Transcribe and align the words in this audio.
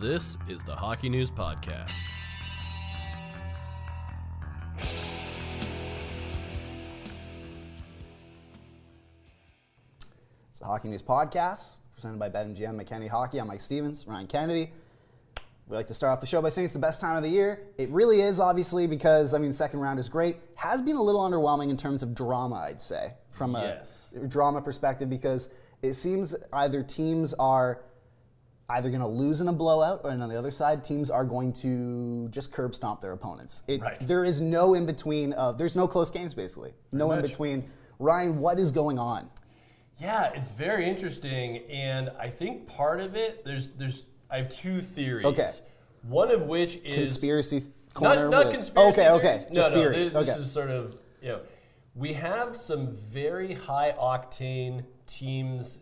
This 0.00 0.36
is 0.48 0.62
the 0.62 0.74
Hockey 0.76 1.08
News 1.08 1.30
Podcast. 1.30 2.04
It's 10.50 10.60
the 10.60 10.66
Hockey 10.66 10.88
News 10.88 11.02
Podcast, 11.02 11.76
presented 11.94 12.18
by 12.18 12.28
BetMGM, 12.30 12.80
McKenny 12.82 13.08
Hockey. 13.08 13.38
I'm 13.40 13.46
Mike 13.48 13.60
Stephens, 13.60 14.06
Ryan 14.08 14.26
Kennedy. 14.26 14.70
We 15.68 15.76
like 15.76 15.86
to 15.88 15.94
start 15.94 16.12
off 16.14 16.20
the 16.20 16.26
show 16.26 16.40
by 16.40 16.48
saying 16.48 16.64
it's 16.64 16.72
the 16.72 16.80
best 16.80 17.00
time 17.00 17.16
of 17.16 17.22
the 17.22 17.28
year. 17.28 17.60
It 17.76 17.90
really 17.90 18.22
is, 18.22 18.40
obviously, 18.40 18.86
because 18.86 19.34
I 19.34 19.38
mean, 19.38 19.52
second 19.52 19.80
round 19.80 19.98
is 19.98 20.08
great. 20.08 20.36
Has 20.54 20.80
been 20.80 20.96
a 20.96 21.02
little 21.02 21.20
underwhelming 21.20 21.68
in 21.70 21.76
terms 21.76 22.02
of 22.02 22.14
drama, 22.14 22.56
I'd 22.56 22.80
say, 22.80 23.12
from 23.30 23.54
a 23.54 23.60
Yes. 23.60 24.12
drama 24.28 24.62
perspective, 24.62 25.10
because 25.10 25.50
it 25.82 25.92
seems 25.94 26.34
either 26.52 26.82
teams 26.82 27.34
are 27.34 27.82
either 28.70 28.90
going 28.90 29.00
to 29.00 29.06
lose 29.06 29.40
in 29.40 29.48
a 29.48 29.52
blowout, 29.52 30.00
or 30.04 30.10
on 30.10 30.28
the 30.28 30.38
other 30.38 30.50
side, 30.50 30.84
teams 30.84 31.10
are 31.10 31.24
going 31.24 31.52
to 31.54 32.28
just 32.30 32.52
curb 32.52 32.74
stomp 32.74 33.00
their 33.00 33.12
opponents. 33.12 33.62
It, 33.66 33.80
Right. 33.80 33.98
There 34.00 34.24
is 34.24 34.40
no 34.40 34.74
in 34.74 34.84
between. 34.84 35.32
Of, 35.34 35.56
there's 35.56 35.76
no 35.76 35.88
close 35.88 36.10
games, 36.10 36.34
basically. 36.34 36.72
No 36.92 37.12
in 37.12 37.22
between. 37.22 37.64
Ryan, 37.98 38.38
what 38.38 38.58
is 38.58 38.70
going 38.70 38.98
on? 38.98 39.30
Yeah, 39.98 40.30
it's 40.34 40.52
very 40.52 40.88
interesting, 40.88 41.58
and 41.68 42.10
I 42.20 42.28
think 42.28 42.68
part 42.68 43.00
of 43.00 43.16
it 43.16 43.44
there's 43.44 43.68
there's 43.68 44.04
I 44.30 44.36
have 44.36 44.50
two 44.50 44.80
theories. 44.80 45.24
Okay. 45.24 45.50
One 46.02 46.30
of 46.30 46.42
which 46.42 46.76
is 46.84 46.94
Conspiracy 46.94 47.64
corner. 47.94 48.28
Not, 48.28 48.44
not 48.44 48.54
conspiracy. 48.54 49.00
Okay, 49.00 49.10
okay, 49.10 49.38
theories. 49.38 49.44
just 49.54 49.54
no, 49.54 49.68
no. 49.70 49.74
theory. 49.74 49.96
This, 50.04 50.12
this 50.12 50.28
okay. 50.30 50.42
is 50.42 50.52
sort 50.52 50.70
of 50.70 51.00
you 51.20 51.28
know, 51.28 51.40
we 51.94 52.12
have 52.12 52.56
some 52.56 52.92
very 52.92 53.54
high 53.54 53.92
octane 53.98 54.84
teams 55.08 55.78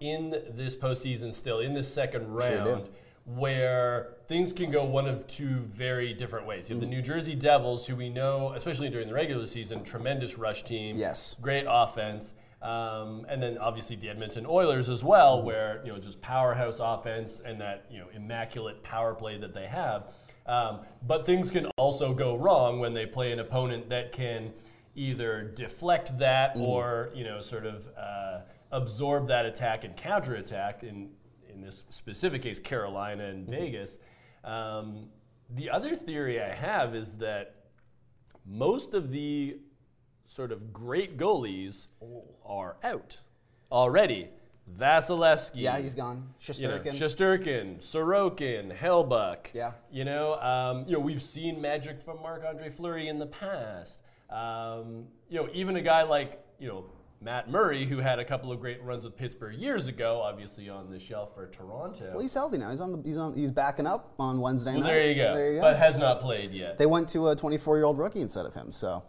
in 0.00 0.30
this 0.50 0.74
postseason 0.76 1.32
still 1.32 1.60
in 1.60 1.74
this 1.74 1.92
second 1.92 2.28
round. 2.32 2.88
Where 3.24 4.14
things 4.28 4.52
can 4.52 4.70
go 4.70 4.84
one 4.84 5.08
of 5.08 5.26
two 5.26 5.58
very 5.62 6.12
different 6.12 6.46
ways. 6.46 6.68
You 6.68 6.76
Mm. 6.76 6.80
have 6.80 6.88
the 6.88 6.94
New 6.94 7.02
Jersey 7.02 7.34
Devils, 7.34 7.84
who 7.84 7.96
we 7.96 8.08
know, 8.08 8.52
especially 8.54 8.88
during 8.88 9.08
the 9.08 9.14
regular 9.14 9.46
season, 9.46 9.82
tremendous 9.82 10.38
rush 10.38 10.62
team, 10.62 10.96
Yes. 10.96 11.34
great 11.40 11.64
offense, 11.68 12.34
um, 12.62 13.26
and 13.28 13.42
then 13.42 13.58
obviously 13.58 13.96
the 13.96 14.08
Edmonton 14.10 14.46
Oilers 14.46 14.88
as 14.88 15.02
well, 15.02 15.38
Mm-hmm. 15.38 15.46
where 15.48 15.80
you 15.84 15.92
know 15.92 15.98
just 15.98 16.20
powerhouse 16.20 16.78
offense 16.80 17.40
and 17.44 17.60
that 17.60 17.86
you 17.90 17.98
know 17.98 18.06
immaculate 18.14 18.84
power 18.84 19.12
play 19.12 19.36
that 19.38 19.52
they 19.52 19.66
have. 19.66 20.04
Um, 20.46 20.78
but 21.04 21.26
things 21.26 21.50
can 21.50 21.66
also 21.76 22.14
go 22.14 22.36
wrong 22.36 22.78
when 22.78 22.94
they 22.94 23.06
play 23.06 23.32
an 23.32 23.40
opponent 23.40 23.88
that 23.88 24.12
can 24.12 24.52
either 24.94 25.42
deflect 25.42 26.16
that 26.18 26.54
Mm-hmm. 26.54 26.62
or 26.64 27.10
you 27.12 27.24
know 27.24 27.40
sort 27.40 27.66
of 27.66 27.88
uh, 27.98 28.38
absorb 28.72 29.28
that 29.28 29.46
attack 29.46 29.84
and 29.84 29.96
counterattack. 29.96 30.82
In 30.82 31.10
in 31.52 31.60
this 31.62 31.84
specific 31.90 32.42
case, 32.42 32.58
Carolina 32.60 33.22
Mm-hmm. 33.24 33.36
and 33.36 33.48
Vegas. 33.48 33.98
Um, 34.44 35.08
the 35.54 35.70
other 35.70 35.96
theory 35.96 36.40
I 36.42 36.52
have 36.54 36.94
is 36.94 37.14
that 37.16 37.54
most 38.44 38.94
of 38.94 39.10
the 39.10 39.58
sort 40.26 40.52
of 40.52 40.72
great 40.72 41.16
goalies 41.16 41.86
are 42.44 42.76
out 42.82 43.18
already. 43.70 44.28
Vasilevskiy. 44.78 45.52
Yeah, 45.62 45.78
he's 45.78 45.94
gone. 45.94 46.28
You 46.48 46.66
know. 46.68 46.78
Shesterkin, 46.78 47.78
Sorokin, 47.80 48.76
Hellebuyck. 48.76 49.46
Yeah. 49.54 49.72
You 49.92 50.04
know, 50.04 50.34
um, 50.40 50.84
you 50.86 50.92
know, 50.94 50.98
we've 50.98 51.22
seen 51.22 51.60
magic 51.60 52.00
from 52.00 52.20
Marc 52.20 52.44
Andre 52.44 52.68
Fleury 52.70 53.06
in 53.08 53.18
the 53.20 53.26
past. 53.26 54.00
Um, 54.28 55.06
you 55.28 55.40
know, 55.40 55.48
even 55.52 55.76
a 55.76 55.82
guy 55.82 56.02
like 56.02 56.42
you 56.58 56.66
know 56.68 56.86
Matt 57.20 57.50
Murray, 57.50 57.84
who 57.86 57.98
had 57.98 58.18
a 58.18 58.24
couple 58.24 58.52
of 58.52 58.60
great 58.60 58.82
runs 58.84 59.04
with 59.04 59.16
Pittsburgh 59.16 59.56
years 59.56 59.88
ago, 59.88 60.20
obviously 60.22 60.68
on 60.68 60.90
the 60.90 60.98
shelf 61.00 61.34
for 61.34 61.46
Toronto. 61.46 62.10
well, 62.10 62.20
he's 62.20 62.34
healthy 62.34 62.58
now. 62.58 62.70
He's 62.70 62.80
on. 62.80 62.92
The, 62.92 63.02
he's 63.08 63.16
on. 63.16 63.34
He's 63.34 63.50
backing 63.50 63.86
up 63.86 64.12
on 64.18 64.38
Wednesday 64.40 64.72
Well, 64.72 64.82
night. 64.82 64.86
there 64.92 65.08
you 65.08 65.14
go. 65.14 65.34
There 65.34 65.50
you 65.52 65.56
go. 65.56 65.62
But 65.62 65.76
has 65.78 65.98
not 65.98 66.20
played 66.20 66.52
yet. 66.52 66.78
they 66.78 66.86
went 66.86 67.08
to 67.10 67.28
a 67.28 67.36
24-year-old 67.36 67.98
rookie 67.98 68.20
instead 68.20 68.44
of 68.46 68.54
him. 68.54 68.70
So 68.70 69.02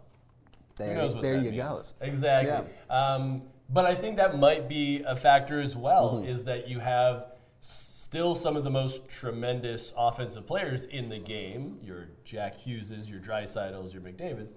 there, 0.76 0.94
Who 0.94 1.00
knows 1.00 1.14
what 1.14 1.22
there 1.22 1.36
you 1.36 1.50
means. 1.52 1.62
go. 1.62 1.82
Exactly. 2.00 2.70
Um, 2.88 3.42
but 3.70 3.84
I 3.84 3.94
think 3.94 4.16
that 4.16 4.38
might 4.38 4.68
be 4.68 5.02
a 5.06 5.14
factor 5.14 5.60
as 5.60 5.76
well, 5.76 6.14
Mm-hmm. 6.14 6.28
is 6.28 6.44
that 6.44 6.66
you 6.68 6.80
have 6.80 7.26
still 7.60 8.34
some 8.34 8.56
of 8.56 8.64
the 8.64 8.70
most 8.70 9.06
tremendous 9.10 9.92
offensive 9.98 10.46
players 10.46 10.84
in 10.84 11.10
the 11.10 11.18
game. 11.18 11.78
Your 11.82 12.08
Jack 12.24 12.54
Hugheses, 12.58 13.08
your 13.10 13.20
Draisaitls, 13.20 13.92
your 13.92 14.00
McDavids. 14.00 14.48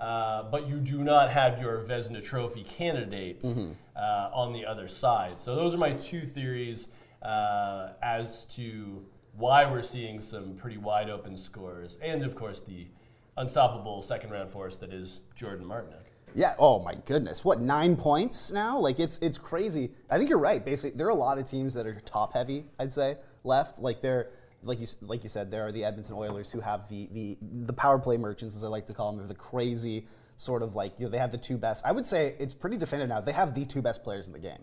Uh, 0.00 0.44
but 0.44 0.66
you 0.66 0.78
do 0.78 1.04
not 1.04 1.30
have 1.30 1.60
your 1.60 1.82
Vezina 1.84 2.22
Trophy 2.24 2.64
candidates 2.64 3.46
Mm-hmm. 3.46 3.72
uh, 3.96 4.30
on 4.32 4.52
the 4.54 4.64
other 4.64 4.88
side. 4.88 5.38
So 5.38 5.54
those 5.54 5.74
are 5.74 5.78
my 5.78 5.92
two 5.92 6.24
theories 6.24 6.88
uh, 7.22 7.88
as 8.02 8.46
to 8.56 9.04
why 9.36 9.70
we're 9.70 9.82
seeing 9.82 10.20
some 10.20 10.54
pretty 10.54 10.78
wide 10.78 11.10
open 11.10 11.36
scores, 11.36 11.98
and 12.02 12.24
of 12.24 12.34
course 12.34 12.60
the 12.60 12.86
unstoppable 13.36 14.02
second 14.02 14.30
round 14.30 14.50
force 14.50 14.76
that 14.76 14.92
is 14.92 15.20
Jordan 15.36 15.66
Martinook. 15.66 16.04
Yeah. 16.34 16.54
Oh 16.58 16.78
my 16.78 16.94
goodness. 17.06 17.44
What 17.44 17.60
nine 17.60 17.94
points 17.96 18.52
now? 18.52 18.78
Like 18.78 19.00
it's 19.00 19.18
it's 19.18 19.36
crazy. 19.38 19.90
I 20.10 20.16
think 20.16 20.30
you're 20.30 20.38
right. 20.38 20.64
Basically, 20.64 20.96
there 20.96 21.06
are 21.08 21.10
a 21.10 21.14
lot 21.14 21.38
of 21.38 21.44
teams 21.44 21.74
that 21.74 21.86
are 21.86 21.98
top 22.00 22.32
heavy. 22.32 22.64
I'd 22.78 22.92
say 22.92 23.16
left. 23.44 23.78
Like 23.80 24.00
they're 24.00 24.30
like 24.62 24.80
you 24.80 24.86
like 25.02 25.22
you 25.22 25.28
said. 25.28 25.50
There 25.50 25.66
are 25.66 25.72
the 25.72 25.84
Edmonton 25.84 26.14
Oilers 26.14 26.50
who 26.52 26.60
have 26.60 26.88
the 26.88 27.08
the 27.12 27.38
the 27.66 27.72
power 27.72 27.98
play 27.98 28.16
merchants, 28.16 28.56
as 28.56 28.64
I 28.64 28.68
like 28.68 28.86
to 28.86 28.94
call 28.94 29.10
them. 29.10 29.18
They're 29.18 29.28
the 29.28 29.34
crazy 29.34 30.06
sort 30.36 30.62
of 30.62 30.74
like 30.74 30.92
you 30.98 31.06
know 31.06 31.10
they 31.10 31.18
have 31.18 31.32
the 31.32 31.38
two 31.38 31.56
best. 31.58 31.84
I 31.84 31.92
would 31.92 32.06
say 32.06 32.34
it's 32.38 32.54
pretty 32.54 32.76
definitive 32.76 33.08
now. 33.08 33.20
They 33.20 33.32
have 33.32 33.54
the 33.54 33.64
two 33.64 33.82
best 33.82 34.02
players 34.02 34.26
in 34.26 34.32
the 34.32 34.38
game. 34.38 34.58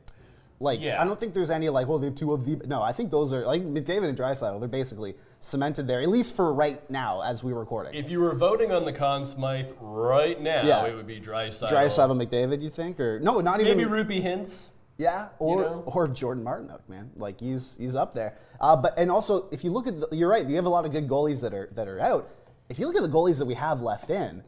Like 0.59 0.81
Yeah. 0.81 1.00
I 1.00 1.06
don't 1.06 1.19
think 1.19 1.36
there's 1.36 1.52
any 1.52 1.69
like 1.69 1.88
well 1.88 2.00
they 2.00 2.07
have 2.07 2.16
two 2.16 2.34
of 2.34 2.46
the 2.46 2.56
no. 2.68 2.81
I 2.81 2.91
think 2.91 3.12
those 3.12 3.31
are 3.31 3.46
like 3.46 3.62
McDavid 3.62 4.09
and 4.09 4.18
Draisaitl. 4.18 4.59
They're 4.59 4.68
basically 4.68 5.16
cemented 5.40 5.88
there 5.88 6.02
at 6.02 6.09
least 6.09 6.36
for 6.36 6.52
right 6.52 6.81
now 6.90 7.22
as 7.22 7.44
we're 7.44 7.53
recording. 7.53 7.94
If 7.94 8.09
you 8.09 8.19
were 8.22 8.34
voting 8.34 8.72
on 8.72 8.84
the 8.86 8.91
Conn 8.91 9.24
Smythe 9.24 9.72
right 9.80 10.41
now, 10.41 10.63
Yeah. 10.63 10.86
it 10.88 10.96
would 10.96 11.06
be 11.06 11.19
Draisaitl. 11.22 11.69
Draisaitl 11.69 12.28
McDavid, 12.28 12.62
you 12.63 12.69
think, 12.69 13.00
or 13.00 13.19
no, 13.19 13.40
not 13.40 13.62
even 13.62 13.78
Maybe 13.78 13.88
Roope 13.90 14.24
Hintz. 14.24 14.69
Yeah, 14.97 15.30
or 15.40 15.62
know? 15.62 15.84
or 15.85 16.08
Jordan 16.08 16.44
Martinook, 16.44 16.81
man. 16.88 17.12
Like 17.16 17.40
he's 17.40 17.75
he's 17.78 17.96
up 17.96 18.13
there. 18.16 18.38
Uh, 18.59 18.75
but 18.75 18.97
and 18.97 19.12
also, 19.12 19.47
if 19.52 19.63
you 19.63 19.72
look 19.72 19.88
at, 19.88 20.00
the, 20.00 20.08
you're 20.12 20.30
right. 20.30 20.47
You 20.47 20.56
have 20.56 20.66
a 20.66 20.69
lot 20.69 20.85
of 20.85 20.91
good 20.91 21.08
goalies 21.08 21.41
that 21.41 21.53
are 21.53 21.69
that 21.75 21.88
are 21.88 22.00
out. 22.00 22.30
If 22.69 22.80
you 22.80 22.88
look 22.88 22.96
at 22.96 23.03
the 23.03 23.09
goalies 23.09 23.38
that 23.38 23.46
we 23.46 23.53
have 23.53 23.81
left 23.81 24.09
in, 24.09 24.44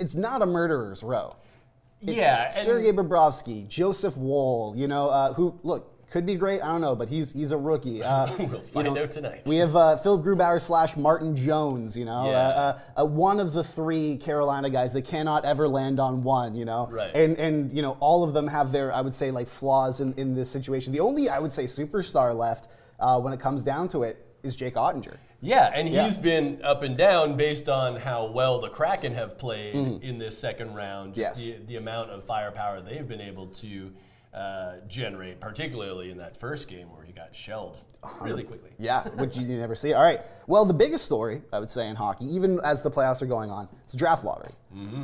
it's 0.00 0.14
not 0.14 0.42
a 0.42 0.46
murderer's 0.46 1.02
row. 1.02 1.36
It's 2.00 2.12
Yeah, 2.12 2.48
Sergei 2.48 2.90
Bobrovsky, 2.90 3.68
Joseph 3.68 4.16
Woll, 4.16 4.74
you 4.76 4.88
know, 4.88 5.08
uh, 5.08 5.34
who 5.34 5.58
look 5.62 5.91
could 6.12 6.26
be 6.26 6.34
great. 6.34 6.60
I 6.60 6.66
don't 6.66 6.80
know, 6.82 6.94
but 6.94 7.08
he's 7.08 7.32
he's 7.32 7.50
a 7.52 7.56
rookie. 7.58 8.02
Uh, 8.12 8.30
We'll 8.38 8.48
you 8.50 8.58
find 8.60 8.94
know, 8.94 9.02
out 9.02 9.10
tonight. 9.10 9.42
We 9.46 9.56
have 9.56 9.74
uh, 9.74 9.96
Phil 9.96 10.22
Grubauer 10.22 10.60
slash 10.60 10.96
Martin 10.96 11.34
Jones. 11.34 11.96
You 11.96 12.04
know, 12.04 12.26
Yeah. 12.30 12.36
uh, 12.36 12.78
uh, 12.96 13.02
uh, 13.02 13.06
one 13.06 13.40
of 13.40 13.52
the 13.54 13.64
three 13.64 14.18
Carolina 14.18 14.68
guys. 14.68 14.92
They 14.92 15.00
cannot 15.02 15.44
ever 15.46 15.66
land 15.66 15.98
on 15.98 16.22
one. 16.22 16.54
You 16.54 16.66
know, 16.66 16.88
Right. 16.90 17.14
and 17.14 17.36
and 17.38 17.72
you 17.72 17.80
know 17.82 17.96
all 18.00 18.22
of 18.24 18.34
them 18.34 18.46
have 18.46 18.70
their 18.72 18.92
I 18.94 19.00
would 19.00 19.14
say 19.14 19.30
like 19.30 19.48
flaws 19.48 20.00
in, 20.00 20.12
in 20.14 20.34
this 20.34 20.50
situation. 20.50 20.92
The 20.92 21.00
only 21.00 21.28
I 21.30 21.38
would 21.38 21.52
say 21.52 21.64
superstar 21.64 22.34
left 22.34 22.68
uh, 23.00 23.18
when 23.20 23.32
it 23.32 23.40
comes 23.40 23.62
down 23.62 23.88
to 23.88 24.02
it 24.02 24.24
is 24.42 24.54
Jake 24.54 24.74
Oettinger. 24.74 25.16
Yeah, 25.40 25.70
and 25.74 25.88
Yeah. 25.88 26.04
he's 26.04 26.18
been 26.18 26.60
up 26.62 26.82
and 26.82 26.96
down 26.96 27.36
based 27.36 27.68
on 27.68 27.96
how 27.96 28.26
well 28.26 28.60
the 28.60 28.68
Kraken 28.68 29.14
have 29.14 29.38
played 29.38 29.74
in 30.02 30.18
this 30.18 30.36
second 30.38 30.74
round. 30.74 31.14
just. 31.14 31.40
Yes. 31.40 31.56
The, 31.58 31.64
the 31.66 31.76
amount 31.76 32.10
of 32.10 32.24
firepower 32.24 32.80
they've 32.80 33.06
been 33.08 33.20
able 33.20 33.46
to 33.62 33.90
uh, 34.34 34.76
generate, 34.88 35.40
particularly 35.40 36.10
in 36.10 36.16
that 36.18 36.36
first 36.36 36.68
game 36.68 36.90
where 36.90 37.04
he 37.04 37.12
got 37.12 37.34
shelled 37.34 37.78
really 38.20 38.42
quickly. 38.42 38.70
Yeah, 38.78 39.06
which 39.10 39.36
you 39.36 39.46
never 39.46 39.74
see. 39.74 39.92
All 39.92 40.02
right. 40.02 40.20
Well, 40.46 40.64
the 40.64 40.74
biggest 40.74 41.04
story 41.04 41.42
I 41.52 41.58
would 41.58 41.70
say 41.70 41.88
in 41.88 41.96
hockey, 41.96 42.24
even 42.26 42.58
as 42.64 42.82
the 42.82 42.90
playoffs 42.90 43.20
are 43.22 43.26
going 43.26 43.50
on, 43.50 43.68
it's 43.84 43.94
draft 43.94 44.24
lottery. 44.24 44.52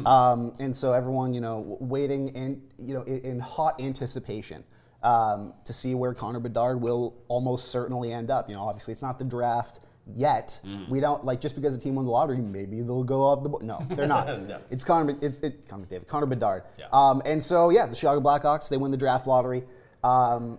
Um, 0.07 0.55
and 0.61 0.75
so 0.75 0.95
everyone, 0.95 1.35
you 1.35 1.43
know, 1.43 1.77
waiting 1.79 2.29
in, 2.29 2.63
you 2.79 2.95
know, 2.95 3.03
in, 3.03 3.19
in 3.21 3.39
hot 3.39 3.81
anticipation 3.81 4.65
um, 5.03 5.53
to 5.67 5.73
see 5.75 5.95
where 5.95 6.15
Connor 6.15 6.41
Bedard 6.41 6.81
will 6.81 7.15
almost 7.29 7.71
certainly 7.71 8.13
end 8.13 8.31
up. 8.31 8.49
You 8.49 8.57
know, 8.57 8.63
obviously 8.63 8.93
it's 8.93 9.03
not 9.03 9.19
the 9.19 9.25
draft 9.27 9.81
yet. 10.15 10.61
We 10.91 11.01
don't 11.01 11.25
like 11.25 11.41
just 11.41 11.55
because 11.55 11.75
a 11.75 11.79
team 11.79 11.95
won 11.95 12.05
the 12.05 12.11
lottery, 12.11 12.39
maybe 12.39 12.81
they'll 12.83 13.05
go 13.05 13.23
off 13.23 13.43
the 13.43 13.49
board. 13.49 13.63
No, 13.63 13.79
they're 13.91 14.07
not. 14.07 14.27
No. 14.49 14.61
It's 14.71 14.85
Connor. 14.85 15.17
It's 15.21 15.39
it, 15.41 15.69
Connor 15.69 15.87
McDavid. 15.87 16.07
Connor 16.09 16.27
Bedard. 16.27 16.63
Yeah. 16.79 16.87
Um, 16.93 17.21
and 17.25 17.43
so 17.43 17.71
yeah, 17.71 17.87
the 17.87 17.95
Chicago 17.97 18.21
Blackhawks 18.21 18.69
they 18.69 18.77
win 18.77 18.91
the 18.91 18.97
draft 18.97 19.27
lottery. 19.27 19.65
Um, 20.05 20.59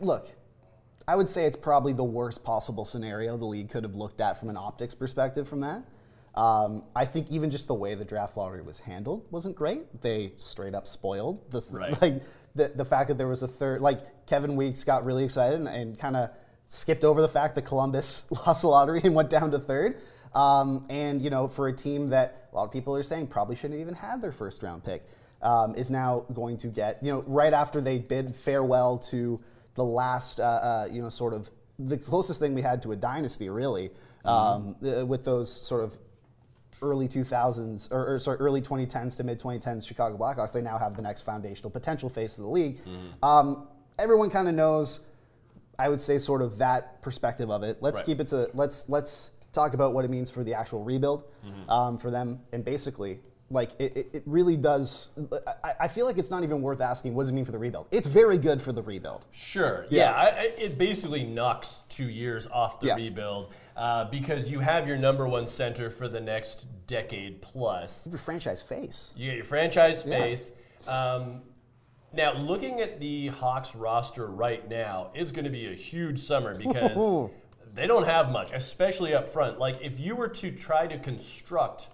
look, 0.00 0.30
I 1.06 1.16
would 1.16 1.28
say 1.28 1.44
it's 1.44 1.56
probably 1.56 1.92
the 1.92 2.04
worst 2.04 2.42
possible 2.44 2.84
scenario 2.84 3.36
the 3.36 3.44
league 3.44 3.70
could 3.70 3.84
have 3.84 3.94
looked 3.94 4.20
at 4.20 4.38
from 4.38 4.50
an 4.50 4.56
optics 4.56 4.94
perspective. 4.94 5.48
From 5.48 5.60
that, 5.60 5.82
um, 6.34 6.84
I 6.94 7.04
think 7.04 7.30
even 7.30 7.50
just 7.50 7.66
the 7.66 7.74
way 7.74 7.94
the 7.94 8.04
draft 8.04 8.36
lottery 8.36 8.62
was 8.62 8.78
handled 8.78 9.26
wasn't 9.30 9.56
great. 9.56 10.00
They 10.02 10.32
straight 10.38 10.74
up 10.74 10.86
spoiled 10.86 11.50
the 11.50 11.60
th- 11.60 11.72
Right. 11.72 12.02
like 12.02 12.22
the 12.54 12.68
the 12.74 12.84
fact 12.84 13.08
that 13.08 13.18
there 13.18 13.28
was 13.28 13.42
a 13.42 13.48
third. 13.48 13.80
Like 13.80 14.26
Kevin 14.26 14.56
Weeks 14.56 14.84
got 14.84 15.04
really 15.04 15.24
excited 15.24 15.58
and, 15.58 15.68
and 15.68 15.98
kind 15.98 16.16
of 16.16 16.30
skipped 16.68 17.04
over 17.04 17.20
the 17.20 17.28
fact 17.28 17.54
that 17.54 17.62
Columbus 17.62 18.26
lost 18.46 18.62
the 18.62 18.68
lottery 18.68 19.00
and 19.04 19.14
went 19.14 19.30
down 19.30 19.50
to 19.50 19.58
third. 19.58 20.00
Um, 20.34 20.86
and 20.90 21.22
you 21.22 21.30
know, 21.30 21.48
for 21.48 21.68
a 21.68 21.72
team 21.72 22.10
that 22.10 22.48
a 22.52 22.56
lot 22.56 22.64
of 22.64 22.72
people 22.72 22.94
are 22.94 23.02
saying 23.02 23.28
probably 23.28 23.56
shouldn't 23.56 23.74
have 23.74 23.80
even 23.80 23.94
had 23.94 24.20
their 24.20 24.32
first 24.32 24.62
round 24.62 24.84
pick, 24.84 25.08
um, 25.42 25.74
is 25.74 25.90
now 25.90 26.24
going 26.32 26.56
to 26.58 26.68
get 26.68 27.02
you 27.02 27.10
know 27.10 27.24
right 27.26 27.52
after 27.52 27.80
they 27.80 27.98
bid 27.98 28.34
farewell 28.34 28.98
to 28.98 29.40
the 29.74 29.84
last 29.84 30.40
uh, 30.40 30.42
uh, 30.42 30.88
you 30.90 31.00
know 31.00 31.08
sort 31.08 31.32
of 31.32 31.50
the 31.78 31.96
closest 31.96 32.40
thing 32.40 32.54
we 32.54 32.62
had 32.62 32.82
to 32.82 32.92
a 32.92 32.96
dynasty 32.96 33.48
really 33.48 33.90
um, 34.24 34.76
uh, 34.84 35.06
with 35.06 35.24
those 35.24 35.50
sort 35.50 35.84
of 35.84 35.96
early 36.82 37.08
2000s 37.08 37.90
or, 37.90 38.14
or 38.14 38.18
sorry 38.18 38.38
early 38.38 38.60
2010s 38.60 39.16
to 39.16 39.24
mid 39.24 39.40
2010s 39.40 39.86
Chicago 39.86 40.16
Blackhawks 40.16 40.52
they 40.52 40.60
now 40.60 40.76
have 40.76 40.96
the 40.96 41.02
next 41.02 41.22
foundational 41.22 41.70
potential 41.70 42.08
face 42.08 42.36
of 42.38 42.44
the 42.44 42.50
league. 42.50 42.78
Um, 43.22 43.68
everyone 43.98 44.30
kind 44.30 44.48
of 44.48 44.54
knows 44.54 45.00
I 45.78 45.88
would 45.88 46.00
say 46.00 46.18
sort 46.18 46.42
of 46.42 46.58
that 46.58 47.00
perspective 47.02 47.50
of 47.50 47.62
it 47.62 47.78
let's 47.80 47.96
Right. 47.96 48.06
keep 48.06 48.20
it 48.20 48.28
to 48.28 48.50
let's 48.54 48.88
let's 48.88 49.30
talk 49.52 49.74
about 49.74 49.94
what 49.94 50.04
it 50.04 50.10
means 50.10 50.30
for 50.30 50.44
the 50.44 50.54
actual 50.54 50.82
rebuild 50.84 51.24
um, 51.68 51.98
for 51.98 52.10
them 52.10 52.40
and 52.52 52.64
basically 52.64 53.20
like 53.50 53.70
it, 53.80 53.96
it, 54.12 54.22
really 54.26 54.58
does 54.58 55.08
I, 55.64 55.72
I 55.80 55.88
feel 55.88 56.04
like 56.04 56.18
it's 56.18 56.30
not 56.30 56.42
even 56.42 56.60
worth 56.60 56.82
asking 56.82 57.14
what 57.14 57.22
does 57.22 57.30
it 57.30 57.32
mean 57.32 57.46
for 57.46 57.52
the 57.52 57.58
rebuild 57.58 57.86
it's 57.90 58.06
very 58.06 58.36
good 58.36 58.60
for 58.60 58.72
the 58.72 58.82
rebuild 58.82 59.26
Sure. 59.32 59.86
Yeah. 59.88 60.10
Yeah, 60.10 60.14
I, 60.14 60.26
I, 60.26 60.42
it 60.58 60.76
basically 60.78 61.24
knocks 61.24 61.80
two 61.88 62.08
years 62.10 62.46
off 62.48 62.78
the 62.80 62.88
Yeah. 62.88 62.96
rebuild 62.96 63.52
uh, 63.76 64.04
because 64.10 64.50
you 64.50 64.60
have 64.60 64.86
your 64.86 64.98
number 64.98 65.26
one 65.26 65.46
center 65.46 65.88
for 65.88 66.08
the 66.08 66.20
next 66.20 66.66
decade 66.86 67.40
plus. 67.40 68.06
your 68.06 68.18
franchise 68.18 68.60
face 68.60 69.14
You 69.16 69.28
get 69.30 69.36
your 69.36 69.44
franchise 69.46 70.04
Yeah. 70.06 70.18
face. 70.18 70.50
Um, 70.86 71.42
now, 72.12 72.32
looking 72.34 72.80
at 72.80 72.98
the 73.00 73.28
Hawks 73.28 73.74
roster 73.74 74.26
right 74.26 74.66
now, 74.68 75.10
it's 75.14 75.30
going 75.30 75.44
to 75.44 75.50
be 75.50 75.66
a 75.66 75.74
huge 75.74 76.18
summer 76.18 76.56
because 76.56 77.30
they 77.74 77.86
don't 77.86 78.06
have 78.06 78.30
much, 78.30 78.52
especially 78.52 79.14
up 79.14 79.28
front. 79.28 79.58
Like, 79.58 79.78
if 79.82 80.00
you 80.00 80.16
were 80.16 80.28
to 80.28 80.50
try 80.50 80.86
to 80.86 80.98
construct 80.98 81.88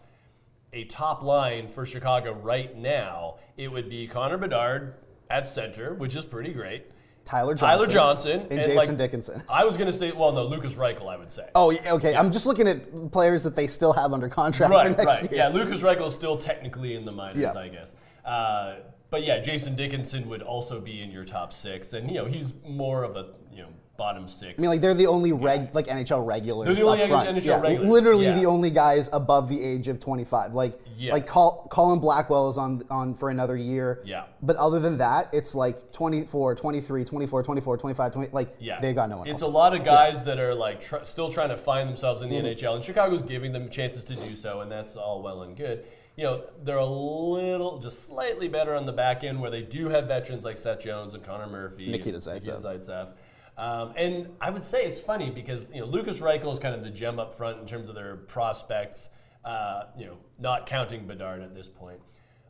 a 0.73 0.85
top 0.85 1.23
line 1.23 1.69
for 1.69 1.85
Chicago 1.85 2.33
right 2.33 2.77
now, 2.77 3.37
it 3.57 3.69
would 3.69 3.89
be 3.89 4.07
Connor 4.07 4.39
Bedard 4.39 4.95
at 5.31 5.49
center, 5.49 5.95
which 5.95 6.15
is 6.15 6.25
pretty 6.25 6.53
great. 6.53 6.87
Tyler 7.25 7.55
Johnson, 7.55 7.69
Tyler 7.69 7.87
Johnson 7.87 8.41
and, 8.43 8.53
and, 8.53 8.65
Jason 8.65 8.77
like, 8.77 8.99
Dickinson 8.99 9.43
I 9.49 9.65
was 9.65 9.79
going 9.79 9.91
to 9.91 9.97
say, 9.97 10.13
well, 10.13 10.31
no, 10.33 10.45
Lukas 10.45 10.75
Reichel, 10.75 11.09
I 11.09 11.17
would 11.17 11.31
say. 11.31 11.49
Oh, 11.55 11.71
yeah, 11.71 11.95
okay. 11.95 12.15
I'm 12.15 12.31
just 12.31 12.45
looking 12.45 12.69
at 12.69 13.11
players 13.13 13.43
that 13.45 13.57
they 13.57 13.67
still 13.67 13.95
have 13.95 14.13
under 14.13 14.29
contract 14.29 14.71
for 14.71 14.77
right, 14.77 14.91
next 14.91 15.05
right. 15.07 15.23
year. 15.23 15.41
Yeah, 15.41 15.49
Lukas 15.49 15.81
Reichel 15.81 16.09
is 16.09 16.15
still 16.15 16.37
technically 16.37 16.97
in 16.97 17.07
the 17.07 17.13
minors, 17.13 17.39
Yeah. 17.39 17.53
I 17.59 17.69
guess. 17.69 17.95
Uh, 18.27 18.75
but 19.11 19.25
yeah, 19.25 19.39
Jason 19.41 19.77
Dickinson 19.77 20.29
would 20.29 20.43
also 20.43 20.81
be 20.81 21.01
in 21.03 21.11
your 21.11 21.25
top 21.25 21.53
six, 21.53 21.93
and 21.93 22.11
you 22.11 22.17
know 22.17 22.25
he's 22.27 22.55
more 22.67 23.05
of 23.05 23.17
a 23.17 23.27
you 23.53 23.63
know 23.63 23.69
bottom 23.97 24.27
six. 24.27 24.59
I 24.59 24.61
mean, 24.61 24.71
like 24.71 24.81
they're 24.81 24.93
the 24.93 25.07
only 25.07 25.31
reg, 25.31 25.73
like 25.73 25.87
NHL 25.87 26.27
regulars 26.27 26.67
They're 26.67 26.75
the 26.75 26.83
only 26.91 27.03
up 27.05 27.09
front. 27.09 27.29
NHL 27.39 27.45
yeah, 27.45 27.61
regulars, 27.61 27.89
literally 27.89 28.25
yeah. 28.25 28.35
the 28.41 28.45
only 28.47 28.71
guys 28.71 29.09
above 29.13 29.49
the 29.49 29.63
age 29.63 29.87
of 29.87 30.01
25. 30.01 30.53
Like, 30.53 30.81
Yes. 30.97 31.13
like 31.13 31.27
Col- 31.29 31.69
Colin 31.71 32.01
Blackwell 32.01 32.49
is 32.49 32.59
on 32.59 32.83
on 32.91 33.15
for 33.15 33.31
another 33.31 33.57
year. 33.57 34.01
Yeah. 34.05 34.25
But 34.43 34.57
other 34.57 34.81
than 34.81 34.99
that, 34.99 35.29
it's 35.33 35.55
like 35.55 35.93
24, 35.93 36.57
23, 36.57 37.05
24, 37.05 37.43
24, 37.45 37.77
25, 37.77 38.13
20. 38.13 38.31
Like, 38.33 38.57
yeah, 38.59 38.81
they 38.81 38.93
got 38.93 39.09
no 39.11 39.19
one 39.19 39.29
It's 39.29 39.43
else. 39.43 39.49
a 39.49 39.53
lot 39.55 39.75
of 39.77 39.85
guys 39.85 40.25
that 40.25 40.41
are 40.41 40.55
like 40.57 40.81
tr- 40.81 41.05
still 41.05 41.31
trying 41.31 41.51
to 41.51 41.57
find 41.57 41.89
themselves 41.89 42.23
in 42.23 42.29
the 42.29 42.35
Mm-hmm. 42.37 42.47
NHL, 42.67 42.75
and 42.75 42.85
Chicago's 42.85 43.23
giving 43.23 43.53
them 43.53 43.69
chances 43.71 44.03
to 44.05 44.15
do 44.17 44.35
so, 44.35 44.61
and 44.63 44.71
that's 44.73 44.97
all 44.97 45.23
well 45.23 45.43
and 45.43 45.57
good. 45.57 45.85
You 46.17 46.25
know, 46.25 46.45
they're 46.63 46.77
a 46.77 46.87
little, 46.87 47.79
just 47.79 48.05
slightly 48.05 48.49
better 48.49 48.75
on 48.75 48.87
the 48.87 48.93
back 48.93 49.25
end, 49.25 49.41
where 49.41 49.51
they 49.51 49.63
do 49.63 49.89
have 49.89 50.07
veterans 50.07 50.45
like 50.45 50.59
Seth 50.59 50.81
Jones 50.81 51.15
and 51.15 51.25
Connor 51.25 51.49
Murphy, 51.49 51.91
Nikita 51.91 52.17
and 52.17 52.23
Zaitsev. 52.23 52.63
Zaitsev. 52.63 53.13
Um, 53.57 53.93
and 53.97 54.29
I 54.41 54.51
would 54.51 54.65
say 54.65 54.85
it's 54.85 55.01
funny 55.01 55.31
because 55.31 55.67
you 55.73 55.81
know 55.81 55.87
Lukas 55.87 56.19
Reichel 56.19 56.53
is 56.53 56.59
kind 56.59 56.75
of 56.75 56.83
the 56.83 56.91
gem 56.91 57.19
up 57.19 57.35
front 57.35 57.61
in 57.61 57.67
terms 57.67 57.89
of 57.89 57.95
their 57.95 58.17
prospects. 58.17 59.11
Uh, 59.45 59.85
you 59.99 60.07
know, 60.07 60.17
not 60.39 60.67
counting 60.67 61.07
Bedard 61.07 61.43
at 61.43 61.55
this 61.55 61.69
point. 61.69 62.01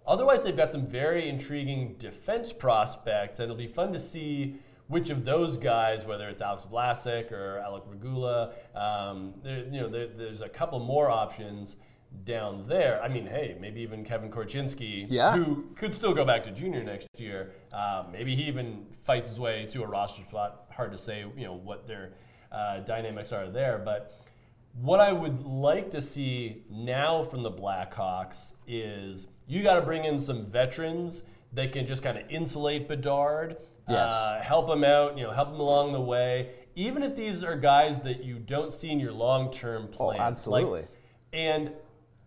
Otherwise, 0.06 0.43
they've 0.43 0.56
got 0.56 0.70
some 0.70 0.87
very 0.87 1.28
intriguing 1.28 1.96
defense 1.99 2.52
prospects, 2.52 3.40
and 3.40 3.44
it'll 3.44 3.56
be 3.56 3.66
fun 3.66 3.93
to 3.93 3.99
see 3.99 4.56
which 4.88 5.11
of 5.11 5.25
those 5.25 5.56
guys, 5.56 6.05
whether 6.05 6.28
it's 6.28 6.43
Alex 6.43 6.69
Vlasic 6.70 7.32
or 7.32 7.58
Alec 7.58 7.84
Regula, 7.87 8.52
um, 8.75 9.34
there, 9.43 9.64
you 9.64 9.81
know, 9.81 9.88
there, 9.88 10.08
there's 10.08 10.43
a 10.43 10.49
couple 10.49 10.78
more 10.78 11.11
options 11.11 11.76
down 12.25 12.66
there. 12.69 13.02
I 13.02 13.08
mean, 13.08 13.26
hey, 13.26 13.56
maybe 13.61 13.81
even 13.81 14.05
Kevin 14.05 14.31
Korchinski, 14.31 15.06
Yeah. 15.08 15.32
who 15.37 15.64
could 15.75 15.94
still 15.94 16.14
go 16.14 16.25
back 16.25 16.44
to 16.44 16.50
junior 16.50 16.82
next 16.82 17.08
year. 17.19 17.52
Uh, 17.72 18.05
maybe 18.11 18.34
he 18.37 18.43
even 18.44 18.87
fights 19.02 19.28
his 19.28 19.40
way 19.40 19.66
to 19.72 19.82
a 19.82 19.87
roster 19.87 20.22
spot. 20.22 20.66
Hard 20.70 20.93
to 20.93 20.99
say, 20.99 21.25
you 21.37 21.44
know, 21.44 21.55
what 21.55 21.87
their 21.87 22.12
uh, 22.52 22.81
dynamics 22.81 23.32
are 23.32 23.49
there, 23.50 23.78
but. 23.84 24.12
What 24.82 24.99
I 24.99 25.12
would 25.12 25.44
like 25.44 25.93
to 25.93 26.00
see 26.00 26.64
now 26.69 27.22
from 27.22 27.44
the 27.44 27.50
Blackhawks 27.52 28.55
is 28.66 29.28
you 29.46 29.62
got 29.62 29.76
to 29.76 29.82
bring 29.82 30.05
in 30.05 30.19
some 30.19 30.44
veterans 30.46 31.22
that 31.52 31.70
can 31.72 31.87
just 31.87 32.02
kind 32.02 32.19
of 32.19 32.25
insulate 32.28 32.88
Bedard, 32.88 33.56
Yes. 33.88 34.11
uh, 34.12 34.40
help 34.43 34.69
him 34.69 34.82
out, 34.82 35.16
you 35.16 35.22
know, 35.22 35.31
help 35.31 35.50
him 35.50 35.61
along 35.61 35.93
the 35.93 36.00
way. 36.00 36.50
Even 36.75 37.05
if 37.05 37.14
these 37.14 37.44
are 37.44 37.56
guys 37.56 38.00
that 38.00 38.25
you 38.25 38.40
don't 38.40 38.72
see 38.72 38.90
in 38.90 38.99
your 38.99 39.12
long-term 39.12 39.87
plan. 39.87 40.19
Oh, 40.20 40.25
absolutely. 40.25 40.81
Like, 40.81 40.88
and 41.32 41.70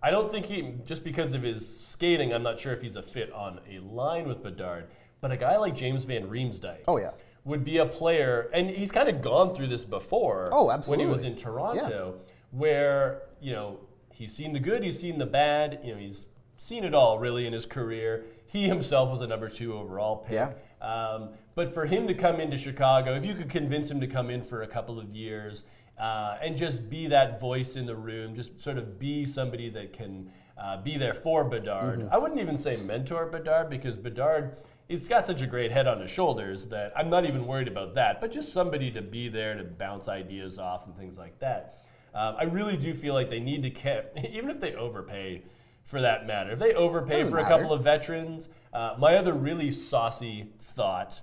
I 0.01 0.11
don't 0.11 0.31
think 0.31 0.45
he, 0.45 0.73
just 0.85 1.03
because 1.03 1.33
of 1.33 1.41
his 1.43 1.67
skating, 1.79 2.33
I'm 2.33 2.43
not 2.43 2.59
sure 2.59 2.71
if 2.73 2.81
he's 2.81 2.95
a 2.95 3.01
fit 3.03 3.31
on 3.33 3.59
a 3.69 3.79
line 3.79 4.27
with 4.27 4.43
Bedard. 4.43 4.85
But 5.21 5.31
a 5.31 5.37
guy 5.37 5.57
like 5.57 5.75
James 5.75 6.03
Van 6.05 6.27
Riemsdyk 6.27 6.81
Oh, 6.87 6.97
yeah. 6.97 7.11
would 7.43 7.63
be 7.65 7.77
a 7.79 7.85
player, 7.85 8.49
and 8.53 8.69
he's 8.69 8.91
kind 8.91 9.09
of 9.09 9.21
gone 9.21 9.55
through 9.55 9.67
this 9.67 9.83
before. 9.85 10.49
Oh, 10.51 10.69
absolutely. 10.69 11.05
When 11.05 11.11
he 11.11 11.17
was 11.17 11.25
in 11.25 11.35
Toronto, 11.35 12.19
where 12.51 13.23
you 13.41 13.51
know 13.53 13.79
he's 14.13 14.33
seen 14.33 14.53
the 14.53 14.59
good, 14.59 14.83
he's 14.83 14.99
seen 14.99 15.17
the 15.17 15.25
bad. 15.25 15.79
You 15.83 15.93
know, 15.93 15.99
he's 15.99 16.27
seen 16.57 16.83
it 16.83 16.93
all 16.93 17.17
really 17.17 17.47
in 17.47 17.53
his 17.53 17.65
career. 17.65 18.25
He 18.45 18.67
himself 18.67 19.09
was 19.09 19.21
a 19.21 19.27
number 19.27 19.49
two 19.49 19.73
overall 19.73 20.17
pick. 20.17 20.33
Yeah. 20.33 20.51
Um, 20.81 21.29
but 21.55 21.73
for 21.73 21.85
him 21.87 22.07
to 22.07 22.13
come 22.13 22.39
into 22.39 22.55
Chicago, 22.57 23.15
if 23.15 23.25
you 23.25 23.33
could 23.33 23.49
convince 23.49 23.89
him 23.89 23.99
to 24.01 24.07
come 24.07 24.29
in 24.29 24.43
for 24.43 24.61
a 24.61 24.67
couple 24.67 24.99
of 24.99 25.15
years 25.15 25.63
uh, 25.99 26.37
and 26.41 26.55
just 26.55 26.89
be 26.89 27.07
that 27.07 27.39
voice 27.39 27.75
in 27.75 27.85
the 27.85 27.95
room, 27.95 28.35
just 28.35 28.61
sort 28.61 28.77
of 28.77 28.99
be 28.99 29.25
somebody 29.25 29.69
that 29.69 29.93
can 29.93 30.31
uh, 30.57 30.81
be 30.81 30.97
there 30.97 31.13
for 31.13 31.43
Bedard. 31.43 31.99
Mm-hmm. 31.99 32.13
I 32.13 32.17
wouldn't 32.17 32.39
even 32.39 32.57
say 32.57 32.77
mentor 32.77 33.25
Bedard 33.25 33.69
because 33.69 33.97
Bedard, 33.97 34.57
he's 34.87 35.07
got 35.07 35.25
such 35.25 35.41
a 35.41 35.47
great 35.47 35.71
head 35.71 35.87
on 35.87 35.99
his 35.99 36.09
shoulders 36.09 36.67
that 36.67 36.93
I'm 36.95 37.09
not 37.09 37.25
even 37.25 37.45
worried 37.47 37.67
about 37.67 37.95
that. 37.95 38.21
But 38.21 38.31
just 38.31 38.53
somebody 38.53 38.91
to 38.91 39.01
be 39.01 39.29
there 39.29 39.55
to 39.55 39.63
bounce 39.63 40.07
ideas 40.07 40.59
off 40.59 40.85
and 40.85 40.95
things 40.95 41.17
like 41.17 41.39
that. 41.39 41.83
Um, 42.13 42.35
I 42.39 42.43
really 42.43 42.77
do 42.77 42.93
feel 42.93 43.13
like 43.13 43.29
they 43.29 43.39
need 43.39 43.61
to 43.63 43.69
keep, 43.69 44.05
even 44.31 44.49
if 44.49 44.59
they 44.59 44.73
overpay 44.73 45.43
for 45.85 46.01
that 46.01 46.27
matter. 46.27 46.51
If 46.51 46.59
they 46.59 46.73
overpay 46.73 47.17
Doesn't 47.17 47.31
for 47.31 47.39
a 47.39 47.43
matter. 47.43 47.55
couple 47.55 47.73
of 47.73 47.83
veterans, 47.83 48.49
uh, 48.73 48.95
my 48.97 49.15
other 49.15 49.33
really 49.33 49.71
saucy 49.71 50.49
thought, 50.61 51.21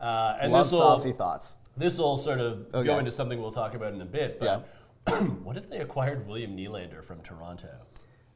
uh, 0.00 0.36
and 0.40 0.54
this 0.54 0.70
saucy 0.70 1.12
thoughts. 1.12 1.56
This 1.76 1.98
will 1.98 2.16
sort 2.16 2.40
of 2.40 2.66
oh, 2.74 2.82
go 2.82 2.98
into 2.98 3.10
something 3.10 3.40
we'll 3.40 3.52
talk 3.52 3.74
about 3.74 3.92
in 3.94 4.00
a 4.00 4.06
bit. 4.06 4.40
But 4.40 4.68
what 5.42 5.56
if 5.56 5.68
they 5.68 5.78
acquired 5.78 6.26
William 6.26 6.56
Nylander 6.56 7.02
from 7.02 7.20
Toronto? 7.20 7.68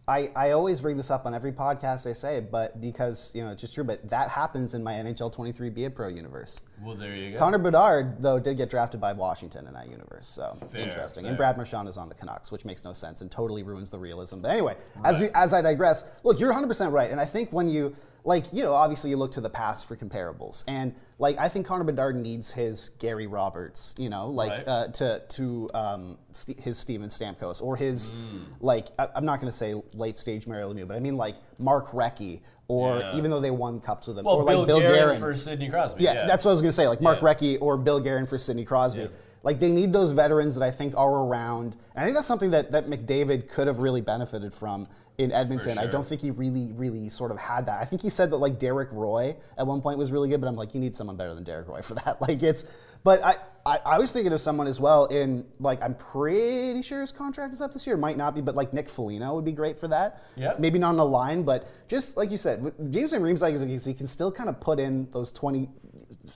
I, 0.09 0.31
I 0.35 0.51
always 0.53 0.81
bring 0.81 0.97
this 0.97 1.11
up 1.11 1.27
on 1.27 1.35
every 1.35 1.53
podcast 1.53 2.09
I 2.09 2.15
say, 2.15 2.41
but 2.41 2.81
because 2.81 3.31
you 3.35 3.43
know 3.43 3.53
it's 3.53 3.61
just 3.61 3.75
true. 3.75 3.85
But 3.85 4.09
that 4.09 4.31
happens 4.31 4.73
in 4.73 4.83
my 4.83 4.95
NHL 4.95 5.31
23 5.31 5.69
Be 5.69 5.85
a 5.85 5.91
Pro 5.91 6.09
universe. 6.09 6.63
Well, 6.83 6.97
there 6.97 7.15
you 7.15 7.33
go. 7.33 7.39
Connor 7.39 7.59
Bedard, 7.59 8.23
though, 8.23 8.39
did 8.39 8.57
get 8.57 8.71
drafted 8.71 9.03
by 9.03 9.13
Washington 9.13 9.67
in 9.67 9.75
that 9.75 9.91
universe, 9.91 10.27
so 10.27 10.55
Fair, 10.73 10.81
interesting. 10.81 11.25
fair. 11.25 11.29
And 11.29 11.37
Brad 11.37 11.59
Marchand 11.59 11.89
is 11.89 11.99
on 11.99 12.09
the 12.09 12.15
Canucks, 12.15 12.51
which 12.51 12.65
makes 12.65 12.87
no 12.87 12.95
sense 12.95 13.21
and 13.21 13.31
totally 13.31 13.63
ruins 13.63 13.91
the 13.91 13.99
realism. 13.99 14.41
But 14.41 14.53
anyway, 14.53 14.77
as 15.05 15.21
we 15.21 15.29
as 15.35 15.53
I 15.53 15.61
digress, 15.61 16.05
look, 16.25 16.41
you're 16.41 16.49
100 16.49 16.67
percent 16.67 16.91
right, 16.91 17.11
and 17.11 17.21
I 17.21 17.27
think 17.27 17.53
when 17.53 17.69
you 17.69 17.95
like, 18.25 18.53
you 18.53 18.63
know, 18.63 18.73
obviously 18.75 19.11
you 19.11 19.17
look 19.17 19.33
to 19.33 19.41
the 19.41 19.51
past 19.51 19.87
for 19.87 19.97
comparables, 19.97 20.65
and 20.69 20.95
like 21.19 21.39
I 21.39 21.49
think 21.49 21.67
Connor 21.67 21.85
Bedard 21.85 22.17
needs 22.17 22.51
his 22.51 22.91
Gary 22.99 23.27
Roberts, 23.27 23.95
you 23.99 24.09
know, 24.11 24.29
like 24.29 24.51
Right. 24.51 24.69
uh, 24.69 24.89
to 24.89 25.23
to 25.29 25.71
um, 25.75 26.19
St- 26.33 26.61
his 26.61 26.79
Steven 26.79 27.09
Stamkos 27.09 27.63
or 27.63 27.77
his 27.77 28.11
Mm. 28.11 28.45
like 28.61 28.89
I, 28.99 29.09
I'm 29.15 29.25
not 29.25 29.41
going 29.41 29.51
to 29.51 29.57
say 29.57 29.81
late 29.95 30.17
stage 30.17 30.47
Mario 30.47 30.73
Lemieux, 30.73 30.87
but 30.87 30.97
I 30.97 31.01
mean 31.01 31.17
like 31.17 31.37
Mark 31.59 31.89
Recchi. 31.91 32.41
Or 32.71 32.99
Yeah. 32.99 33.17
even 33.17 33.31
though 33.31 33.41
they 33.41 33.51
won 33.51 33.81
cups 33.81 34.09
with 34.09 34.17
them, 34.17 34.27
well, 34.27 34.35
or 34.37 34.45
Bill, 34.45 34.59
like 34.59 34.67
Bill 34.67 34.81
Guerin 34.81 34.93
Guerin 34.95 35.19
for 35.21 35.35
Sidney 35.35 35.71
Crosby. 35.71 36.05
yeah, 36.05 36.27
that's 36.27 36.45
what 36.45 36.51
I 36.51 36.53
was 36.53 36.61
going 36.61 36.69
to 36.69 36.73
say. 36.77 36.87
Like 36.87 37.01
Mark 37.01 37.23
Yeah. 37.23 37.29
Recchi 37.33 37.59
or 37.63 37.79
Bill 37.79 37.99
Guerin 37.99 38.27
for 38.27 38.37
Sidney 38.37 38.67
Crosby. 38.67 39.01
Yeah. 39.01 39.07
Like 39.43 39.59
they 39.59 39.73
need 39.73 39.91
those 39.91 40.13
veterans 40.13 40.55
that 40.55 40.63
I 40.63 40.71
think 40.71 40.95
are 40.95 41.11
around. 41.25 41.77
And 41.95 42.03
I 42.03 42.05
think 42.05 42.15
that's 42.15 42.27
something 42.27 42.51
that, 42.51 42.71
that 42.73 42.87
McDavid 42.87 43.49
could 43.49 43.69
have 43.69 43.79
really 43.79 44.03
benefited 44.03 44.53
from 44.53 44.87
in 45.19 45.33
Edmonton. 45.33 45.79
I 45.79 45.87
don't 45.87 46.07
think 46.07 46.21
he 46.21 46.31
really, 46.31 46.73
really 46.75 47.09
sort 47.09 47.33
of 47.33 47.39
had 47.39 47.67
that. 47.67 47.83
I 47.83 47.85
think 47.85 48.03
he 48.03 48.09
said 48.09 48.31
that 48.31 48.37
like 48.37 48.61
Derek 48.61 48.89
Roy 48.93 49.37
at 49.59 49.67
one 49.67 49.83
point 49.83 49.99
was 49.99 50.13
really 50.13 50.29
good, 50.29 50.41
but 50.41 50.47
I'm 50.47 50.55
like, 50.55 50.75
you 50.75 50.81
need 50.81 50.95
someone 50.95 51.17
better 51.17 51.35
than 51.35 51.43
Derek 51.43 51.67
Roy 51.67 51.83
for 51.83 51.95
that. 51.95 52.19
Like 52.29 52.43
it's, 52.43 52.67
but 53.05 53.23
I, 53.25 53.37
I, 53.65 53.79
I 53.85 53.99
was 53.99 54.13
thinking 54.13 54.33
of 54.33 54.41
someone 54.41 54.67
as 54.67 54.81
well 54.81 55.07
in 55.07 55.45
like 55.61 55.83
I'm 55.83 55.95
pretty 55.95 56.83
sure 56.83 57.01
his 57.01 57.11
contract 57.11 57.53
is 57.53 57.61
up 57.61 57.73
this 57.73 57.87
year. 57.87 57.97
Might 57.97 58.17
not 58.17 58.35
be, 58.35 58.41
but 58.41 58.55
like 58.55 58.73
Nick 58.73 58.89
Foligno 58.89 59.35
would 59.35 59.45
be 59.45 59.53
great 59.53 59.79
for 59.79 59.89
that. 59.89 60.23
Yeah. 60.37 60.55
Maybe 60.59 60.79
not 60.79 60.91
on 60.91 60.97
the 60.97 61.05
line, 61.05 61.43
but 61.43 61.69
just 61.89 62.17
like 62.17 62.31
you 62.31 62.37
said, 62.37 62.73
James 62.91 63.11
Van 63.11 63.23
Reem's 63.23 63.43
like 63.43 63.57
he 63.57 63.95
can 63.95 64.07
still 64.07 64.31
kind 64.31 64.49
of 64.49 64.61
put 64.61 64.79
in 64.79 65.09
those 65.11 65.33
20, 65.33 65.69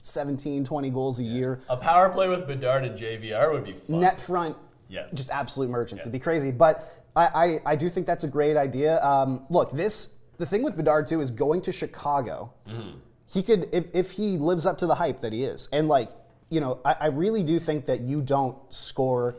17, 0.01 0.63
20 0.65 0.89
goals 0.89 1.19
a 1.19 1.23
year. 1.23 1.61
A 1.69 1.77
power 1.77 2.09
play 2.09 2.27
with 2.27 2.47
Bedard 2.47 2.83
and 2.85 2.97
JVR 2.99 3.51
would 3.53 3.63
be 3.63 3.73
fun. 3.73 4.01
Net 4.01 4.19
front, 4.19 4.57
Yes. 4.89 5.13
just 5.13 5.29
absolute 5.29 5.69
merchants. 5.69 6.01
Yes. 6.01 6.07
It'd 6.07 6.19
be 6.19 6.23
crazy. 6.23 6.51
But 6.51 7.02
I, 7.15 7.25
I, 7.65 7.71
I 7.73 7.75
do 7.75 7.89
think 7.89 8.07
that's 8.07 8.23
a 8.23 8.27
great 8.27 8.57
idea. 8.57 9.03
Um, 9.03 9.45
look, 9.49 9.71
this 9.71 10.13
the 10.37 10.45
thing 10.45 10.63
with 10.63 10.75
Bedard 10.75 11.07
too 11.07 11.21
is 11.21 11.31
going 11.31 11.61
to 11.61 11.71
Chicago. 11.71 12.51
Mm-hmm. 12.67 12.97
He 13.27 13.43
could 13.43 13.69
if, 13.71 13.85
if 13.93 14.11
he 14.11 14.37
lives 14.37 14.65
up 14.65 14.77
to 14.79 14.87
the 14.87 14.95
hype 14.95 15.21
that 15.21 15.33
he 15.33 15.43
is, 15.43 15.69
and 15.71 15.87
like 15.87 16.09
you 16.49 16.59
know, 16.59 16.79
I, 16.85 16.95
I 17.01 17.05
really 17.07 17.43
do 17.43 17.57
think 17.59 17.85
that 17.87 18.01
you 18.01 18.21
don't 18.21 18.57
score 18.71 19.35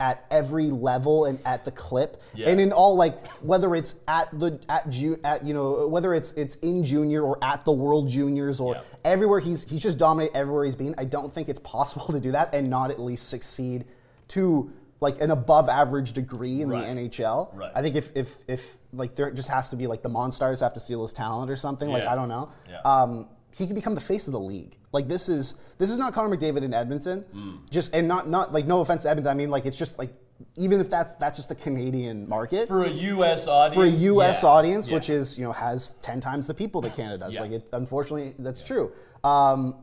at 0.00 0.24
every 0.32 0.66
level 0.70 1.26
and 1.26 1.38
at 1.46 1.64
the 1.64 1.70
clip 1.70 2.20
Yeah. 2.34 2.48
and 2.48 2.60
in 2.60 2.72
all 2.72 2.96
like 2.96 3.24
whether 3.40 3.74
it's 3.76 3.94
at 4.08 4.36
the 4.36 4.58
at 4.68 4.90
ju- 4.90 5.18
at 5.22 5.46
you 5.46 5.54
know 5.54 5.86
whether 5.86 6.12
it's 6.12 6.32
it's 6.32 6.56
in 6.56 6.82
junior 6.82 7.22
or 7.22 7.38
at 7.40 7.64
the 7.64 7.70
world 7.70 8.08
juniors 8.08 8.58
or 8.58 8.80
everywhere 9.04 9.38
he's 9.38 9.62
he's 9.62 9.80
just 9.82 9.98
dominated 9.98 10.36
everywhere 10.36 10.64
he's 10.64 10.74
been. 10.74 10.94
I 10.98 11.04
don't 11.04 11.32
think 11.32 11.48
it's 11.48 11.60
possible 11.60 12.06
to 12.06 12.18
do 12.20 12.32
that 12.32 12.52
and 12.52 12.68
not 12.68 12.90
at 12.90 12.98
least 12.98 13.28
succeed 13.28 13.84
to 14.28 14.72
like 15.02 15.20
an 15.20 15.30
above 15.30 15.68
average 15.68 16.12
degree 16.12 16.62
in 16.62 16.70
Right. 16.70 16.82
the 16.94 17.00
NHL. 17.02 17.54
Right. 17.54 17.72
I 17.74 17.82
think 17.82 17.96
if 17.96 18.10
if 18.16 18.34
if 18.48 18.76
like 18.94 19.14
there 19.16 19.30
just 19.32 19.48
has 19.50 19.68
to 19.70 19.76
be 19.76 19.86
like 19.86 20.02
the 20.02 20.08
Monstars 20.08 20.60
have 20.60 20.72
to 20.74 20.80
steal 20.80 21.02
his 21.02 21.12
talent 21.12 21.50
or 21.50 21.56
something. 21.56 21.88
Like 21.90 22.04
I 22.04 22.14
don't 22.14 22.28
know. 22.28 22.48
Yeah. 22.70 22.80
Um, 22.84 23.28
he 23.54 23.66
could 23.66 23.74
become 23.76 23.94
the 23.94 24.00
face 24.00 24.26
of 24.28 24.32
the 24.32 24.40
league. 24.40 24.78
Like 24.92 25.08
this 25.08 25.28
is 25.28 25.56
this 25.78 25.90
is 25.90 25.98
not 25.98 26.14
Connor 26.14 26.34
McDavid 26.36 26.62
in 26.62 26.72
Edmonton. 26.72 27.24
Mm. 27.34 27.70
Just 27.70 27.94
and 27.94 28.08
not 28.08 28.28
not 28.28 28.52
like 28.52 28.66
no 28.66 28.80
offense 28.80 29.02
to 29.02 29.10
Edmonton. 29.10 29.30
I 29.30 29.34
mean 29.34 29.50
like 29.50 29.66
it's 29.66 29.76
just 29.76 29.98
like 29.98 30.10
even 30.56 30.80
if 30.80 30.88
that's 30.90 31.14
that's 31.16 31.38
just 31.38 31.48
the 31.48 31.54
Canadian 31.54 32.28
market 32.28 32.66
For 32.68 32.84
a 32.84 32.90
U.S. 32.90 33.46
audience. 33.46 33.74
for 33.74 33.84
a 33.84 33.88
U.S. 34.12 34.42
yeah. 34.42 34.48
audience, 34.48 34.88
Yeah. 34.88 34.94
which 34.94 35.10
is 35.10 35.36
you 35.38 35.44
know 35.44 35.52
has 35.52 35.90
ten 36.02 36.20
times 36.20 36.46
the 36.46 36.54
people 36.54 36.80
that 36.82 36.96
Canada 36.96 37.18
does. 37.24 37.34
Yeah. 37.34 37.40
Like 37.42 37.52
it, 37.52 37.68
unfortunately, 37.72 38.34
that's 38.38 38.62
true. 38.62 38.90
Um, 39.24 39.76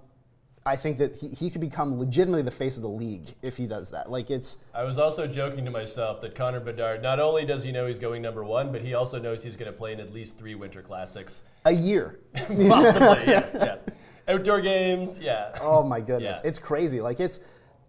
I 0.70 0.76
think 0.76 1.00
that 1.00 1.16
he, 1.16 1.30
he 1.30 1.50
could 1.50 1.62
become 1.62 1.98
legitimately 1.98 2.44
the 2.44 2.52
face 2.52 2.78
of 2.78 2.84
the 2.84 2.90
league 2.90 3.34
if 3.42 3.58
he 3.58 3.66
does 3.66 3.90
that. 3.90 4.12
Like 4.12 4.30
it's 4.30 4.58
I 4.72 4.84
was 4.84 5.00
also 5.00 5.26
joking 5.26 5.66
to 5.66 5.72
myself 5.72 6.22
that 6.22 6.36
Connor 6.36 6.60
Bedard, 6.60 7.02
not 7.02 7.20
only 7.20 7.44
does 7.44 7.64
he 7.64 7.72
know 7.72 7.88
he's 7.88 7.98
going 7.98 8.22
number 8.22 8.44
one, 8.44 8.72
but 8.72 8.82
he 8.82 8.94
also 8.94 9.18
knows 9.18 9.42
he's 9.44 9.56
going 9.58 9.72
to 9.72 9.76
play 9.76 9.94
in 9.94 10.00
at 10.00 10.14
least 10.14 10.38
three 10.38 10.54
Winter 10.54 10.84
Classics. 10.84 11.42
a 11.66 11.72
year. 11.72 12.20
Possibly, 12.36 13.26
yes, 13.26 13.52
yes. 13.56 13.84
Outdoor 14.28 14.62
games, 14.62 15.20
yeah. 15.20 15.58
Oh 15.60 15.84
my 15.84 16.00
goodness, 16.02 16.40
Yeah. 16.44 16.48
it's 16.50 16.60
crazy. 16.60 17.02
Like 17.02 17.20
it's, 17.20 17.40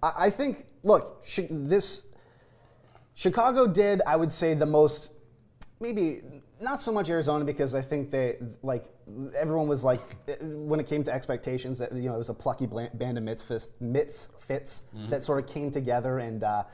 I, 0.02 0.12
I 0.16 0.30
think. 0.30 0.64
Look, 0.82 1.26
Chi- 1.26 1.49
this 1.50 2.04
Chicago 3.14 3.66
did, 3.66 4.00
I 4.06 4.16
would 4.16 4.32
say, 4.32 4.54
the 4.54 4.64
most. 4.64 5.12
Maybe 5.80 6.22
not 6.60 6.80
so 6.82 6.92
much 6.92 7.08
Arizona 7.08 7.44
because 7.44 7.74
I 7.74 7.82
think 7.82 8.10
they 8.10 8.36
like 8.62 8.84
everyone 9.36 9.68
was 9.68 9.82
like 9.84 10.00
when 10.40 10.78
it 10.80 10.86
came 10.86 11.02
to 11.04 11.12
expectations 11.12 11.78
that 11.78 11.92
you 11.94 12.08
know 12.08 12.14
it 12.14 12.18
was 12.18 12.28
a 12.28 12.34
plucky 12.34 12.66
band 12.66 13.18
of 13.18 13.24
misfits, 13.24 13.72
misfits 13.80 14.82
that 15.08 15.24
sort 15.24 15.42
of 15.42 15.50
came 15.50 15.70
together 15.70 16.18
and. 16.18 16.42
Uh, 16.44 16.64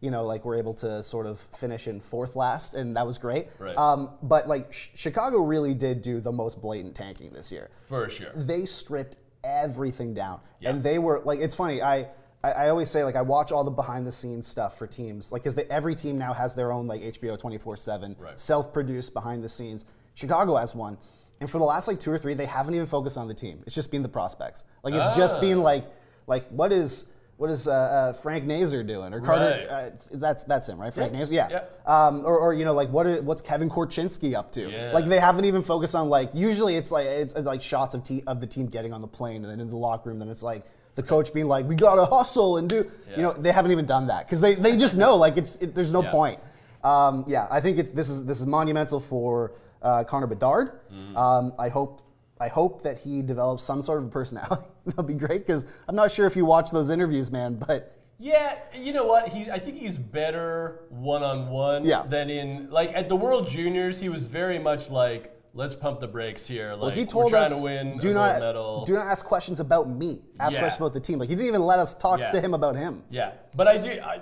you 0.00 0.10
know, 0.10 0.24
like 0.24 0.44
we're 0.44 0.56
able 0.56 0.74
to 0.74 1.00
sort 1.04 1.26
of 1.26 1.38
finish 1.56 1.86
in 1.86 2.00
fourth 2.00 2.34
last, 2.34 2.74
and 2.74 2.96
that 2.96 3.06
was 3.06 3.18
great. 3.18 3.46
Right. 3.60 3.76
Um, 3.78 4.10
but 4.20 4.48
like 4.48 4.72
Ch- 4.72 4.90
Chicago 4.96 5.38
really 5.38 5.74
did 5.74 6.02
do 6.02 6.20
the 6.20 6.32
most 6.32 6.60
blatant 6.60 6.96
tanking 6.96 7.32
this 7.32 7.52
year 7.52 7.70
For 7.84 8.08
sure. 8.08 8.32
they 8.34 8.64
stripped 8.66 9.18
everything 9.44 10.12
down 10.12 10.40
Yeah. 10.58 10.70
and 10.70 10.82
they 10.82 10.98
were 10.98 11.20
like 11.24 11.38
it's 11.38 11.54
funny 11.54 11.82
I, 11.82 12.08
I 12.44 12.50
i 12.52 12.68
always 12.68 12.90
say 12.90 13.04
like 13.04 13.16
i 13.16 13.22
watch 13.22 13.52
all 13.52 13.64
the 13.64 13.70
behind 13.70 14.06
the 14.06 14.12
scenes 14.12 14.46
stuff 14.46 14.78
for 14.78 14.86
teams 14.86 15.32
like 15.32 15.44
because 15.44 15.58
every 15.70 15.94
team 15.94 16.18
now 16.18 16.32
has 16.32 16.54
their 16.54 16.72
own 16.72 16.86
like 16.86 17.00
hbo 17.02 17.38
24-7 17.40 18.16
self-produced 18.38 19.14
behind 19.14 19.42
the 19.42 19.48
scenes 19.48 19.84
chicago 20.14 20.56
has 20.56 20.74
one 20.74 20.98
and 21.40 21.50
for 21.50 21.58
the 21.58 21.64
last 21.64 21.88
like 21.88 21.98
two 22.00 22.10
or 22.10 22.18
three 22.18 22.34
they 22.34 22.46
haven't 22.46 22.74
even 22.74 22.86
focused 22.86 23.16
on 23.18 23.28
the 23.28 23.34
team 23.34 23.62
it's 23.66 23.74
just 23.74 23.90
been 23.90 24.02
the 24.02 24.08
prospects 24.08 24.64
like 24.82 24.94
it's 24.94 25.16
just 25.16 25.38
Ah. 25.38 25.40
been 25.40 25.62
like 25.62 25.84
like 26.26 26.48
what 26.50 26.72
is 26.72 27.06
what 27.38 27.50
is 27.50 27.66
uh, 27.66 27.72
uh, 27.72 28.12
Frank 28.12 28.44
Nazar 28.44 28.84
doing 28.84 29.12
or 29.12 29.20
Carter? 29.20 29.66
Right. 29.68 29.86
Uh, 29.86 29.90
that's 30.12 30.44
that's 30.44 30.68
him, 30.68 30.80
right? 30.80 30.94
Frank 30.94 31.12
Yeah. 31.12 31.18
Nazar, 31.18 31.34
yeah. 31.34 31.48
Yeah. 31.50 32.06
Um, 32.06 32.24
or, 32.24 32.38
or 32.38 32.54
you 32.54 32.64
know, 32.64 32.72
like 32.74 32.88
what 32.90 33.04
are, 33.04 33.20
what's 33.22 33.42
Kevin 33.42 33.68
Korchinski 33.68 34.34
up 34.34 34.52
to? 34.52 34.70
Yeah. 34.70 34.92
Like 34.92 35.06
they 35.08 35.18
haven't 35.18 35.44
even 35.46 35.62
focused 35.64 35.96
on 35.96 36.08
like 36.08 36.30
usually 36.34 36.76
it's 36.76 36.92
like 36.92 37.06
it's, 37.06 37.34
it's 37.34 37.46
like 37.46 37.60
shots 37.60 37.96
of 37.96 38.04
te- 38.04 38.22
of 38.28 38.40
the 38.40 38.46
team 38.46 38.66
getting 38.66 38.92
on 38.92 39.00
the 39.00 39.08
plane 39.08 39.36
and 39.42 39.46
then 39.46 39.58
in 39.58 39.68
the 39.70 39.76
locker 39.76 40.10
room 40.10 40.20
then 40.20 40.28
it's 40.28 40.42
like 40.44 40.62
the 40.94 41.02
coach 41.02 41.32
being 41.32 41.46
like 41.46 41.66
we 41.66 41.74
gotta 41.74 42.04
hustle 42.04 42.58
and 42.58 42.68
do 42.68 42.90
Yeah. 43.10 43.16
you 43.16 43.22
know 43.22 43.32
they 43.32 43.52
haven't 43.52 43.72
even 43.72 43.86
done 43.86 44.06
that 44.08 44.26
because 44.26 44.40
they, 44.40 44.54
they 44.54 44.76
just 44.76 44.96
know 44.96 45.16
like 45.16 45.36
it's 45.36 45.56
it, 45.56 45.74
there's 45.74 45.92
no 45.92 46.02
Yeah. 46.02 46.10
point. 46.10 46.40
Um, 46.84 47.24
yeah, 47.28 47.46
I 47.50 47.60
think 47.60 47.78
it's 47.78 47.90
this 47.90 48.08
is 48.08 48.24
this 48.24 48.40
is 48.40 48.46
monumental 48.46 48.98
for 49.00 49.52
uh, 49.82 50.04
Connor 50.04 50.26
Bedard. 50.26 50.72
Mm-hmm. 50.92 51.16
Um, 51.16 51.52
I 51.58 51.68
hope 51.68 52.02
I 52.40 52.48
hope 52.48 52.82
that 52.82 52.98
he 52.98 53.22
develops 53.22 53.62
some 53.62 53.82
sort 53.82 54.02
of 54.02 54.10
personality. 54.10 54.62
That'll 54.86 55.04
be 55.04 55.14
great 55.14 55.46
because 55.46 55.64
I'm 55.88 55.94
not 55.94 56.10
sure 56.10 56.26
if 56.26 56.34
you 56.36 56.44
watch 56.44 56.70
those 56.70 56.90
interviews, 56.90 57.30
man, 57.30 57.54
but. 57.54 57.96
Yeah, 58.18 58.56
you 58.76 58.92
know 58.92 59.04
what? 59.04 59.28
He, 59.28 59.50
I 59.50 59.58
think 59.58 59.78
he's 59.78 59.98
better 59.98 60.84
one 60.90 61.24
on 61.24 61.46
one 61.48 61.82
than 62.08 62.30
in 62.30 62.70
like 62.70 62.92
at 62.94 63.08
the 63.08 63.16
World 63.16 63.48
Juniors. 63.48 63.98
He 64.00 64.08
was 64.08 64.26
very 64.26 64.60
much 64.60 64.90
like, 64.90 65.36
let's 65.54 65.74
pump 65.74 66.00
the 66.00 66.08
brakes 66.08 66.46
here. 66.46 66.70
Like 66.72 66.80
Well, 66.80 66.90
he 66.90 67.02
we're 67.02 67.06
told 67.06 67.30
trying 67.30 67.52
us, 67.52 67.58
to 67.58 67.62
win 67.62 67.98
do 67.98 68.10
a 68.10 68.14
not 68.14 68.30
gold 68.32 68.40
medal. 68.42 68.84
do 68.84 68.94
not 68.94 69.06
ask 69.06 69.24
questions 69.24 69.60
about 69.60 69.88
me. 69.88 70.22
Ask 70.40 70.54
Yeah. 70.54 70.60
questions 70.60 70.80
about 70.80 70.92
the 70.94 71.00
team. 71.00 71.18
Like 71.18 71.28
he 71.28 71.34
didn't 71.34 71.48
even 71.48 71.62
let 71.64 71.78
us 71.78 71.94
talk 71.94 72.20
Yeah. 72.20 72.30
to 72.30 72.40
him 72.40 72.54
about 72.54 72.76
him. 72.76 73.02
Yeah, 73.10 73.32
but 73.54 73.68
I 73.68 73.78
do. 73.78 73.90
I, 74.00 74.20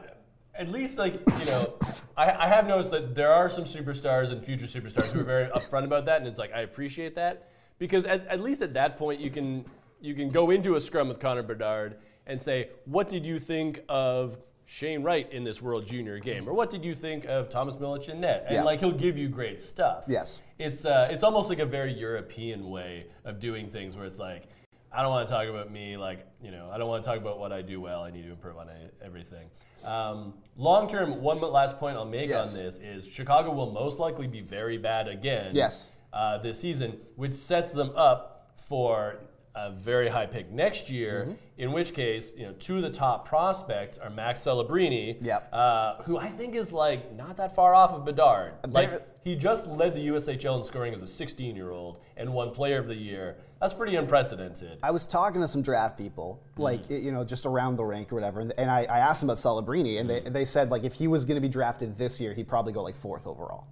at 0.55 0.69
least, 0.69 0.99
like 0.99 1.15
you 1.15 1.47
know, 1.47 1.75
I, 2.17 2.33
I 2.33 2.49
have 2.49 2.67
noticed 2.67 2.91
that 2.91 3.15
there 3.15 3.33
are 3.33 3.49
some 3.49 3.65
superstars 3.65 4.31
and 4.31 4.45
future 4.45 4.67
superstars 4.67 5.11
who 5.13 5.21
are 5.21 5.25
very 5.25 5.47
upfront 5.57 5.85
about 5.85 6.05
that, 6.07 6.19
and 6.19 6.27
it's 6.27 6.39
like 6.39 6.53
I 6.53 6.61
appreciate 6.63 7.15
that 7.15 7.49
because 7.79 8.05
at, 8.05 8.27
at 8.27 8.41
least 8.41 8.61
at 8.61 8.75
that 8.75 8.97
point 8.97 9.21
you 9.21 9.31
can 9.31 9.65
you 10.01 10.15
can 10.15 10.29
go 10.29 10.51
into 10.51 10.75
a 10.77 10.81
scrum 10.81 11.09
with 11.09 11.21
Connor 11.21 11.43
Bedard 11.43 11.97
and 12.27 12.41
say, 12.41 12.71
what 12.85 13.09
did 13.09 13.25
you 13.27 13.39
think 13.39 13.83
of 13.89 14.37
Shane 14.73 15.03
Wright 15.03 15.31
in 15.33 15.43
this 15.43 15.61
World 15.61 15.85
Junior 15.85 16.21
game, 16.21 16.49
or 16.49 16.53
what 16.55 16.71
did 16.71 16.85
you 16.85 16.95
think 16.95 17.25
of 17.25 17.49
Thomas 17.49 17.75
Milic 17.75 18.09
in 18.09 18.21
net? 18.21 18.45
And 18.47 18.55
Yeah. 18.55 18.63
like 18.63 18.79
he'll 18.79 18.93
give 18.93 19.19
you 19.19 19.29
great 19.29 19.61
stuff. 19.61 20.05
Yes. 20.07 20.43
it's 20.61 20.85
uh, 20.85 21.09
it's 21.11 21.25
almost 21.25 21.49
like 21.49 21.59
a 21.59 21.67
very 21.67 21.93
European 21.93 22.71
way 22.71 23.07
of 23.25 23.41
doing 23.41 23.69
things, 23.69 23.97
where 23.97 24.07
it's 24.07 24.19
like. 24.21 24.45
I 24.93 25.03
don't 25.03 25.13
want 25.13 25.29
to 25.29 25.33
talk 25.33 25.47
about 25.47 25.71
me, 25.71 25.97
like, 25.97 26.27
you 26.43 26.51
know, 26.51 26.69
I 26.73 26.77
don't 26.77 26.89
want 26.89 27.05
to 27.05 27.09
talk 27.09 27.17
about 27.17 27.39
what 27.39 27.53
I 27.53 27.63
do 27.63 27.81
well. 27.81 28.03
I 28.03 28.11
need 28.11 28.25
to 28.25 28.31
improve 28.33 28.57
on 28.57 28.69
everything. 29.01 29.49
Um, 29.85 30.35
Long 30.57 30.89
term, 30.89 31.23
one 31.23 31.41
last 31.41 31.79
point 31.79 31.97
I'll 31.97 32.05
make 32.05 32.29
Yes. 32.29 32.57
on 32.59 32.65
this 32.65 32.79
is 32.79 33.07
Chicago 33.07 33.53
will 33.53 33.71
most 33.71 34.01
likely 34.01 34.27
be 34.27 34.41
very 34.41 34.79
bad 34.79 35.07
again 35.07 35.51
Yes. 35.55 35.93
uh, 36.13 36.39
this 36.39 36.59
season, 36.59 36.99
which 37.15 37.35
sets 37.35 37.71
them 37.73 37.93
up 37.95 38.51
for 38.57 39.21
a 39.55 39.71
very 39.73 40.09
high 40.09 40.27
pick 40.27 40.51
next 40.51 40.89
year. 40.91 41.25
Mm-hmm. 41.27 41.35
In 41.59 41.73
which 41.73 41.93
case, 41.93 42.33
you 42.37 42.47
know, 42.47 42.53
two 42.59 42.77
of 42.77 42.83
the 42.83 42.91
top 42.91 43.29
prospects 43.29 43.99
are 43.99 44.09
Max 44.09 44.41
Celebrini, 44.41 45.17
Yep. 45.21 45.49
uh, 45.53 45.97
who 46.05 46.17
I 46.19 46.29
think 46.29 46.55
is 46.55 46.73
like 46.73 47.15
not 47.15 47.37
that 47.37 47.55
far 47.55 47.75
off 47.75 47.91
of 47.91 48.05
Bedard. 48.07 48.55
Like 48.69 49.03
he 49.25 49.35
just 49.37 49.67
led 49.67 49.95
the 49.95 50.07
USHL 50.09 50.57
in 50.59 50.65
scoring 50.65 50.95
as 50.95 51.03
a 51.03 51.05
16-year-old 51.05 51.99
and 52.17 52.33
won 52.33 52.51
Player 52.53 52.79
of 52.79 52.87
the 52.87 52.95
Year. 52.95 53.37
That's 53.61 53.75
pretty 53.75 53.97
unprecedented. 53.97 54.79
I 54.83 54.91
was 54.91 55.07
talking 55.07 55.43
to 55.43 55.49
some 55.49 55.61
draft 55.61 55.99
people, 55.99 56.41
Mm-hmm. 56.53 56.63
like 56.63 56.89
you 56.91 57.13
know, 57.13 57.25
just 57.25 57.45
around 57.45 57.77
the 57.77 57.85
rank 57.85 58.11
or 58.13 58.15
whatever, 58.15 58.41
and, 58.41 58.53
and 58.57 58.71
I, 58.71 58.85
I 58.85 59.01
asked 59.01 59.21
them 59.21 59.29
about 59.29 59.39
Celebrini, 59.39 60.01
and 60.01 60.09
Mm-hmm. 60.09 60.25
they, 60.25 60.31
they 60.31 60.45
said 60.47 60.71
like 60.71 60.85
if 60.85 60.95
he 60.95 61.09
was 61.09 61.27
going 61.27 61.35
to 61.37 61.41
be 61.43 61.49
drafted 61.49 61.99
this 61.99 62.21
year, 62.23 62.33
he'd 62.33 62.49
probably 62.49 62.73
go 62.73 62.83
like 62.83 62.97
fourth 62.97 63.27
overall, 63.27 63.67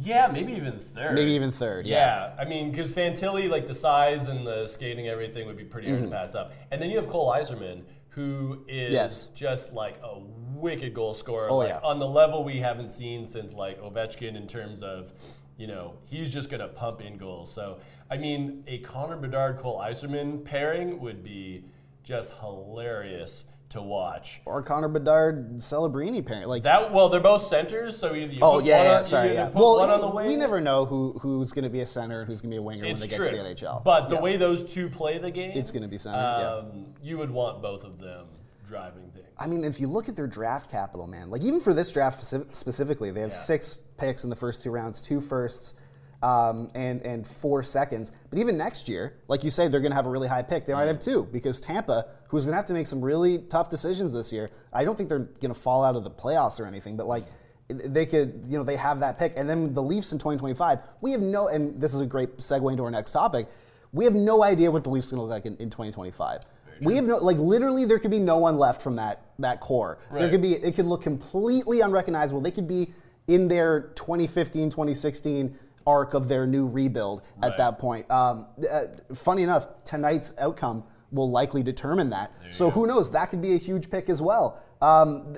Yeah, 0.00 0.28
maybe 0.32 0.52
even 0.54 0.78
third. 0.78 1.14
maybe 1.14 1.32
even 1.32 1.52
third. 1.52 1.86
Yeah, 1.86 2.34
I 2.38 2.44
mean, 2.44 2.70
because 2.70 2.90
Fantilli, 2.92 3.48
like 3.50 3.66
the 3.66 3.74
size 3.74 4.28
and 4.28 4.46
the 4.46 4.66
skating, 4.66 5.08
everything 5.08 5.46
would 5.46 5.56
be 5.58 5.64
pretty 5.64 5.88
hard 5.90 6.02
to 6.04 6.08
pass 6.10 6.34
up. 6.34 6.52
And 6.70 6.80
then 6.80 6.90
you 6.90 6.96
have 6.96 7.08
Cole 7.08 7.30
Eiserman, 7.30 7.82
who 8.08 8.64
is 8.66 8.86
Mm-hmm. 8.86 8.94
Yes. 8.94 9.28
just 9.34 9.72
like 9.72 9.96
a 10.02 10.18
wicked 10.54 10.94
goal 10.94 11.14
scorer, 11.14 11.48
Oh, 11.50 11.58
like 11.58 11.68
yeah. 11.68 11.80
on 11.84 11.98
the 11.98 12.08
level 12.08 12.42
we 12.44 12.58
haven't 12.58 12.90
seen 12.90 13.26
since 13.26 13.52
like 13.54 13.80
Ovechkin 13.80 14.36
in 14.36 14.46
terms 14.46 14.82
of, 14.82 15.12
you 15.56 15.66
know, 15.66 15.94
he's 16.04 16.32
just 16.32 16.48
gonna 16.50 16.68
pump 16.68 17.00
in 17.02 17.16
goals. 17.18 17.52
So 17.52 17.78
I 18.10 18.16
mean, 18.16 18.64
a 18.66 18.78
Connor 18.78 19.16
Bedard 19.16 19.58
Cole 19.58 19.78
Eiserman 19.80 20.44
pairing 20.44 20.98
would 21.00 21.22
be 21.22 21.64
just 22.02 22.34
hilarious 22.40 23.44
to 23.70 23.80
watch. 23.80 24.40
Or 24.44 24.62
Connor 24.62 24.88
Bedard, 24.88 25.58
Celebrini 25.58 26.24
parent, 26.24 26.48
like 26.48 26.62
That 26.64 26.92
well, 26.92 27.08
they're 27.08 27.20
both 27.20 27.42
centers, 27.42 27.96
so 27.96 28.14
either 28.14 28.32
you 28.34 28.38
Oh 28.42 28.56
put 28.56 28.64
yeah, 28.66 28.78
one 28.78 28.86
yeah, 28.86 28.98
on, 28.98 29.04
sorry, 29.04 29.32
yeah. 29.34 29.48
Well, 29.50 29.82
it- 29.84 30.00
the 30.00 30.08
wing. 30.08 30.26
we 30.26 30.36
never 30.36 30.60
know 30.60 30.84
who 30.84 31.18
who's 31.20 31.52
going 31.52 31.64
to 31.64 31.70
be 31.70 31.80
a 31.80 31.86
center 31.86 32.20
and 32.20 32.26
who's 32.28 32.42
going 32.42 32.50
to 32.50 32.54
be 32.54 32.58
a 32.58 32.62
winger 32.62 32.84
It's 32.84 33.00
when 33.00 33.08
they 33.10 33.16
true. 33.16 33.24
get 33.26 33.30
to 33.36 33.36
the 33.42 33.48
NHL. 33.66 33.82
But 33.84 34.08
the 34.08 34.16
Yeah. 34.16 34.20
way 34.22 34.36
those 34.36 34.72
two 34.72 34.88
play 34.90 35.18
the 35.18 35.30
game, 35.30 35.52
It's 35.54 35.70
gonna 35.70 35.88
be 35.88 35.98
center, 35.98 36.18
yeah. 36.18 36.54
Um, 36.70 36.86
You 37.02 37.16
would 37.18 37.30
want 37.30 37.62
both 37.62 37.84
of 37.84 37.98
them 38.00 38.26
driving 38.66 39.10
things. 39.14 39.26
I 39.38 39.46
mean, 39.46 39.64
if 39.64 39.80
you 39.80 39.86
look 39.86 40.08
at 40.08 40.16
their 40.16 40.26
draft 40.26 40.70
capital, 40.70 41.06
man, 41.06 41.30
like 41.30 41.42
even 41.42 41.60
for 41.60 41.72
this 41.72 41.90
draft 41.92 42.18
specific, 42.22 42.54
specifically, 42.54 43.10
they 43.10 43.20
have 43.20 43.30
Yeah. 43.30 43.36
six 43.36 43.78
picks 43.96 44.24
in 44.24 44.30
the 44.30 44.36
first 44.36 44.62
two 44.62 44.70
rounds, 44.70 45.00
two 45.02 45.20
firsts, 45.20 45.74
um, 46.22 46.70
and 46.74 47.00
and 47.02 47.26
four 47.26 47.62
seconds. 47.62 48.12
But 48.28 48.38
even 48.38 48.56
next 48.56 48.88
year, 48.88 49.14
like 49.28 49.42
you 49.42 49.50
say, 49.50 49.68
they're 49.68 49.80
going 49.80 49.92
to 49.92 49.96
have 49.96 50.06
a 50.06 50.10
really 50.10 50.28
high 50.28 50.42
pick. 50.42 50.66
They 50.66 50.74
might 50.74 50.86
have 50.86 51.00
two 51.00 51.24
because 51.32 51.60
Tampa, 51.60 52.06
who's 52.28 52.44
going 52.44 52.52
to 52.52 52.56
have 52.56 52.66
to 52.66 52.74
make 52.74 52.86
some 52.86 53.00
really 53.00 53.38
tough 53.38 53.70
decisions 53.70 54.12
this 54.12 54.32
year. 54.32 54.50
I 54.72 54.84
don't 54.84 54.96
think 54.96 55.08
they're 55.08 55.18
going 55.18 55.54
to 55.54 55.60
fall 55.60 55.84
out 55.84 55.96
of 55.96 56.04
the 56.04 56.10
playoffs 56.10 56.60
or 56.60 56.66
anything, 56.66 56.96
but 56.96 57.06
like 57.06 57.24
they 57.68 58.06
could, 58.06 58.44
you 58.48 58.58
know, 58.58 58.64
they 58.64 58.76
have 58.76 59.00
that 59.00 59.18
pick. 59.18 59.34
And 59.36 59.48
then 59.48 59.72
the 59.72 59.82
Leafs 59.82 60.12
in 60.12 60.18
2025, 60.18 60.80
we 61.00 61.12
have 61.12 61.20
no, 61.20 61.48
and 61.48 61.80
this 61.80 61.94
is 61.94 62.00
a 62.00 62.06
great 62.06 62.38
segue 62.38 62.70
into 62.70 62.82
our 62.82 62.90
next 62.90 63.12
topic. 63.12 63.48
We 63.92 64.04
have 64.04 64.14
no 64.14 64.42
idea 64.42 64.70
what 64.70 64.84
the 64.84 64.90
Leafs 64.90 65.12
are 65.12 65.16
going 65.16 65.28
to 65.28 65.34
look 65.34 65.44
like 65.44 65.46
in, 65.46 65.56
in 65.62 65.70
2025. 65.70 66.42
We 66.82 66.96
have 66.96 67.04
no, 67.04 67.16
like, 67.16 67.36
literally, 67.36 67.84
there 67.84 67.98
could 67.98 68.10
be 68.10 68.18
no 68.18 68.38
one 68.38 68.56
left 68.56 68.80
from 68.80 68.96
that 68.96 69.26
that 69.38 69.60
core. 69.60 69.98
There 70.10 70.30
could 70.30 70.40
be, 70.40 70.54
it 70.54 70.74
could 70.74 70.86
look 70.86 71.02
completely 71.02 71.82
unrecognizable. 71.82 72.40
They 72.40 72.50
could 72.50 72.68
be 72.68 72.94
in 73.28 73.48
their 73.48 73.92
2015, 73.96 74.70
2016 74.70 75.58
arc 75.86 76.14
of 76.14 76.28
their 76.28 76.46
new 76.46 76.66
rebuild 76.66 77.22
at 77.42 77.50
Right. 77.50 77.56
that 77.58 77.78
point. 77.78 78.10
Um, 78.10 78.46
uh, 78.70 78.84
funny 79.14 79.42
enough, 79.42 79.66
tonight's 79.84 80.34
outcome 80.38 80.84
will 81.12 81.30
likely 81.30 81.62
determine 81.62 82.10
that. 82.10 82.32
you 82.46 82.52
So 82.52 82.70
who 82.70 82.86
knows? 82.86 83.10
That 83.10 83.26
could 83.30 83.40
be 83.42 83.54
a 83.54 83.58
huge 83.58 83.90
pick 83.90 84.08
as 84.08 84.22
well. 84.22 84.60
Um, 84.80 85.34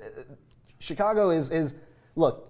Chicago 0.78 1.30
is 1.30 1.50
is 1.50 1.76
look. 2.16 2.48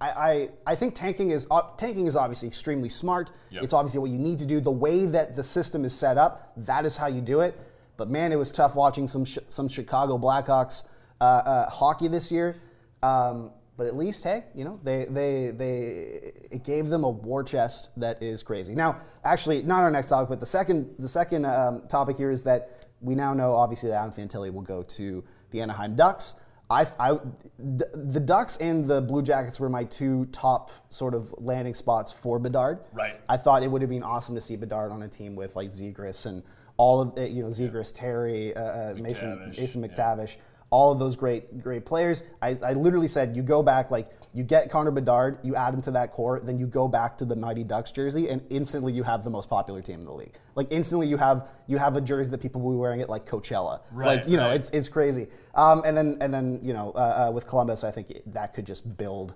I, 0.00 0.10
I, 0.10 0.48
I 0.66 0.74
think 0.74 0.94
tanking 0.96 1.30
is 1.30 1.46
tanking 1.76 2.06
is 2.06 2.16
obviously 2.16 2.48
extremely 2.48 2.88
smart. 2.88 3.30
Yep. 3.50 3.62
It's 3.64 3.72
obviously 3.72 4.00
what 4.00 4.10
you 4.10 4.18
need 4.18 4.38
to 4.40 4.46
do. 4.46 4.60
The 4.60 4.70
way 4.70 5.06
that 5.06 5.36
the 5.36 5.44
system 5.44 5.84
is 5.84 5.92
set 5.96 6.18
up, 6.18 6.52
that 6.56 6.84
is 6.84 6.96
how 6.96 7.06
you 7.06 7.20
do 7.20 7.40
it. 7.40 7.58
But 7.96 8.10
man, 8.10 8.32
it 8.32 8.36
was 8.36 8.50
tough 8.50 8.74
watching 8.74 9.06
some 9.06 9.24
sh- 9.24 9.38
some 9.48 9.68
Chicago 9.68 10.18
Blackhawks 10.18 10.84
uh, 11.20 11.24
uh, 11.24 11.70
hockey 11.70 12.08
this 12.08 12.32
year. 12.32 12.56
Um, 13.02 13.52
but 13.82 13.88
at 13.88 13.96
least, 13.96 14.22
hey, 14.22 14.44
you 14.54 14.64
know, 14.64 14.78
they 14.84 15.06
they 15.06 15.50
they 15.50 16.32
it 16.52 16.62
gave 16.62 16.86
them 16.88 17.02
a 17.02 17.10
war 17.10 17.42
chest 17.42 17.90
that 17.96 18.22
is 18.22 18.40
crazy. 18.40 18.76
Now, 18.76 19.00
actually, 19.24 19.64
not 19.64 19.82
our 19.82 19.90
next 19.90 20.08
topic, 20.08 20.28
but 20.28 20.38
the 20.38 20.46
second 20.46 20.94
the 21.00 21.08
second 21.08 21.44
um, 21.44 21.82
topic 21.88 22.16
here 22.16 22.30
is 22.30 22.44
that 22.44 22.86
we 23.00 23.16
now 23.16 23.34
know 23.34 23.54
obviously 23.54 23.88
that 23.88 23.96
Adam 23.96 24.12
Fantilli 24.12 24.52
will 24.52 24.62
go 24.62 24.84
to 24.84 25.24
the 25.50 25.60
Anaheim 25.60 25.96
Ducks. 25.96 26.36
I, 26.70 26.86
I, 27.00 27.18
the, 27.58 27.90
the 27.92 28.20
Ducks 28.20 28.56
and 28.58 28.86
the 28.86 29.00
Blue 29.00 29.20
Jackets 29.20 29.58
were 29.58 29.68
my 29.68 29.82
two 29.82 30.26
top 30.26 30.70
sort 30.90 31.12
of 31.12 31.34
landing 31.38 31.74
spots 31.74 32.12
for 32.12 32.38
Bedard. 32.38 32.78
Right. 32.92 33.20
I 33.28 33.36
thought 33.36 33.64
it 33.64 33.70
would 33.70 33.82
have 33.82 33.90
been 33.90 34.04
awesome 34.04 34.36
to 34.36 34.40
see 34.40 34.54
Bedard 34.54 34.92
on 34.92 35.02
a 35.02 35.08
team 35.08 35.34
with 35.34 35.56
like 35.56 35.70
Zegras 35.70 36.24
and 36.24 36.44
all 36.76 37.00
of 37.00 37.18
it, 37.18 37.32
you 37.32 37.42
know, 37.42 37.48
Zegras, 37.48 37.92
Terry, 37.94 38.54
uh, 38.54 38.62
uh, 38.62 38.94
Mason, 38.96 39.52
McTavish, 39.56 40.36
yeah. 40.36 40.42
All 40.72 40.90
of 40.90 40.98
those 40.98 41.16
great, 41.16 41.62
great 41.62 41.84
players. 41.84 42.24
I, 42.40 42.58
I 42.64 42.72
literally 42.72 43.06
said, 43.06 43.36
you 43.36 43.42
go 43.42 43.62
back, 43.62 43.90
like, 43.90 44.10
you 44.34 44.42
get 44.42 44.70
Connor 44.70 44.90
Bedard, 44.90 45.38
you 45.42 45.54
add 45.54 45.74
him 45.74 45.82
to 45.82 45.90
that 45.90 46.12
core, 46.12 46.40
then 46.42 46.58
you 46.58 46.66
go 46.66 46.88
back 46.88 47.18
to 47.18 47.26
the 47.26 47.36
Mighty 47.36 47.62
Ducks 47.62 47.92
jersey, 47.92 48.30
and 48.30 48.42
instantly 48.48 48.90
you 48.90 49.02
have 49.02 49.22
the 49.22 49.28
most 49.28 49.50
popular 49.50 49.82
team 49.82 50.00
in 50.00 50.06
the 50.06 50.12
league. 50.12 50.32
Like, 50.54 50.68
instantly 50.70 51.06
you 51.06 51.18
have 51.18 51.48
you 51.66 51.76
have 51.76 51.96
a 51.96 52.00
jersey 52.00 52.30
that 52.30 52.40
people 52.40 52.62
will 52.62 52.72
be 52.72 52.78
wearing 52.78 53.02
at 53.02 53.10
like 53.10 53.26
Coachella. 53.26 53.82
Right, 53.92 54.20
like, 54.20 54.28
you 54.28 54.38
know, 54.38 54.46
right. 54.46 54.56
it's 54.56 54.70
it's 54.70 54.88
crazy. 54.88 55.28
Um, 55.54 55.82
and 55.84 55.94
then 55.94 56.16
and 56.22 56.32
then 56.32 56.60
you 56.62 56.72
know, 56.72 56.92
uh, 56.96 57.28
uh, 57.28 57.30
with 57.30 57.46
Columbus, 57.46 57.84
I 57.84 57.90
think 57.90 58.10
it- 58.10 58.32
that 58.32 58.54
could 58.54 58.66
just 58.66 58.96
build 58.96 59.34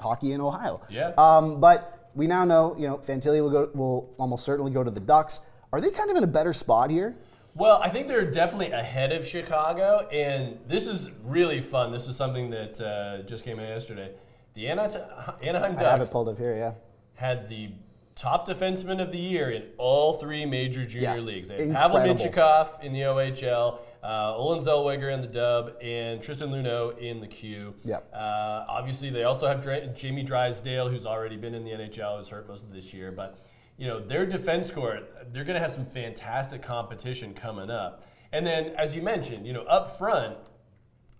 hockey 0.00 0.32
in 0.32 0.40
Ohio. 0.40 0.80
Yeah. 0.88 1.12
Um, 1.18 1.60
but 1.60 2.10
we 2.14 2.26
now 2.26 2.46
know, 2.46 2.74
you 2.78 2.86
know, 2.88 2.96
Fantilli 2.96 3.42
will 3.42 3.50
go 3.50 3.70
will 3.74 4.14
almost 4.18 4.46
certainly 4.46 4.72
go 4.72 4.82
to 4.82 4.90
the 4.90 5.00
Ducks. 5.00 5.42
Are 5.74 5.80
they 5.82 5.90
kind 5.90 6.10
of 6.10 6.16
in 6.16 6.24
a 6.24 6.32
better 6.38 6.54
spot 6.54 6.90
here? 6.90 7.16
Well, 7.58 7.80
I 7.82 7.88
think 7.88 8.06
they're 8.06 8.30
definitely 8.30 8.70
ahead 8.70 9.10
of 9.12 9.26
Chicago, 9.26 10.06
and 10.12 10.60
this 10.68 10.86
is 10.86 11.10
really 11.24 11.60
fun. 11.60 11.90
This 11.90 12.06
is 12.06 12.14
something 12.16 12.50
that 12.50 12.80
uh, 12.80 13.22
just 13.22 13.44
came 13.44 13.58
out 13.58 13.66
yesterday. 13.68 14.12
The 14.54 14.68
Ana- 14.68 15.34
Anaheim 15.42 15.76
I 15.76 15.82
have 15.82 16.00
it 16.00 16.08
pulled 16.08 16.28
up 16.28 16.38
here. 16.38 16.54
Yeah. 16.56 16.74
had 17.14 17.48
the 17.48 17.70
top 18.14 18.46
defenseman 18.46 19.02
of 19.02 19.10
the 19.10 19.18
year 19.18 19.50
in 19.50 19.64
all 19.76 20.14
three 20.14 20.46
major 20.46 20.84
junior 20.84 21.16
Yeah, 21.16 21.20
leagues. 21.20 21.48
They 21.48 21.66
had 21.66 21.74
Pavel. 21.74 21.98
Mintyukov 21.98 22.82
in 22.82 22.92
the 22.92 23.00
OHL, 23.02 23.78
uh, 24.04 24.36
Olen 24.36 24.60
Zellweger 24.60 25.12
in 25.12 25.20
the 25.20 25.26
Dub, 25.26 25.72
and 25.82 26.22
Tristan 26.22 26.50
Luneau 26.50 26.96
in 26.98 27.20
the 27.20 27.26
Q. 27.26 27.74
Yep. 27.84 28.08
Uh, 28.14 28.64
obviously, 28.68 29.10
they 29.10 29.24
also 29.24 29.48
have 29.48 29.60
Dra- 29.60 29.88
Jamie 29.88 30.22
Drysdale, 30.22 30.88
who's 30.88 31.06
already 31.06 31.36
been 31.36 31.54
in 31.54 31.64
the 31.64 31.72
NHL, 31.72 32.18
who's 32.18 32.28
hurt 32.28 32.46
most 32.48 32.62
of 32.62 32.72
this 32.72 32.94
year. 32.94 33.10
But 33.10 33.36
you 33.78 33.86
know, 33.86 34.00
their 34.00 34.26
defense 34.26 34.70
core, 34.70 35.00
they're 35.32 35.44
going 35.44 35.54
to 35.54 35.60
have 35.60 35.72
some 35.72 35.86
fantastic 35.86 36.60
competition 36.60 37.32
coming 37.32 37.70
up. 37.70 38.04
And 38.32 38.46
then, 38.46 38.66
as 38.76 38.94
you 38.94 39.00
mentioned, 39.02 39.46
you 39.46 39.52
know, 39.52 39.62
up 39.62 39.96
front, 39.96 40.36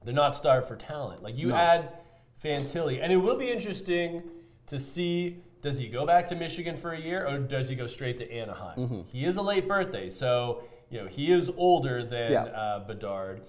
they're 0.05 0.13
not 0.13 0.35
starved 0.37 0.67
for 0.69 0.77
talent. 0.77 1.23
Like 1.23 1.39
you 1.39 1.49
No. 1.49 1.55
add 1.57 1.91
Fantilli, 2.43 3.01
and 3.03 3.13
it 3.13 3.17
will 3.17 3.37
be 3.39 3.51
interesting 3.51 4.23
to 4.67 4.79
see 4.79 5.39
does 5.61 5.77
he 5.77 5.89
go 5.89 6.07
back 6.07 6.25
to 6.29 6.37
Michigan 6.37 6.77
for 6.77 6.93
a 6.93 7.01
year 7.01 7.27
or 7.27 7.39
does 7.39 7.69
he 7.69 7.75
go 7.75 7.89
straight 7.89 8.17
to 8.19 8.31
Anaheim? 8.33 8.79
Mm-hmm. 8.79 9.01
He 9.09 9.25
is 9.25 9.37
a 9.39 9.43
late 9.43 9.67
birthday, 9.67 10.09
so 10.09 10.63
you 10.91 11.01
know 11.01 11.07
he 11.09 11.33
is 11.33 11.51
older 11.57 12.05
than 12.05 12.31
Yeah. 12.33 12.43
uh, 12.45 12.87
Bedard, 12.87 13.43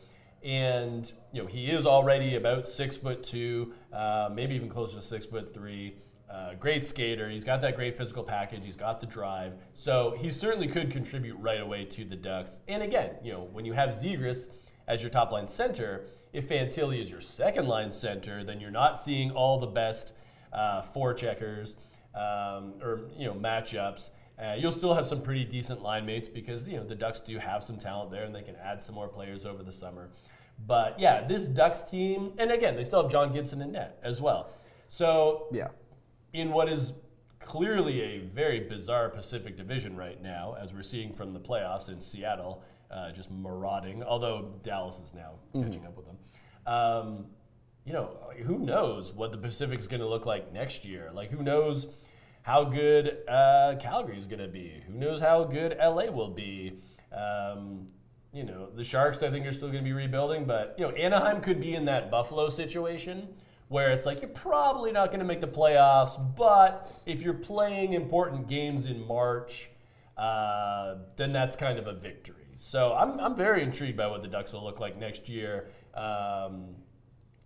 and 0.43 1.11
you 1.31 1.41
know 1.43 1.47
he 1.47 1.67
is 1.69 1.85
already 1.85 2.35
about 2.35 2.67
six 2.67 2.97
foot 2.97 3.23
two, 3.23 3.73
uh, 3.93 4.29
maybe 4.33 4.55
even 4.55 4.69
closer 4.69 4.95
to 4.95 5.01
six 5.03 5.25
foot 5.27 5.53
three. 5.53 5.97
Uh, 6.29 6.53
great 6.59 6.85
skater. 6.85 7.27
He's 7.29 7.43
got 7.43 7.59
that 7.61 7.75
great 7.75 7.95
physical 7.95 8.23
package. 8.23 8.63
He's 8.63 8.75
got 8.75 8.99
the 8.99 9.07
drive. 9.07 9.53
So 9.73 10.15
he 10.17 10.29
certainly 10.29 10.67
could 10.67 10.91
contribute 10.91 11.35
right 11.37 11.59
away 11.59 11.85
to 11.85 12.05
the 12.05 12.15
Ducks. 12.15 12.59
And 12.67 12.83
again, 12.83 13.15
you 13.23 13.31
know, 13.31 13.47
when 13.51 13.65
you 13.65 13.73
have 13.73 13.89
Zegras 13.89 14.47
as 14.87 15.01
your 15.01 15.09
top 15.09 15.31
line 15.31 15.47
center, 15.47 16.05
if 16.31 16.47
Fantilli 16.49 17.01
is 17.01 17.09
your 17.09 17.21
second 17.21 17.67
line 17.67 17.91
center, 17.91 18.43
then 18.43 18.61
you're 18.61 18.69
not 18.69 18.99
seeing 18.99 19.31
all 19.31 19.59
the 19.59 19.67
best 19.67 20.13
uh, 20.53 20.81
forecheckers 20.81 21.75
um, 22.15 22.73
or 22.81 23.01
you 23.17 23.25
know 23.25 23.33
matchups. 23.33 24.09
Uh, 24.39 24.55
you'll 24.57 24.71
still 24.71 24.93
have 24.93 25.05
some 25.05 25.21
pretty 25.21 25.43
decent 25.43 25.81
line 25.81 26.05
mates 26.05 26.29
because 26.29 26.65
you 26.67 26.77
know 26.77 26.83
the 26.83 26.95
Ducks 26.95 27.19
do 27.19 27.37
have 27.37 27.63
some 27.63 27.77
talent 27.77 28.11
there 28.11 28.23
and 28.23 28.33
they 28.33 28.41
can 28.41 28.55
add 28.55 28.81
some 28.81 28.95
more 28.95 29.07
players 29.07 29.45
over 29.45 29.63
the 29.63 29.71
summer. 29.71 30.09
But 30.67 30.99
yeah, 30.99 31.25
this 31.25 31.47
Ducks 31.47 31.83
team, 31.83 32.33
and 32.37 32.51
again, 32.51 32.75
they 32.75 32.83
still 32.83 33.01
have 33.01 33.11
John 33.11 33.33
Gibson 33.33 33.61
in 33.61 33.71
net 33.71 33.99
as 34.03 34.21
well. 34.21 34.51
So 34.87 35.47
Yeah. 35.51 35.69
In 36.33 36.51
what 36.51 36.69
is 36.69 36.93
clearly 37.39 38.01
a 38.01 38.19
very 38.19 38.59
bizarre 38.59 39.09
Pacific 39.09 39.57
Division 39.57 39.95
right 39.95 40.21
now, 40.21 40.55
as 40.59 40.73
we're 40.73 40.83
seeing 40.83 41.13
from 41.13 41.33
the 41.33 41.39
playoffs 41.39 41.89
in 41.89 41.99
Seattle, 42.01 42.63
uh, 42.91 43.11
just 43.11 43.31
marauding. 43.31 44.03
Although 44.03 44.53
Dallas 44.63 44.99
is 44.99 45.13
now 45.13 45.33
catching 45.53 45.85
up 45.85 45.95
with 45.95 46.05
them. 46.05 46.17
Um, 46.65 47.25
you 47.85 47.93
know, 47.93 48.17
who 48.45 48.59
knows 48.59 49.13
what 49.13 49.31
the 49.31 49.37
Pacific's 49.37 49.87
going 49.87 50.01
to 50.01 50.07
look 50.07 50.25
like 50.25 50.53
next 50.53 50.85
year? 50.85 51.09
Like, 51.13 51.31
who 51.31 51.41
knows 51.41 51.87
how 52.43 52.63
good 52.63 53.27
uh, 53.27 53.75
Calgary 53.79 54.17
is 54.17 54.27
going 54.27 54.41
to 54.41 54.47
be? 54.47 54.83
Who 54.87 54.93
knows 54.93 55.19
how 55.19 55.43
good 55.43 55.75
LA 55.79 56.05
will 56.05 56.29
be? 56.29 56.79
Um, 57.11 57.87
you 58.31 58.43
know, 58.43 58.69
the 58.75 58.83
Sharks, 58.83 59.23
I 59.23 59.31
think, 59.31 59.47
are 59.47 59.51
still 59.51 59.69
going 59.69 59.83
to 59.83 59.87
be 59.87 59.93
rebuilding, 59.93 60.45
but 60.45 60.75
you 60.77 60.85
know, 60.85 60.91
Anaheim 60.91 61.41
could 61.41 61.59
be 61.59 61.73
in 61.73 61.85
that 61.85 62.11
Buffalo 62.11 62.49
situation 62.49 63.27
where 63.69 63.91
it's 63.91 64.05
like 64.05 64.21
you're 64.21 64.29
probably 64.31 64.91
not 64.91 65.07
going 65.07 65.19
to 65.19 65.25
make 65.25 65.41
the 65.41 65.47
playoffs, 65.47 66.19
but 66.35 66.91
if 67.05 67.21
you're 67.21 67.33
playing 67.33 67.93
important 67.93 68.47
games 68.47 68.85
in 68.87 69.05
March, 69.07 69.69
uh, 70.17 70.95
then 71.15 71.31
that's 71.31 71.55
kind 71.55 71.79
of 71.79 71.87
a 71.87 71.93
victory. 71.93 72.35
So 72.57 72.93
I'm, 72.93 73.19
I'm 73.19 73.35
very 73.35 73.63
intrigued 73.63 73.95
by 73.95 74.07
what 74.07 74.21
the 74.21 74.27
Ducks 74.27 74.53
will 74.53 74.63
look 74.63 74.79
like 74.79 74.97
next 74.97 75.29
year, 75.29 75.69
um, 75.93 76.75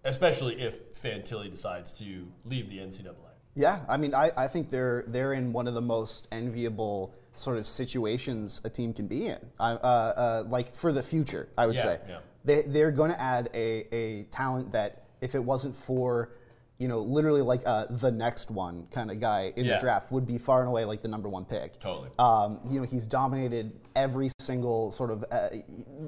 especially 0.06 0.60
if 0.62 0.94
Fantilli 0.94 1.52
decides 1.52 1.92
to 1.94 2.26
leave 2.46 2.70
the 2.70 2.78
NCAA. 2.78 3.16
Yeah, 3.56 3.82
I 3.88 3.98
mean, 3.98 4.16
I, 4.16 4.32
I 4.36 4.48
think 4.48 4.72
they're 4.72 5.04
they're 5.08 5.34
in 5.34 5.54
one 5.54 5.68
of 5.68 5.76
the 5.76 5.82
most 5.82 6.28
enviable 6.32 7.14
sort 7.36 7.58
of 7.58 7.68
situations 7.68 8.60
a 8.64 8.70
team 8.70 8.94
can 8.94 9.08
be 9.08 9.28
in. 9.28 9.38
Uh, 9.60 9.78
uh, 9.84 9.86
uh, 9.86 10.44
like 10.50 10.76
for 10.76 10.92
the 10.92 11.04
future, 11.04 11.50
I 11.56 11.68
would 11.68 11.76
Yeah, 11.76 11.84
say 11.84 12.00
yeah. 12.10 12.18
they 12.44 12.62
they're 12.64 12.90
going 12.92 13.12
to 13.12 13.22
add 13.22 13.52
a, 13.54 13.96
a 13.96 14.24
talent 14.32 14.72
that 14.72 15.03
if 15.24 15.36
it 15.36 15.44
wasn't 15.44 15.76
for 15.76 16.32
you 16.80 16.88
know 16.88 17.00
literally 17.00 17.42
like 17.42 17.62
uh, 17.66 17.86
the 17.90 18.12
next 18.12 18.52
one 18.52 18.88
kind 18.92 19.10
of 19.10 19.20
guy 19.20 19.54
in 19.56 19.66
Yeah. 19.66 19.76
the 19.76 19.80
draft 19.80 20.12
would 20.12 20.28
be 20.28 20.38
far 20.38 20.60
and 20.60 20.70
away 20.70 20.84
like 20.86 21.02
the 21.02 21.08
number 21.08 21.30
one 21.30 21.46
pick. 21.46 21.80
Totally. 21.80 22.10
Um, 22.20 22.60
you 22.70 22.80
know, 22.80 22.86
he's 22.86 23.08
dominated 23.08 23.72
every 23.96 24.30
single 24.40 24.92
sort 24.92 25.12
of 25.12 25.24
uh, 25.32 25.50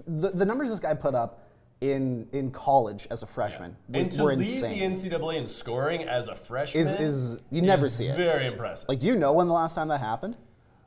the, 0.08 0.32
the 0.34 0.46
numbers 0.46 0.70
this 0.70 0.80
guy 0.80 0.94
put 0.94 1.16
up 1.16 1.42
in 1.82 2.28
in 2.34 2.52
college 2.52 3.08
as 3.12 3.22
a 3.22 3.28
freshman 3.28 3.76
and 3.94 4.08
was, 4.08 4.18
to 4.18 4.24
were 4.24 4.36
lead 4.36 4.48
insane. 4.48 4.94
the 4.94 5.10
NCAA 5.10 5.36
in 5.38 5.48
scoring 5.48 6.04
as 6.04 6.28
a 6.28 6.36
freshman 6.36 6.86
Is- 6.88 6.94
is- 6.94 7.42
you 7.52 7.62
never 7.62 7.88
see 7.90 8.08
it. 8.08 8.16
Very 8.18 8.48
impressive. 8.48 8.90
like, 8.90 9.00
do 9.00 9.08
you 9.08 9.16
know 9.16 9.34
when 9.34 9.48
the 9.48 9.54
last 9.54 9.76
time 9.76 9.88
that 9.90 10.00
happened? 10.02 10.36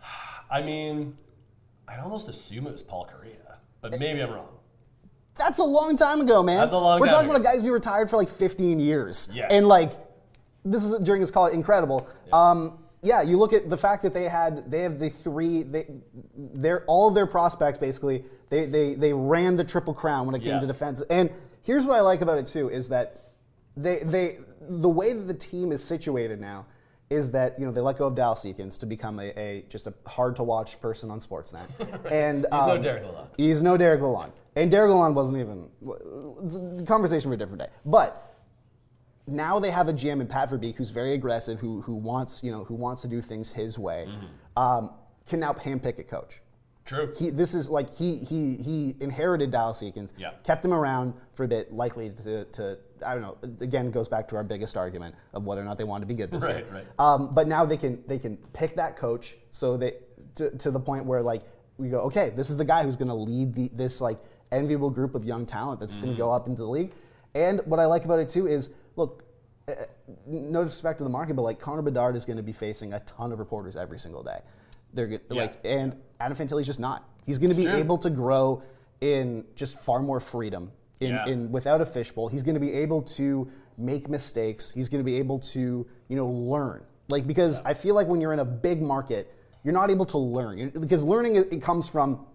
I 0.51 0.61
mean, 0.63 1.17
I'd 1.87 2.01
almost 2.01 2.29
assume 2.29 2.67
it 2.67 2.73
was 2.73 2.83
Paul 2.83 3.07
Kariya, 3.11 3.57
but 3.81 3.99
maybe 3.99 4.21
I'm 4.23 4.33
wrong. 4.33 4.49
That's 5.39 5.59
a 5.59 5.65
long 5.65 5.97
time 5.97 6.21
ago, 6.21 6.43
man. 6.43 6.59
That's 6.59 6.73
a 6.73 6.77
long 6.79 7.01
We're 7.01 7.07
time 7.07 7.15
talking 7.27 7.31
ago. 7.31 7.37
about 7.41 7.55
a 7.55 7.57
guy 7.59 7.63
who's 7.63 7.71
retired 7.73 8.11
for 8.11 8.17
like 8.17 8.29
15 8.29 8.81
years. 8.81 9.29
Yes. 9.33 9.47
And 9.51 9.67
like, 9.69 9.93
this 10.65 10.85
is 10.85 10.99
during 11.01 11.21
his 11.21 11.31
college, 11.31 11.55
incredible. 11.55 12.09
Um, 12.33 12.79
yeah, 13.03 13.23
you 13.23 13.39
look 13.39 13.53
at 13.53 13.71
the 13.71 13.77
fact 13.77 14.03
that 14.03 14.13
they 14.13 14.25
had 14.29 14.69
they 14.71 14.81
have 14.81 14.99
the 14.99 15.09
three 15.09 15.63
they 15.63 15.87
they're 16.37 16.85
all 16.87 17.09
of 17.09 17.15
their 17.15 17.27
prospects 17.27 17.79
basically 17.79 18.25
they 18.51 18.67
they 18.67 18.95
they 18.95 19.13
ran 19.13 19.55
the 19.57 19.63
triple 19.63 19.95
crown 19.95 20.27
when 20.27 20.35
it 20.35 20.41
came 20.41 20.55
Yeah. 20.55 20.61
to 20.61 20.67
defense. 20.67 21.01
And 21.09 21.31
here's 21.63 21.87
what 21.87 21.97
I 21.97 22.01
like 22.01 22.23
about 22.23 22.39
it 22.39 22.47
too 22.47 22.69
is 22.71 22.89
that 22.89 23.23
they 23.77 24.01
they 24.01 24.39
the 24.63 24.89
way 24.89 25.13
that 25.13 25.29
the 25.29 25.35
team 25.35 25.71
is 25.71 25.83
situated 25.83 26.41
now 26.41 26.67
is 27.11 27.31
that 27.31 27.59
you 27.59 27.65
know 27.65 27.73
they 27.73 27.81
let 27.81 27.97
go 27.99 28.07
of 28.07 28.15
Dallas 28.15 28.45
Eakins 28.45 28.79
to 28.81 28.87
become 28.87 29.19
a, 29.19 29.29
a 29.39 29.65
just 29.69 29.87
a 29.87 29.95
hard 30.07 30.37
to 30.37 30.43
watch 30.43 30.81
person 30.81 31.11
on 31.11 31.21
Sportsnet. 31.21 31.67
And 32.11 32.41
He's 32.41 32.51
no 32.51 32.59
um, 32.59 32.83
Derek 32.83 33.03
Lalonde. 33.05 33.29
He's 33.37 33.63
no 33.63 33.77
Derek 33.77 34.01
Lalonde. 34.01 34.33
And 34.57 34.71
Derek 34.71 34.91
Lalonde 34.91 35.15
wasn't 35.15 35.39
even 35.39 36.81
a 36.81 36.85
conversation 36.85 37.31
for 37.31 37.35
a 37.35 37.39
different 37.39 37.61
day. 37.63 37.69
But 37.87 38.35
now 39.27 39.59
they 39.59 39.71
have 39.71 39.89
a 39.89 39.93
GM 39.93 40.21
in 40.21 40.27
Pat 40.27 40.51
Verbeek 40.51 40.77
who's 40.77 40.91
very 40.91 41.13
aggressive, 41.15 41.61
who 41.61 41.81
who 41.83 41.95
wants 41.95 42.43
you 42.43 42.51
know 42.51 42.65
who 42.65 42.75
wants 42.75 43.03
to 43.03 43.09
do 43.09 43.21
things 43.21 43.51
his 43.53 43.79
way, 43.79 44.07
Mm-hmm. 44.09 44.59
um, 44.63 44.91
can 45.27 45.41
now 45.41 45.53
handpick 45.53 45.99
a 45.99 46.05
coach. 46.05 46.41
True. 46.87 47.13
He 47.19 47.29
this 47.31 47.55
is 47.55 47.69
like 47.69 47.95
he 47.95 48.17
he 48.17 48.57
he 48.57 48.97
inherited 49.01 49.51
Dallas 49.51 49.83
Eakins, 49.83 50.13
Yeah. 50.17 50.31
kept 50.43 50.65
him 50.65 50.73
around 50.73 51.13
for 51.35 51.45
a 51.45 51.49
bit, 51.49 51.71
likely 51.73 52.09
to, 52.11 52.45
to 52.45 52.79
I 53.05 53.15
don't 53.15 53.23
know. 53.23 53.37
Again, 53.61 53.87
it 53.87 53.93
goes 53.93 54.09
back 54.09 54.29
to 54.29 54.37
our 54.37 54.45
biggest 54.45 54.77
argument 54.77 55.15
of 55.35 55.45
whether 55.45 55.61
or 55.61 55.65
not 55.65 55.79
they 55.79 55.85
want 55.85 56.03
to 56.03 56.07
be 56.07 56.15
good 56.15 56.31
this 56.31 56.45
Right, 56.45 56.59
year. 56.59 56.67
right. 56.73 56.87
Um, 56.99 57.35
but 57.35 57.49
now 57.49 57.65
they 57.65 57.77
can 57.77 58.03
they 58.07 58.19
can 58.19 58.37
pick 58.53 58.77
that 58.77 58.97
coach 58.97 59.37
so 59.51 59.77
they 59.77 59.95
to, 60.37 60.51
to 60.59 60.71
the 60.71 60.81
point 60.81 61.05
where 61.05 61.23
like 61.23 61.43
we 61.79 61.89
go 61.89 62.01
okay 62.01 62.31
this 62.31 62.51
is 62.51 62.57
the 62.57 62.65
guy 62.65 62.83
who's 62.83 62.97
going 62.97 63.09
to 63.09 63.15
lead 63.15 63.55
the, 63.55 63.69
this 63.75 64.01
like 64.01 64.19
enviable 64.51 64.91
group 64.91 65.15
of 65.15 65.25
young 65.25 65.45
talent 65.47 65.79
that's 65.81 65.95
going 65.95 66.09
to 66.09 66.15
go 66.19 66.31
up 66.33 66.47
into 66.47 66.63
the 66.63 66.69
league. 66.69 66.93
And 67.35 67.61
what 67.67 67.79
I 67.81 67.87
like 67.87 68.05
about 68.05 68.19
it 68.19 68.29
too 68.29 68.47
is 68.47 68.71
look. 68.97 69.23
uh, 69.69 69.75
No 70.27 70.65
disrespect 70.65 70.99
to 70.99 71.05
the 71.05 71.11
market, 71.11 71.35
but 71.37 71.43
like 71.43 71.61
Connor 71.61 71.83
Bedard 71.83 72.17
is 72.17 72.25
going 72.25 72.39
to 72.39 72.43
be 72.43 72.53
facing 72.53 72.95
a 72.95 73.01
ton 73.01 73.31
of 73.33 73.39
reporters 73.39 73.77
every 73.77 73.99
single 73.99 74.23
day. 74.23 74.41
They're 74.95 75.07
Yeah. 75.09 75.19
like, 75.43 75.61
and 75.65 75.95
Adam 76.19 76.37
Fantilli's 76.37 76.67
just 76.67 76.81
not. 76.81 77.05
He's 77.27 77.39
going 77.39 77.51
to 77.51 77.57
be 77.57 77.67
true. 77.67 77.77
able 77.77 77.99
to 77.99 78.09
grow 78.11 78.63
in 79.03 79.45
just 79.55 79.79
far 79.79 80.01
more 80.01 80.19
freedom 80.19 80.73
in, 81.01 81.11
Yeah. 81.11 81.27
in 81.27 81.51
without 81.53 81.81
a 81.81 81.87
fishbowl. 81.87 82.29
He's 82.29 82.43
going 82.43 82.55
to 82.55 82.61
be 82.61 82.73
able 82.73 83.03
to 83.03 83.49
make 83.77 84.09
mistakes. 84.09 84.71
He's 84.71 84.89
going 84.89 85.01
to 85.03 85.05
be 85.05 85.17
able 85.19 85.39
to 85.41 85.87
you 86.09 86.17
know 86.17 86.27
learn. 86.27 86.83
Like 87.09 87.27
because 87.27 87.61
I 87.65 87.75
feel 87.75 87.95
like 87.95 88.07
when 88.07 88.21
you're 88.21 88.33
in 88.33 88.41
a 88.41 88.45
big 88.45 88.83
market, 88.83 89.33
you're 89.65 89.75
not 89.75 89.91
able 89.91 90.07
to 90.07 90.19
learn 90.19 90.59
You- 90.59 90.71
because 90.71 91.05
learning 91.05 91.37
it, 91.37 91.53
it 91.53 91.63
comes 91.63 91.89
from 91.89 92.27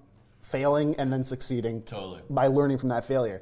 failing 0.41 0.95
and 0.97 1.12
then 1.12 1.23
succeeding 1.23 1.82
Totally. 1.84 2.21
by 2.30 2.47
learning 2.47 2.78
from 2.78 2.89
that 2.89 3.06
failure. 3.06 3.41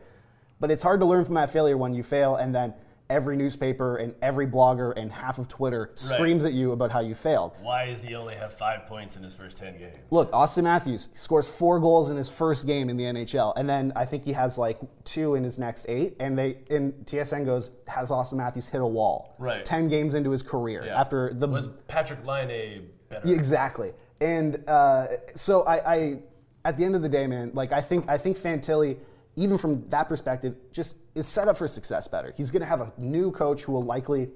But 0.59 0.69
it's 0.71 0.83
hard 0.83 0.99
to 0.99 1.05
learn 1.05 1.25
from 1.25 1.33
that 1.35 1.49
failure 1.49 1.77
when 1.77 1.93
you 1.93 2.03
fail 2.03 2.35
and 2.35 2.53
then 2.53 2.73
every 3.11 3.35
newspaper 3.35 3.97
and 3.97 4.15
every 4.21 4.47
blogger 4.47 4.93
and 4.97 5.11
half 5.11 5.37
of 5.37 5.47
Twitter 5.47 5.91
screams 5.95 6.45
at 6.45 6.53
you 6.53 6.71
about 6.71 6.91
how 6.91 7.01
you 7.01 7.13
failed. 7.13 7.51
Why 7.61 7.85
does 7.87 8.01
he 8.01 8.15
only 8.15 8.35
have 8.35 8.53
five 8.53 8.85
points 8.87 9.17
in 9.17 9.23
his 9.23 9.33
first 9.35 9.57
10 9.57 9.77
games? 9.77 9.97
Look, 10.09 10.31
Auston 10.31 10.63
Matthews 10.63 11.09
scores 11.13 11.47
four 11.47 11.79
goals 11.79 12.09
in 12.09 12.15
his 12.17 12.29
first 12.29 12.65
game 12.65 12.89
in 12.89 12.95
the 12.97 13.03
NHL, 13.03 13.53
and 13.57 13.67
then 13.69 13.91
I 13.95 14.05
think 14.05 14.23
he 14.23 14.31
has 14.31 14.57
like 14.57 14.79
two 15.03 15.35
in 15.35 15.43
his 15.43 15.59
next 15.59 15.85
eight. 15.89 16.15
And 16.19 16.37
they, 16.37 16.57
and 16.69 16.93
TSN 17.05 17.45
goes, 17.45 17.71
has 17.87 18.09
Auston 18.09 18.37
Matthews 18.37 18.67
hit 18.67 18.81
a 18.81 18.87
wall? 18.87 19.35
Right. 19.37 19.63
Ten 19.65 19.89
games 19.89 20.15
into 20.15 20.31
his 20.31 20.41
career 20.41 20.83
Yeah. 20.85 20.99
after 20.99 21.33
the 21.33 21.47
Was 21.47 21.67
Patrik 21.89 22.25
Laine 22.25 22.87
better? 23.09 23.31
Exactly. 23.33 23.91
And 24.21 24.63
uh, 24.69 25.07
so 25.35 25.63
I, 25.63 25.93
I, 25.95 26.19
at 26.63 26.77
the 26.77 26.85
end 26.85 26.95
of 26.95 27.01
the 27.01 27.09
day, 27.09 27.27
man, 27.27 27.51
like 27.53 27.71
I 27.73 27.81
think 27.81 28.07
I 28.07 28.17
think 28.17 28.37
Fantilli, 28.37 28.97
even 29.35 29.57
from 29.57 29.87
that 29.89 30.07
perspective, 30.09 30.55
just 30.71 30.97
is 31.15 31.27
set 31.27 31.47
up 31.47 31.57
for 31.57 31.67
success 31.67 32.07
better. 32.07 32.33
He's 32.35 32.51
going 32.51 32.61
to 32.61 32.65
have 32.67 32.81
a 32.81 32.91
new 32.97 33.31
coach 33.31 33.63
who 33.63 33.71
will 33.71 33.83
likely 33.83 34.29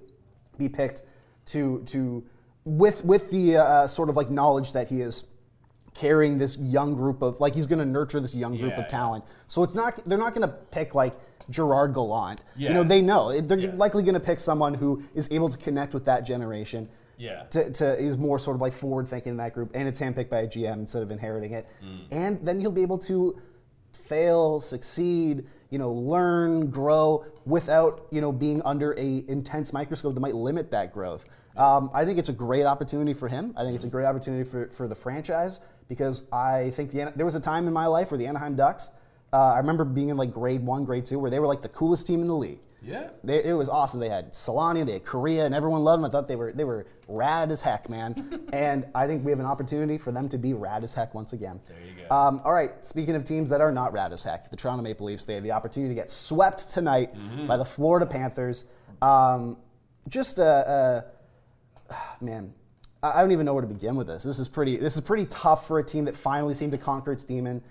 be 0.58 0.70
picked 0.70 1.04
to 1.48 1.84
to 1.88 2.24
with 2.64 3.04
with 3.06 3.30
the 3.32 3.58
uh, 3.58 3.88
sort 3.88 4.10
of 4.10 4.16
like 4.16 4.30
knowledge 4.30 4.72
that 4.74 4.88
he 4.88 5.02
is 5.02 5.26
carrying 5.94 6.38
this 6.38 6.58
young 6.58 6.94
group 6.96 7.22
of 7.22 7.40
like 7.40 7.56
he's 7.56 7.66
going 7.68 7.80
to 7.80 7.86
nurture 7.86 8.20
this 8.20 8.36
young 8.36 8.58
group 8.58 8.72
Yeah, 8.72 8.78
of 8.80 8.84
yeah. 8.84 8.88
talent. 8.88 9.24
So 9.48 9.64
it's 9.64 9.76
not 9.76 10.02
they're 10.08 10.18
not 10.18 10.34
going 10.34 10.48
to 10.48 10.54
pick 10.72 10.96
like 10.96 11.16
Gerard 11.50 11.94
Gallant. 11.94 12.44
You 12.56 12.70
know 12.74 12.84
they 12.84 13.02
know 13.02 13.40
they're 13.40 13.60
Yeah. 13.60 13.72
likely 13.76 14.04
going 14.04 14.16
to 14.16 14.20
pick 14.20 14.40
someone 14.40 14.74
who 14.74 15.04
is 15.14 15.32
able 15.32 15.50
to 15.50 15.58
connect 15.58 15.94
with 15.94 16.04
that 16.06 16.22
generation 16.26 16.90
Yeah. 17.18 17.44
to, 17.52 17.70
to 17.72 17.98
is 17.98 18.18
more 18.18 18.40
sort 18.40 18.56
of 18.56 18.62
like 18.62 18.74
forward 18.74 19.08
thinking 19.08 19.32
in 19.32 19.38
that 19.38 19.54
group, 19.54 19.72
and 19.74 19.88
it's 19.88 20.00
handpicked 20.00 20.30
by 20.30 20.40
a 20.40 20.48
GM 20.48 20.74
instead 20.80 21.04
of 21.04 21.12
inheriting 21.12 21.52
it. 21.54 21.68
Mm. 21.84 22.00
And 22.12 22.46
then 22.46 22.60
he'll 22.60 22.72
be 22.72 22.82
able 22.82 22.98
to 23.00 23.40
fail, 24.06 24.62
succeed, 24.62 25.46
you 25.70 25.78
know, 25.78 25.92
learn, 25.92 26.70
grow 26.70 27.26
without 27.46 28.08
you 28.12 28.22
know 28.22 28.32
being 28.32 28.62
under 28.64 28.94
a 28.94 29.24
intense 29.28 29.74
microscope 29.74 30.14
that 30.14 30.20
might 30.20 30.36
limit 30.36 30.72
that 30.72 30.94
growth. 30.94 31.26
Um, 31.58 31.90
I 31.94 32.06
think 32.06 32.20
it's 32.20 32.30
a 32.30 32.34
great 32.34 32.66
opportunity 32.66 33.14
for 33.14 33.28
him. 33.28 33.54
I 33.58 33.64
think 33.64 33.76
it's 33.76 33.86
a 33.86 33.90
great 33.90 34.06
opportunity 34.06 34.50
for, 34.50 34.68
for 34.70 34.88
the 34.88 34.96
franchise 34.96 35.62
because 35.88 36.24
I 36.32 36.72
think 36.72 36.92
the, 36.92 37.14
there 37.16 37.26
was 37.26 37.36
a 37.36 37.40
time 37.40 37.68
in 37.68 37.74
my 37.74 37.88
life 37.88 38.12
where 38.12 38.18
the 38.18 38.28
Anaheim 38.28 38.56
Ducks. 38.56 38.90
Uh, 39.32 39.54
I 39.54 39.58
remember 39.58 39.84
being 39.84 40.10
in 40.10 40.18
like 40.18 40.34
grade 40.34 40.64
one, 40.64 40.86
grade 40.86 41.06
two, 41.06 41.20
where 41.20 41.32
they 41.32 41.40
were 41.40 41.48
like 41.48 41.62
the 41.62 41.70
coolest 41.70 42.08
team 42.08 42.22
in 42.22 42.28
the 42.28 42.36
league. 42.36 42.60
Yeah. 42.82 43.10
They, 43.24 43.44
it 43.44 43.54
was 43.54 43.68
awesome. 43.68 44.00
They 44.00 44.10
had 44.10 44.32
Selanne, 44.34 44.86
they 44.86 44.94
had 44.94 45.04
Kariya, 45.04 45.46
and 45.46 45.56
everyone 45.56 45.82
loved 45.82 46.04
them. 46.04 46.10
I 46.10 46.12
thought 46.12 46.28
they 46.28 46.36
were 46.36 46.52
they 46.52 46.64
were 46.64 46.86
rad 47.08 47.52
as 47.52 47.62
heck, 47.62 47.90
man. 47.90 48.48
and 48.54 48.86
I 48.94 49.08
think 49.08 49.26
we 49.26 49.32
have 49.32 49.40
an 49.40 49.46
opportunity 49.46 49.98
for 49.98 50.12
them 50.12 50.30
to 50.30 50.38
be 50.38 50.54
rad 50.54 50.84
as 50.84 50.94
heck 50.94 51.14
once 51.16 51.34
again. 51.34 51.60
There 51.68 51.78
you 51.80 52.08
go. 52.08 52.16
Um, 52.16 52.42
all 52.46 52.54
right. 52.54 52.72
Speaking 52.86 53.16
of 53.16 53.26
teams 53.26 53.50
that 53.50 53.62
are 53.62 53.72
not 53.72 53.92
rad 53.94 54.14
as 54.14 54.24
heck, 54.24 54.50
the 54.50 54.56
Toronto 54.56 54.84
Maple 54.84 55.08
Leafs. 55.08 55.26
They 55.26 55.34
have 55.36 55.44
the 55.44 55.52
opportunity 55.52 55.94
to 55.96 56.00
get 56.00 56.12
swept 56.12 56.70
tonight 56.70 57.16
Mm-hmm. 57.16 57.48
by 57.48 57.58
the 57.58 57.66
Florida 57.66 58.06
Panthers. 58.06 58.66
Um, 59.02 59.58
just 60.08 60.38
a, 60.40 61.06
a 61.90 61.94
man. 62.24 62.54
I 63.02 63.20
I 63.20 63.22
don't 63.22 63.32
even 63.32 63.46
know 63.46 63.54
where 63.54 63.62
to 63.62 63.68
begin 63.68 63.96
with 63.96 64.08
this. 64.08 64.24
This 64.24 64.38
is 64.40 64.48
pretty. 64.48 64.78
This 64.78 64.96
is 64.96 65.02
pretty 65.02 65.26
tough 65.26 65.68
for 65.68 65.80
a 65.80 65.84
team 65.84 66.06
that 66.06 66.16
finally 66.16 66.54
seemed 66.54 66.72
to 66.74 66.78
conquer 66.78 67.12
its 67.12 67.26
demon 67.26 67.64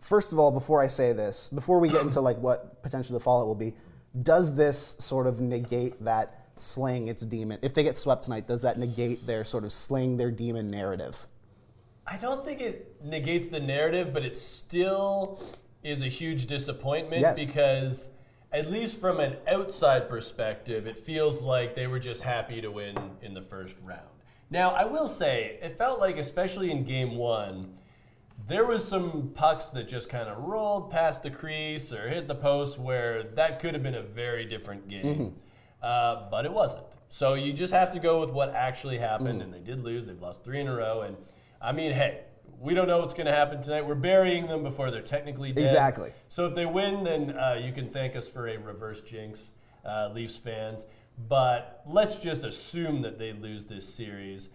first 0.00 0.32
of 0.32 0.38
all, 0.38 0.50
before 0.50 0.80
I 0.80 0.86
say 0.86 1.12
this, 1.12 1.48
before 1.54 1.78
we 1.78 1.88
get 1.90 2.00
into 2.00 2.22
like 2.22 2.38
what 2.38 2.82
potentially 2.82 3.18
the 3.18 3.22
fallout 3.22 3.46
will 3.46 3.54
be, 3.54 3.74
does 4.22 4.54
this 4.54 4.96
sort 4.98 5.26
of 5.26 5.40
negate 5.40 6.02
that 6.04 6.48
slaying 6.56 7.08
its 7.08 7.22
demon? 7.22 7.58
If 7.62 7.74
they 7.74 7.82
get 7.82 7.96
swept 7.96 8.24
tonight, 8.24 8.46
does 8.46 8.62
that 8.62 8.78
negate 8.78 9.26
their 9.26 9.44
sort 9.44 9.64
of 9.64 9.72
slaying 9.72 10.16
their 10.16 10.30
demon 10.30 10.70
narrative? 10.70 11.26
I 12.06 12.16
don't 12.16 12.44
think 12.44 12.60
it 12.60 12.96
negates 13.04 13.48
the 13.48 13.60
narrative, 13.60 14.12
but 14.12 14.24
it 14.24 14.36
still 14.36 15.40
is 15.84 16.02
a 16.02 16.08
huge 16.08 16.46
disappointment 16.46 17.20
Yes. 17.22 17.38
because, 17.38 18.08
at 18.52 18.70
least 18.70 18.98
from 18.98 19.20
an 19.20 19.36
outside 19.46 20.08
perspective, 20.08 20.86
it 20.86 20.98
feels 20.98 21.40
like 21.40 21.74
they 21.76 21.86
were 21.86 22.00
just 22.00 22.22
happy 22.22 22.60
to 22.60 22.70
win 22.70 22.96
in 23.22 23.32
the 23.34 23.42
first 23.42 23.76
round. 23.84 24.08
Now, 24.50 24.70
I 24.72 24.84
will 24.84 25.06
say, 25.08 25.58
it 25.62 25.78
felt 25.78 26.00
like, 26.00 26.16
especially 26.16 26.72
in 26.72 26.82
game 26.84 27.16
one, 27.16 27.74
there 28.50 28.66
was 28.66 28.86
some 28.86 29.30
pucks 29.34 29.66
that 29.66 29.88
just 29.88 30.08
kind 30.08 30.28
of 30.28 30.38
rolled 30.38 30.90
past 30.90 31.22
the 31.22 31.30
crease 31.30 31.92
or 31.92 32.08
hit 32.08 32.26
the 32.26 32.34
post 32.34 32.78
where 32.78 33.22
that 33.22 33.60
could 33.60 33.74
have 33.74 33.82
been 33.82 33.94
a 33.94 34.02
very 34.02 34.44
different 34.44 34.88
game. 34.88 35.36
Uh, 35.82 36.28
but 36.30 36.44
it 36.44 36.52
wasn't. 36.52 36.84
So 37.08 37.34
you 37.34 37.52
just 37.52 37.72
have 37.72 37.90
to 37.92 37.98
go 37.98 38.20
with 38.20 38.30
what 38.30 38.54
actually 38.54 38.98
happened, 38.98 39.40
and 39.40 39.52
they 39.52 39.60
did 39.60 39.82
lose. 39.82 40.06
They've 40.06 40.20
lost 40.20 40.44
three 40.44 40.60
in 40.60 40.68
a 40.68 40.74
row. 40.74 41.02
And 41.02 41.16
I 41.60 41.72
mean, 41.72 41.92
hey, 41.92 42.20
we 42.60 42.74
don't 42.74 42.86
know 42.86 42.98
what's 42.98 43.14
going 43.14 43.26
to 43.26 43.32
happen 43.32 43.62
tonight. 43.62 43.86
We're 43.86 43.94
burying 43.94 44.46
them 44.46 44.62
before 44.62 44.90
they're 44.90 45.00
technically 45.00 45.52
dead. 45.52 45.62
Exactly. 45.62 46.12
So 46.28 46.46
if 46.46 46.54
they 46.54 46.66
win, 46.66 47.04
then 47.04 47.30
uh, 47.30 47.60
you 47.62 47.72
can 47.72 47.88
thank 47.88 48.14
us 48.14 48.28
for 48.28 48.46
a 48.48 48.58
reverse 48.58 49.00
jinx, 49.00 49.50
uh, 49.84 50.10
Leafs 50.12 50.36
fans. 50.36 50.86
But 51.28 51.82
let's 51.86 52.16
just 52.16 52.44
assume 52.44 53.02
that 53.02 53.18
they 53.18 53.32
lose 53.32 53.66
this 53.66 53.92
series. 53.92 54.50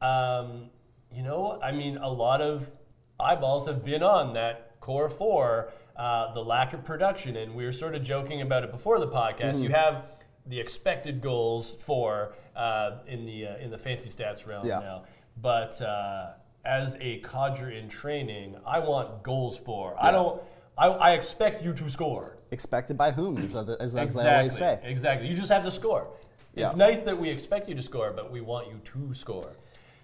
Um, 0.00 0.70
you 1.12 1.22
know, 1.22 1.60
I 1.62 1.72
mean, 1.72 1.96
a 1.98 2.10
lot 2.10 2.40
of 2.40 2.70
eyeballs 3.18 3.66
have 3.66 3.84
been 3.84 4.02
on 4.02 4.34
that 4.34 4.78
core 4.80 5.08
four, 5.08 5.72
uh, 5.96 6.32
the 6.34 6.40
lack 6.44 6.72
of 6.72 6.84
production, 6.84 7.36
and 7.36 7.54
we 7.54 7.64
were 7.64 7.72
sort 7.72 7.94
of 7.94 8.02
joking 8.02 8.42
about 8.42 8.64
it 8.64 8.70
before 8.70 8.98
the 8.98 9.08
podcast. 9.08 9.62
You 9.62 9.70
have 9.70 10.06
the 10.46 10.60
expected 10.60 11.20
goals 11.20 11.72
for 11.74 12.34
uh, 12.56 12.98
in 13.06 13.24
the 13.24 13.46
uh, 13.46 13.56
in 13.58 13.70
the 13.70 13.78
fancy 13.78 14.10
stats 14.10 14.46
realm 14.46 14.66
Yeah. 14.66 14.80
now, 14.80 15.04
but 15.40 15.80
uh, 15.80 16.32
as 16.64 16.96
a 17.00 17.18
codger 17.20 17.70
in 17.70 17.88
training, 17.88 18.56
I 18.66 18.78
want 18.80 19.22
goals 19.22 19.56
for. 19.56 19.94
I 19.98 20.10
don't. 20.10 20.42
I, 20.76 20.88
I 20.88 21.10
expect 21.12 21.62
you 21.62 21.72
to 21.72 21.88
score. 21.88 22.36
Expected 22.50 22.96
by 22.98 23.12
whom, 23.12 23.38
as 23.38 23.52
they 23.52 23.60
Exactly. 24.02 24.26
always 24.26 24.56
say. 24.56 24.80
Exactly. 24.82 25.28
You 25.28 25.36
just 25.36 25.48
have 25.50 25.62
to 25.62 25.70
score. 25.70 26.08
Yeah. 26.56 26.66
It's 26.66 26.76
nice 26.76 27.00
that 27.02 27.16
we 27.18 27.28
expect 27.30 27.68
you 27.68 27.76
to 27.76 27.82
score, 27.82 28.12
but 28.12 28.30
we 28.32 28.40
want 28.40 28.68
you 28.68 28.80
to 28.84 29.14
score. 29.14 29.52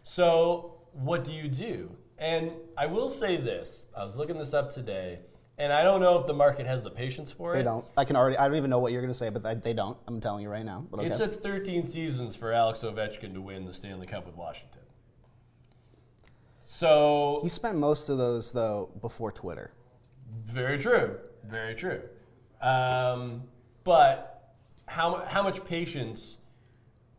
So, 0.04 0.74
what 0.92 1.24
do 1.24 1.32
you 1.32 1.48
do? 1.48 1.90
And 2.20 2.52
I 2.76 2.86
will 2.86 3.08
say 3.08 3.38
this 3.38 3.86
I 3.96 4.04
was 4.04 4.16
looking 4.16 4.38
this 4.38 4.52
up 4.52 4.72
today, 4.72 5.20
and 5.56 5.72
I 5.72 5.82
don't 5.82 6.00
know 6.00 6.20
if 6.20 6.26
the 6.26 6.34
market 6.34 6.66
has 6.66 6.82
the 6.82 6.90
patience 6.90 7.32
for 7.32 7.54
it. 7.54 7.58
They 7.58 7.64
don't. 7.64 7.84
I 7.96 8.04
can 8.04 8.14
already. 8.14 8.36
I 8.36 8.46
don't 8.46 8.56
even 8.58 8.68
know 8.68 8.78
what 8.78 8.92
you're 8.92 9.00
going 9.00 9.12
to 9.12 9.18
say, 9.18 9.30
but 9.30 9.42
they, 9.42 9.54
they 9.54 9.72
don't. 9.72 9.96
I'm 10.06 10.20
telling 10.20 10.42
you 10.42 10.50
right 10.50 10.64
now. 10.64 10.86
But 10.90 11.00
okay. 11.00 11.08
It 11.14 11.16
took 11.16 11.42
13 11.42 11.84
seasons 11.84 12.36
for 12.36 12.52
Alex 12.52 12.80
Ovechkin 12.80 13.32
to 13.32 13.40
win 13.40 13.64
the 13.64 13.72
Stanley 13.72 14.06
Cup 14.06 14.26
with 14.26 14.36
Washington. 14.36 14.82
So, 16.62 17.40
he 17.42 17.48
spent 17.48 17.78
most 17.78 18.08
of 18.08 18.18
those 18.18 18.52
though 18.52 18.90
before 19.00 19.32
Twitter. 19.32 19.72
Very 20.44 20.78
true. 20.78 21.16
Very 21.44 21.74
true. 21.74 22.02
Um, 22.62 23.44
but 23.82 24.54
how, 24.86 25.24
how 25.26 25.42
much 25.42 25.64
patience 25.64 26.36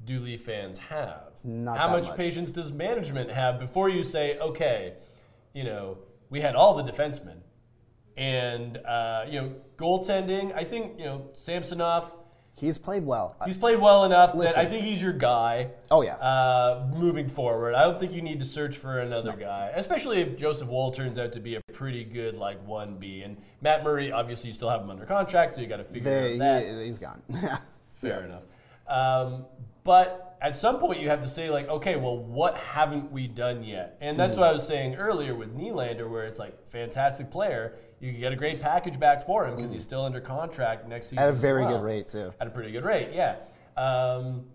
do 0.06 0.20
Leaf 0.20 0.46
fans 0.46 0.80
have? 0.80 1.31
Not 1.44 1.78
How 1.78 1.88
that 1.88 1.94
much, 1.94 2.08
much. 2.10 2.18
patience 2.18 2.52
does 2.52 2.72
management 2.72 3.32
have 3.32 3.60
before 3.60 3.90
you 3.90 4.04
say, 4.04 4.38
okay, 4.38 4.94
you 5.54 5.64
know, 5.64 5.98
we 6.30 6.42
had 6.42 6.56
all 6.56 6.76
the 6.76 6.90
defensemen, 6.90 7.38
and 8.18 8.78
uh, 8.78 9.26
you 9.28 9.42
know, 9.42 9.56
goaltending. 9.78 10.56
I 10.56 10.64
think 10.64 10.98
you 10.98 11.06
know 11.06 11.30
Samsonov. 11.34 12.14
He's 12.54 12.78
played 12.78 13.06
well. 13.06 13.36
He's 13.46 13.58
played 13.58 13.80
well 13.80 14.04
enough 14.04 14.38
that 14.38 14.56
I 14.56 14.66
think 14.66 14.86
he's 14.86 15.02
your 15.02 15.14
guy. 15.14 15.70
Oh, 15.90 16.04
yeah. 16.04 16.16
Uh, 16.16 16.88
moving 16.94 17.28
forward, 17.28 17.74
I 17.74 17.82
don't 17.84 18.00
think 18.00 18.12
you 18.12 18.22
need 18.22 18.38
to 18.40 18.46
search 18.46 18.78
for 18.78 19.00
another 19.00 19.34
guy, 19.34 19.72
especially 19.74 20.22
if 20.22 20.38
Joseph 20.38 20.68
Woll 20.68 20.92
turns 20.92 21.18
out 21.18 21.32
to 21.34 21.40
be 21.40 21.56
a 21.56 21.62
pretty 21.74 22.04
good 22.04 22.38
like 22.38 22.64
one 22.68 22.98
B. 22.98 23.24
And 23.24 23.38
Matt 23.62 23.84
Murray, 23.84 24.12
obviously, 24.12 24.50
you 24.50 24.54
still 24.54 24.70
have 24.70 24.82
him 24.82 24.92
under 24.92 25.06
contract, 25.06 25.56
so 25.56 25.62
you 25.62 25.68
got 25.68 25.78
to 25.78 25.84
figure 25.84 26.12
out 26.12 26.38
that. 26.38 26.68
he, 26.68 26.86
he's 26.86 27.00
gone. 27.00 27.24
Fair 27.96 28.26
enough. 28.26 28.44
Um, 28.88 29.46
but 29.84 30.31
at 30.42 30.58
some 30.58 30.80
point, 30.80 31.00
you 31.00 31.08
have 31.10 31.22
to 31.22 31.28
say 31.28 31.50
like, 31.52 31.68
okay, 31.70 31.96
well, 31.98 32.18
what 32.18 32.58
haven't 32.58 33.12
we 33.12 33.28
done 33.28 33.64
yet? 33.64 33.98
And 34.02 34.18
that's 34.18 34.32
Mm-hmm. 34.34 34.42
what 34.42 34.50
I 34.50 34.54
was 34.54 34.66
saying 34.66 34.96
earlier 34.96 35.36
with 35.36 35.56
Nylander, 35.56 36.10
where 36.10 36.26
it's 36.26 36.40
like 36.40 36.68
fantastic 36.70 37.30
player. 37.30 37.76
You 38.00 38.12
can 38.12 38.20
get 38.20 38.34
a 38.34 38.36
great 38.36 38.60
package 38.60 39.00
back 39.00 39.24
for 39.24 39.46
him 39.48 39.56
because 39.56 39.72
he's 39.72 39.84
still 39.84 40.04
under 40.04 40.20
contract 40.20 40.88
next 40.88 41.08
season. 41.08 41.20
Mm-hmm. 41.20 41.30
At 41.30 41.34
a 41.36 41.38
very 41.38 41.64
well 41.66 41.76
good 41.76 41.84
rate 41.84 42.08
too. 42.08 42.34
at 42.40 42.48
a 42.48 42.50
pretty 42.50 42.72
good 42.72 42.84
rate, 42.84 43.10
yeah. 43.14 43.36
Um, 43.78 44.46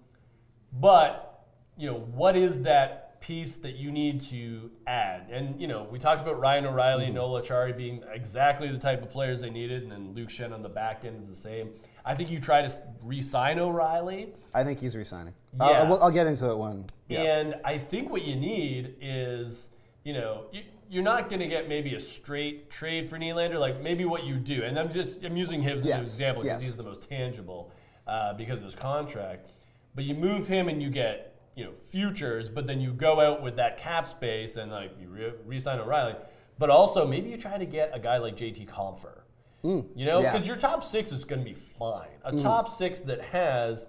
but 0.72 1.44
you 1.76 1.88
know, 1.90 1.98
what 1.98 2.36
is 2.36 2.62
that 2.62 3.20
piece 3.20 3.56
that 3.56 3.76
you 3.76 3.90
need 3.90 4.20
to 4.22 4.70
add? 4.86 5.28
And 5.30 5.60
you 5.60 5.68
know, 5.68 5.86
we 5.90 5.98
talked 5.98 6.20
about 6.22 6.40
Ryan 6.40 6.66
O'Reilly 6.66 7.02
Mm-hmm. 7.04 7.06
and 7.08 7.14
Noel 7.14 7.40
Acciari 7.42 7.76
being 7.76 8.02
exactly 8.12 8.68
the 8.72 8.78
type 8.78 9.02
of 9.02 9.10
players 9.10 9.40
they 9.40 9.50
needed, 9.50 9.82
and 9.84 9.92
then 9.92 10.14
Luke 10.14 10.28
Schenn 10.30 10.52
on 10.52 10.62
the 10.62 10.68
back 10.68 11.04
end 11.04 11.22
is 11.22 11.28
the 11.28 11.36
same. 11.36 11.70
I 12.06 12.14
think 12.14 12.30
you 12.30 12.38
try 12.38 12.62
to 12.62 12.72
re-sign 13.02 13.58
O'Reilly, 13.58 14.32
I 14.54 14.64
think 14.64 14.80
he's 14.80 14.96
resigning. 14.96 15.34
Yeah. 15.58 15.66
Uh, 15.66 15.88
we'll- 15.88 16.02
I'll 16.02 16.10
get 16.10 16.26
into 16.26 16.48
it 16.48 16.56
when. 16.56 16.86
Yeah. 17.08 17.38
and 17.38 17.56
I 17.64 17.76
think 17.76 18.10
what 18.10 18.24
you 18.24 18.36
need 18.36 18.94
is, 19.02 19.68
you 20.04 20.14
know, 20.14 20.46
you, 20.50 20.62
you're 20.88 21.02
not 21.02 21.28
going 21.28 21.40
to 21.40 21.48
get 21.48 21.68
maybe 21.68 21.94
a 21.94 22.00
straight 22.00 22.70
trade 22.70 23.08
for 23.08 23.18
Nylander. 23.18 23.58
Like 23.58 23.82
maybe 23.82 24.04
what 24.04 24.24
you 24.24 24.36
do, 24.36 24.62
and 24.62 24.78
I'm 24.78 24.90
just 24.90 25.22
I'm 25.24 25.36
using 25.36 25.60
him 25.60 25.76
as 25.76 25.84
an 25.84 25.98
example 25.98 26.42
because 26.42 26.62
yes. 26.62 26.62
he's 26.62 26.76
the 26.76 26.82
most 26.82 27.08
tangible 27.08 27.72
uh, 28.06 28.34
because 28.34 28.58
of 28.58 28.64
his 28.64 28.74
contract. 28.74 29.50
But 29.94 30.04
you 30.04 30.14
move 30.14 30.46
him 30.46 30.68
and 30.68 30.80
you 30.80 30.90
get 30.90 31.34
you 31.56 31.64
know 31.64 31.72
futures, 31.72 32.48
but 32.48 32.66
then 32.66 32.80
you 32.80 32.92
go 32.92 33.20
out 33.20 33.42
with 33.42 33.56
that 33.56 33.78
cap 33.78 34.06
space 34.06 34.56
and 34.56 34.70
like 34.70 34.92
you 35.00 35.08
re- 35.08 35.32
re-sign 35.44 35.80
O'Reilly. 35.80 36.14
But 36.58 36.70
also 36.70 37.06
maybe 37.06 37.30
you 37.30 37.36
try 37.36 37.58
to 37.58 37.66
get 37.66 37.90
a 37.92 37.98
guy 37.98 38.18
like 38.18 38.36
JT 38.36 38.68
Compher. 38.68 39.22
You 39.66 40.06
know, 40.06 40.18
Mm, 40.18 40.22
yeah. 40.22 40.28
Mm. 40.28 40.32
because 40.32 40.46
your 40.46 40.56
top 40.56 40.84
six 40.84 41.12
is 41.12 41.24
going 41.24 41.40
to 41.40 41.44
be 41.44 41.54
fine. 41.54 42.08
A 42.24 42.32
top 42.36 42.68
six 42.68 43.00
that 43.00 43.20
has 43.20 43.86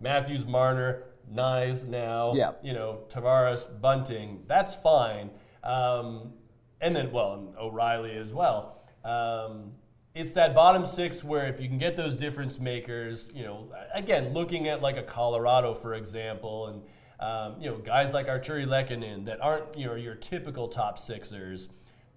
Matthews, 0.00 0.46
Marner, 0.46 1.04
Knies 1.32 1.86
now, 1.86 2.32
Yeah. 2.34 2.52
you 2.62 2.72
know, 2.72 3.00
Tavares, 3.08 3.66
Bunting, 3.80 4.42
that's 4.46 4.74
fine. 4.74 5.30
Um, 5.62 6.32
and 6.80 6.96
then, 6.96 7.12
well, 7.12 7.34
and 7.34 7.56
O'Reilly 7.58 8.16
as 8.16 8.32
well. 8.32 8.78
Um, 9.04 9.72
it's 10.14 10.32
that 10.32 10.54
bottom 10.54 10.84
six 10.84 11.22
where 11.22 11.46
if 11.46 11.60
you 11.60 11.68
can 11.68 11.78
get 11.78 11.94
those 11.96 12.16
difference 12.16 12.58
makers, 12.58 13.30
you 13.34 13.44
know, 13.44 13.68
again, 13.94 14.32
looking 14.32 14.68
at 14.68 14.80
like 14.82 14.96
a 14.96 15.02
Colorado, 15.02 15.72
for 15.74 15.94
example, 15.94 16.66
and, 16.68 16.82
um, 17.20 17.60
you 17.60 17.70
know, 17.70 17.76
guys 17.76 18.12
like 18.14 18.26
Artturi 18.26 18.66
Lehkonen 18.66 19.26
that 19.26 19.40
aren't, 19.42 19.76
you 19.76 19.86
know, 19.86 19.94
your 19.94 20.14
typical 20.16 20.66
top 20.68 20.98
sixers, 20.98 21.68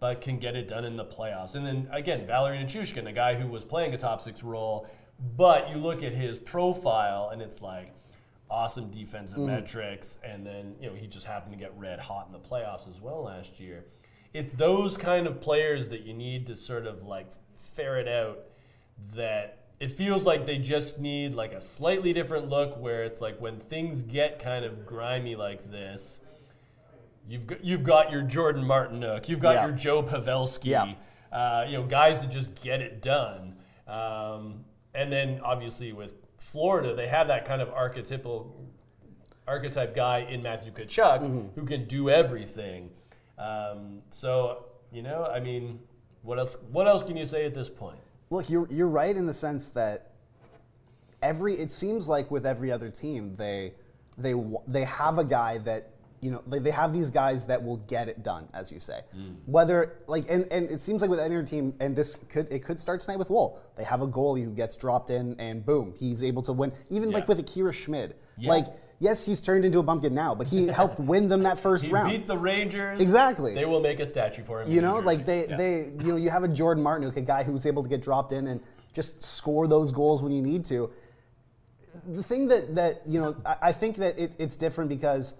but 0.04 0.20
can 0.20 0.38
get 0.38 0.54
it 0.54 0.68
done 0.68 0.84
in 0.84 0.98
the 0.98 1.06
playoffs. 1.06 1.56
And 1.56 1.66
then, 1.66 1.88
again, 1.90 2.28
Valeri 2.28 2.58
Nichushkin, 2.58 3.08
a 3.08 3.14
guy 3.14 3.36
who 3.36 3.48
was 3.48 3.64
playing 3.64 3.94
a 3.94 3.98
top 3.98 4.22
six 4.22 4.44
role, 4.44 4.86
but 5.38 5.70
you 5.70 5.78
look 5.78 6.04
at 6.04 6.12
his 6.12 6.38
profile 6.38 7.30
and 7.32 7.42
it's 7.42 7.62
like, 7.62 7.94
awesome 8.50 8.92
defensive 8.92 9.38
mm. 9.38 9.46
metrics, 9.46 10.18
and 10.22 10.46
then 10.46 10.76
you 10.82 10.90
know 10.90 10.94
he 10.94 11.08
just 11.08 11.26
happened 11.26 11.54
to 11.54 11.58
get 11.58 11.72
red 11.78 12.00
hot 12.00 12.28
in 12.28 12.34
the 12.34 12.38
playoffs 12.38 12.90
as 12.90 13.00
well 13.00 13.24
last 13.24 13.62
year. 13.62 13.86
It's 14.34 14.50
those 14.50 14.98
kind 14.98 15.26
of 15.26 15.40
players 15.40 15.88
that 15.88 16.02
you 16.02 16.14
need 16.14 16.48
to 16.48 16.56
sort 16.58 16.86
of 16.86 17.04
like 17.04 17.32
ferret 17.56 18.10
out 18.10 18.40
that 19.16 19.68
it 19.80 19.90
feels 19.90 20.26
like 20.26 20.46
they 20.46 20.58
just 20.58 21.00
need 21.00 21.34
like 21.34 21.54
a 21.54 21.62
slightly 21.62 22.12
different 22.12 22.50
look 22.50 22.78
where 22.78 23.06
it's 23.06 23.22
like 23.22 23.40
when 23.40 23.58
things 23.58 24.04
get 24.04 24.38
kind 24.38 24.66
of 24.66 24.86
grimy 24.86 25.38
like 25.38 25.72
this 25.72 26.20
you've 27.28 27.48
got, 27.48 27.64
you've 27.64 27.84
got 27.84 28.12
your 28.12 28.22
Jordan 28.22 28.64
Martinook, 28.64 29.28
you've 29.30 29.40
got 29.40 29.56
Yeah. 29.56 29.68
your 29.68 29.76
Joe 29.76 30.04
Pavelski, 30.04 30.66
Yeah. 30.66 30.94
uh, 31.32 31.66
you 31.68 31.78
know, 31.78 31.84
guys 31.86 32.20
that 32.22 32.30
just 32.30 32.54
get 32.56 32.82
it 32.82 33.02
done. 33.02 33.56
Um, 33.88 34.66
and 34.94 35.12
then 35.12 35.40
obviously 35.44 35.94
with 35.94 36.14
Florida, 36.38 36.96
they 36.96 37.08
have 37.08 37.28
that 37.28 37.46
kind 37.46 37.62
of 37.62 37.70
archetypal 37.70 38.54
archetype 39.48 39.94
guy 39.96 40.20
in 40.20 40.42
Matthew 40.42 40.72
Tkachuk 40.72 41.20
Mm-hmm. 41.22 41.60
who 41.60 41.66
can 41.66 41.86
do 41.86 42.10
everything. 42.10 42.90
Um, 43.38 44.02
so 44.12 44.66
you 44.92 45.02
know, 45.02 45.26
I 45.26 45.40
mean, 45.40 45.80
what 46.22 46.38
else? 46.38 46.56
What 46.72 46.88
else 46.88 47.02
can 47.04 47.18
you 47.18 47.26
say 47.26 47.46
at 47.46 47.54
this 47.54 47.68
point? 47.68 47.98
Look, 48.30 48.50
you're 48.50 48.68
you're 48.70 48.88
right 48.88 49.16
in 49.16 49.26
the 49.26 49.34
sense 49.34 49.70
that 49.70 50.12
every 51.22 51.56
it 51.56 51.72
seems 51.72 52.08
like 52.08 52.30
with 52.30 52.46
every 52.46 52.72
other 52.72 52.90
team 52.90 53.36
they 53.36 53.74
they 54.18 54.34
they 54.68 54.84
have 54.84 55.18
a 55.20 55.24
guy 55.24 55.58
that 55.60 55.90
you 56.24 56.32
know 56.32 56.42
they, 56.48 56.60
they 56.60 56.72
have 56.72 56.94
these 56.94 57.12
guys 57.12 57.46
that 57.46 57.62
will 57.62 57.78
get 57.78 58.08
it 58.08 58.24
done 58.24 58.48
as 58.54 58.72
you 58.72 58.80
say 58.80 59.02
hmm. 59.14 59.34
whether 59.46 59.98
like 60.08 60.26
and, 60.30 60.48
and 60.52 60.70
it 60.72 60.80
seems 60.80 61.02
like 61.02 61.10
with 61.10 61.20
any 61.20 61.36
other 61.36 61.46
team 61.46 61.74
and 61.80 61.96
this 61.96 62.16
could 62.30 62.48
it 62.52 62.64
could 62.64 62.80
start 62.80 63.02
tonight 63.02 63.18
with 63.18 63.30
Woll 63.30 63.60
they 63.76 63.84
have 63.84 64.02
a 64.02 64.08
goalie 64.08 64.44
who 64.44 64.52
gets 64.52 64.78
dropped 64.78 65.10
in 65.10 65.36
and 65.40 65.66
boom 65.66 65.94
he's 65.98 66.24
able 66.24 66.42
to 66.44 66.54
win 66.54 66.72
even 66.90 67.12
like 67.12 67.28
with 67.28 67.40
Akira 67.40 67.74
Schmid 67.74 68.16
Yeah. 68.38 68.50
like 68.50 68.68
yes 69.00 69.26
he's 69.26 69.42
turned 69.42 69.66
into 69.66 69.80
a 69.80 69.84
bumpkin 69.84 70.14
now 70.14 70.34
but 70.34 70.48
he 70.48 70.68
helped 70.80 71.00
win 71.00 71.28
them 71.28 71.44
that 71.44 71.60
first 71.60 71.86
He 71.86 71.92
round 71.92 72.12
beat 72.12 72.28
the 72.28 72.38
Rangers. 72.38 73.02
Exactly. 73.02 73.54
They 73.54 73.66
will 73.66 73.82
make 73.82 74.00
a 74.00 74.06
statue 74.06 74.44
for 74.44 74.62
him. 74.62 74.72
you 74.72 74.82
know, 74.82 75.00
like 75.00 75.26
they, 75.26 75.48
Yeah. 75.48 75.58
they, 75.58 75.78
you 76.00 76.12
know, 76.12 76.16
you 76.16 76.30
have 76.30 76.44
a 76.44 76.48
Jordan 76.48 76.84
Martinook, 76.84 77.18
a 77.18 77.22
guy 77.22 77.44
who's 77.44 77.66
able 77.66 77.84
to 77.84 77.90
get 77.90 78.02
dropped 78.02 78.32
in 78.32 78.48
and 78.48 78.62
just 78.94 79.22
score 79.24 79.68
those 79.68 79.92
goals 79.92 80.22
when 80.22 80.32
you 80.32 80.42
need 80.42 80.64
to. 80.66 80.90
The 82.08 82.24
thing 82.24 82.48
that, 82.48 82.76
that 82.76 83.02
you 83.08 83.20
know, 83.20 83.36
I, 83.46 83.56
I 83.64 83.72
think 83.72 83.98
that 83.98 84.18
it, 84.18 84.34
it's 84.38 84.56
different 84.56 84.90
because 84.90 85.36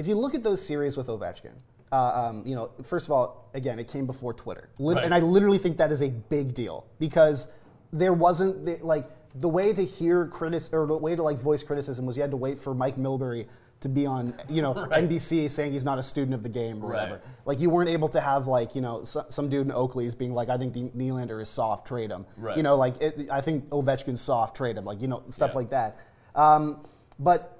if 0.00 0.06
you 0.06 0.14
look 0.14 0.34
at 0.34 0.42
those 0.42 0.64
series 0.64 0.96
with 0.96 1.08
Ovechkin, 1.08 1.52
uh, 1.92 1.96
um, 2.28 2.42
you 2.46 2.54
know, 2.54 2.70
first 2.84 3.06
of 3.06 3.12
all, 3.12 3.50
again, 3.54 3.78
it 3.78 3.86
came 3.86 4.06
before 4.06 4.32
Twitter, 4.32 4.70
Lit- 4.78 4.96
Right. 4.96 5.04
and 5.04 5.14
I 5.14 5.20
literally 5.20 5.58
think 5.58 5.76
that 5.76 5.92
is 5.92 6.00
a 6.02 6.08
big 6.08 6.54
deal 6.54 6.86
because 6.98 7.48
there 7.92 8.14
wasn't 8.14 8.64
the, 8.64 8.78
like 8.82 9.06
the 9.34 9.48
way 9.48 9.72
to 9.74 9.84
hear 9.84 10.26
critic 10.26 10.62
or 10.72 10.86
the 10.86 10.96
way 10.96 11.14
to 11.14 11.22
like 11.22 11.38
voice 11.38 11.62
criticism 11.62 12.06
was 12.06 12.16
you 12.16 12.22
had 12.22 12.30
to 12.30 12.36
wait 12.36 12.58
for 12.58 12.74
Mike 12.74 12.96
Milbury 12.96 13.46
to 13.80 13.88
be 13.88 14.06
on, 14.06 14.32
you 14.48 14.62
know, 14.62 14.72
NBC 15.02 15.50
saying 15.50 15.72
he's 15.72 15.84
not 15.84 15.98
a 15.98 16.02
student 16.02 16.32
of 16.34 16.42
the 16.42 16.48
game 16.48 16.82
or 16.82 16.88
Right. 16.88 17.00
whatever. 17.02 17.20
Like 17.44 17.60
you 17.60 17.68
weren't 17.68 17.90
able 17.90 18.08
to 18.10 18.20
have 18.20 18.46
like 18.46 18.74
you 18.74 18.80
know 18.80 19.04
so, 19.04 19.24
some 19.28 19.48
dude 19.50 19.66
in 19.66 19.72
Oakley's 19.72 20.14
being 20.14 20.32
like, 20.32 20.48
I 20.48 20.56
think 20.56 20.74
Ne- 20.74 20.90
Nylander 21.10 21.40
is 21.42 21.48
soft, 21.50 21.86
trade 21.86 22.10
him. 22.10 22.24
Right. 22.38 22.56
You 22.56 22.62
know, 22.62 22.76
like 22.76 23.00
it, 23.02 23.28
I 23.30 23.40
think 23.42 23.68
Ovechkin's 23.68 24.20
soft, 24.22 24.56
trade 24.56 24.76
him. 24.78 24.84
Like 24.86 25.02
you 25.02 25.08
know 25.08 25.22
stuff 25.28 25.50
Yeah. 25.50 25.56
like 25.56 25.70
that. 25.70 25.96
Um, 26.34 26.84
but 27.18 27.59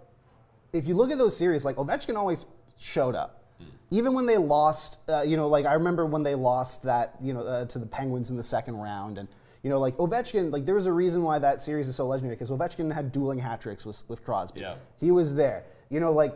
if 0.73 0.87
you 0.87 0.95
look 0.95 1.11
at 1.11 1.19
those 1.19 1.37
series, 1.37 1.65
like 1.65 1.77
Ovechkin 1.77 2.17
always 2.17 2.47
showed 2.79 3.15
up. 3.15 3.45
Hmm. 3.59 3.65
Even 3.91 4.15
when 4.15 4.27
they 4.27 4.37
lost, 4.37 4.99
uh, 5.09 5.23
you 5.23 5.37
know, 5.37 5.49
like 5.49 5.67
I 5.67 5.75
remember 5.75 6.07
when 6.07 6.23
they 6.23 6.35
lost 6.35 6.83
that, 6.85 7.17
you 7.21 7.33
know, 7.33 7.41
uh, 7.41 7.65
to 7.67 7.79
the 7.79 7.87
Penguins 7.87 8.31
in 8.31 8.37
the 8.37 8.43
second 8.43 8.77
round, 8.77 9.19
and 9.19 9.29
you 9.63 9.71
know, 9.71 9.79
like 9.79 9.97
Ovechkin, 9.99 10.51
like 10.53 10.65
there 10.65 10.75
was 10.75 10.87
a 10.87 10.93
reason 10.93 11.23
why 11.23 11.39
that 11.39 11.61
series 11.63 11.87
is 11.89 11.97
so 11.97 12.07
legendary 12.07 12.37
because 12.37 12.51
Ovechkin 12.51 12.93
had 12.93 13.13
dueling 13.13 13.39
hat 13.39 13.61
tricks 13.61 13.85
with, 13.85 14.03
with 14.09 14.25
Crosby. 14.25 14.61
Yeah. 14.61 14.75
He 14.99 15.11
was 15.11 15.35
there, 15.35 15.65
you 15.91 16.01
know, 16.01 16.13
like, 16.13 16.35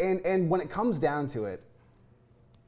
and 0.00 0.20
and 0.26 0.50
when 0.50 0.60
it 0.60 0.68
comes 0.70 0.98
down 0.98 1.26
to 1.28 1.44
it, 1.44 1.62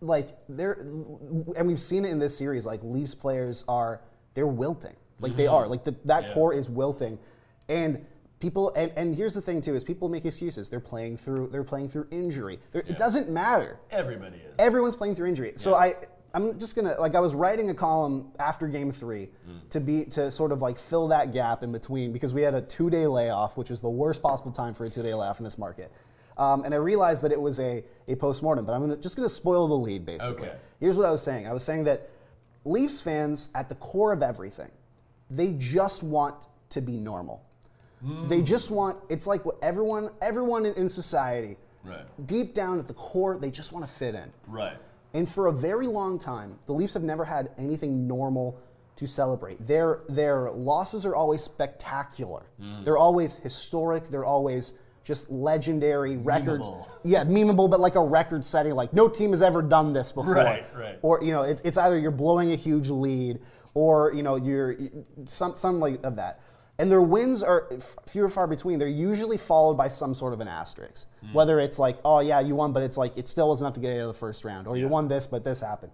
like 0.01 0.29
there 0.49 0.75
and 0.75 1.67
we've 1.67 1.81
seen 1.81 2.05
it 2.05 2.11
in 2.11 2.19
this 2.19 2.37
series 2.37 2.67
like 2.67 2.81
leafs 2.83 3.15
players 3.15 3.65
are 3.67 4.01
they're 4.35 4.47
wilting 4.47 4.95
like 5.21 5.35
they 5.35 5.47
are 5.47 5.67
like 5.67 5.83
the, 5.85 5.93
that 6.05 6.25
Mm-hmm. 6.25 6.29
Yeah. 6.29 6.35
core 6.35 6.53
is 6.53 6.69
wilting 6.69 7.19
and 7.71 8.05
people 8.45 8.73
and, 8.77 8.93
and 8.97 9.17
here's 9.17 9.33
the 9.35 9.41
thing 9.41 9.61
too 9.63 9.75
is 9.75 9.83
people 9.83 10.09
make 10.09 10.25
excuses. 10.27 10.69
They're 10.69 10.79
playing 10.93 11.17
through 11.17 11.49
they're 11.51 11.65
playing 11.65 11.89
through 11.89 12.07
injury. 12.11 12.59
They're- 12.73 12.85
it 12.87 12.99
doesn't 12.99 13.29
matter. 13.31 13.79
Everybody 13.91 14.37
is. 14.37 14.55
everyone's 14.59 14.97
playing 14.97 15.15
through 15.17 15.29
injury. 15.29 15.53
So 15.57 15.75
i 15.75 15.95
i'm 16.35 16.59
just 16.59 16.75
gonna 16.77 16.95
like 16.99 17.15
i 17.15 17.21
was 17.21 17.33
writing 17.35 17.71
a 17.71 17.75
column 17.75 18.17
after 18.51 18.67
game 18.69 18.91
three 18.93 19.25
Mm. 19.49 19.69
to 19.71 19.81
be 19.89 20.05
to 20.17 20.31
sort 20.31 20.51
of 20.53 20.61
like 20.67 20.77
fill 20.79 21.07
that 21.09 21.33
gap 21.33 21.63
in 21.63 21.71
between 21.73 22.13
because 22.13 22.35
we 22.35 22.43
had 22.43 22.55
a 22.55 22.61
two 22.61 22.91
day 22.91 23.07
layoff 23.07 23.57
which 23.57 23.71
was 23.71 23.81
the 23.81 23.95
worst 24.03 24.21
possible 24.21 24.51
time 24.53 24.75
for 24.75 24.85
a 24.85 24.91
two 24.91 25.03
day 25.03 25.15
layoff 25.15 25.39
in 25.41 25.45
this 25.45 25.59
market. 25.67 25.91
Um, 26.37 26.65
and 26.65 26.75
i 26.75 26.77
realized 26.93 27.23
that 27.23 27.31
it 27.33 27.41
was 27.41 27.61
a, 27.61 27.85
a 28.09 28.15
post-mortem 28.17 28.65
but 28.67 28.73
i'm 28.75 28.81
gonna, 28.81 28.97
just 28.97 29.15
going 29.17 29.29
to 29.29 29.35
spoil 29.35 29.69
the 29.69 29.81
lead 29.89 30.05
basically. 30.05 30.49
Okay. 30.49 30.57
here's 30.81 30.97
what 30.97 31.07
i 31.07 31.11
was 31.17 31.23
saying. 31.23 31.47
I 31.47 31.53
was 31.59 31.63
saying 31.65 31.85
that 31.85 32.11
leafs 32.65 33.01
fans 33.01 33.49
at 33.55 33.69
the 33.71 33.77
core 33.77 34.13
of 34.13 34.21
everything 34.23 34.71
they 35.31 35.53
just 35.53 36.03
want 36.03 36.35
to 36.71 36.81
be 36.83 36.97
normal 37.13 37.37
they 38.29 38.43
just 38.43 38.71
want 38.71 38.99
it's 39.09 39.27
like 39.27 39.45
what 39.45 39.57
everyone 39.63 40.11
everyone 40.21 40.67
in- 40.67 40.75
in 40.75 40.89
society 40.89 41.57
Right. 41.85 42.05
deep 42.27 42.55
down 42.55 42.79
at 42.79 42.87
the 42.89 42.95
core 42.95 43.37
they 43.39 43.51
just 43.51 43.73
want 43.73 43.87
to 43.87 43.91
fit 43.93 44.15
in 44.15 44.31
Right. 44.49 44.77
and 45.15 45.29
for 45.29 45.47
a 45.49 45.53
very 45.53 45.87
long 45.87 46.19
time, 46.19 46.59
the 46.67 46.73
Leafs 46.73 46.95
have 46.95 47.03
never 47.03 47.25
had 47.25 47.51
anything 47.59 48.07
normal 48.09 48.57
to 48.97 49.07
celebrate. 49.07 49.67
Their 49.67 50.01
their 50.09 50.51
losses 50.51 51.05
are 51.05 51.15
always 51.17 51.43
spectacular. 51.43 52.43
Mm. 52.61 52.85
They're 52.85 52.97
always 52.97 53.37
historic. 53.37 54.09
They're 54.09 54.25
always 54.25 54.75
just 55.03 55.31
legendary 55.31 56.17
records. 56.17 56.69
Memeable. 56.71 56.87
Yeah, 57.05 57.25
memeable, 57.25 57.69
but 57.69 57.81
like 57.81 57.97
a 57.97 58.01
record 58.01 58.45
setting. 58.45 58.75
Like 58.75 58.93
no 58.95 59.09
team 59.09 59.31
has 59.31 59.43
ever 59.43 59.61
done 59.63 59.93
this 59.93 60.13
before. 60.13 60.35
Right, 60.35 60.65
right. 60.77 60.99
Or 61.03 61.23
you 61.23 61.33
know, 61.33 61.43
it's, 61.43 61.61
it's 61.63 61.77
either 61.77 61.99
you're 61.99 62.11
blowing 62.11 62.53
a 62.53 62.57
huge 62.57 62.89
lead, 62.89 63.41
or 63.75 64.13
you 64.15 64.23
know, 64.23 64.37
you're 64.37 64.77
some 65.27 65.55
some 65.59 65.81
like 65.81 66.03
of 66.05 66.17
that. 66.17 66.41
And 66.79 66.91
their 66.91 67.03
wins 67.03 67.43
are 67.43 67.69
f- 67.71 67.97
few 68.07 68.25
and 68.25 68.33
far 68.33 68.47
between. 68.47 68.79
They're 68.79 68.89
usually 68.89 69.39
followed 69.39 69.75
by 69.75 69.89
some 69.89 70.13
sort 70.13 70.33
of 70.33 70.41
an 70.41 70.49
asterisk. 70.49 71.09
Hmm. 71.21 71.33
Whether 71.33 71.61
it's 71.61 71.79
like, 71.79 71.99
oh 72.05 72.21
yeah, 72.21 72.41
you 72.41 72.57
won, 72.57 72.73
but 72.73 72.83
it's 72.83 72.97
like 72.97 73.17
it 73.17 73.29
still 73.29 73.49
wasn't 73.49 73.67
enough 73.67 73.75
to 73.75 73.81
get 73.81 73.97
out 73.97 74.03
of 74.03 74.09
the 74.09 74.15
first 74.15 74.45
round, 74.45 74.67
or 74.67 74.77
you 74.77 74.89
won 74.89 75.07
this, 75.07 75.27
but 75.27 75.45
this 75.45 75.61
happened. 75.61 75.93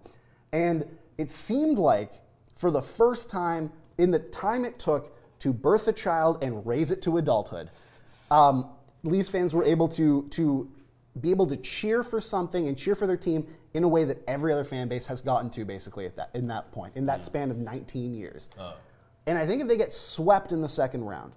And 0.51 0.85
it 1.17 1.29
seemed 1.29 1.77
like 1.77 2.13
for 2.55 2.71
the 2.71 2.81
first 2.81 3.29
time 3.29 3.71
in 3.97 4.09
the 4.11 4.19
time 4.19 4.65
it 4.65 4.79
took 4.79 5.15
to 5.39 5.53
birth 5.53 5.87
a 5.87 5.93
child 5.93 6.43
and 6.43 6.65
raise 6.65 6.91
it 6.91 7.01
to 7.03 7.17
adulthood, 7.17 7.69
um, 8.31 8.69
Leafs 9.03 9.29
fans 9.29 9.53
were 9.53 9.63
able 9.63 9.87
to 9.89 10.27
to 10.29 10.69
be 11.19 11.29
able 11.29 11.45
to 11.45 11.57
cheer 11.57 12.03
for 12.03 12.21
something 12.21 12.67
and 12.67 12.77
cheer 12.77 12.95
for 12.95 13.05
their 13.05 13.17
team 13.17 13.45
in 13.73 13.83
a 13.83 13.87
way 13.87 14.03
that 14.03 14.17
every 14.27 14.51
other 14.53 14.63
fan 14.63 14.87
base 14.87 15.05
has 15.05 15.21
gotten 15.21 15.49
to 15.49 15.65
basically 15.65 16.05
at 16.05 16.15
that 16.15 16.29
in 16.33 16.47
that 16.47 16.71
point 16.71 16.95
in 16.95 17.05
that 17.05 17.19
hmm. 17.19 17.25
span 17.25 17.51
of 17.51 17.57
19 17.57 18.13
years. 18.15 18.49
Uh. 18.57 18.73
And 19.27 19.37
I 19.37 19.45
think 19.45 19.61
if 19.61 19.67
they 19.67 19.77
get 19.77 19.93
swept 19.93 20.51
in 20.51 20.61
the 20.61 20.69
second 20.69 21.05
round, 21.05 21.33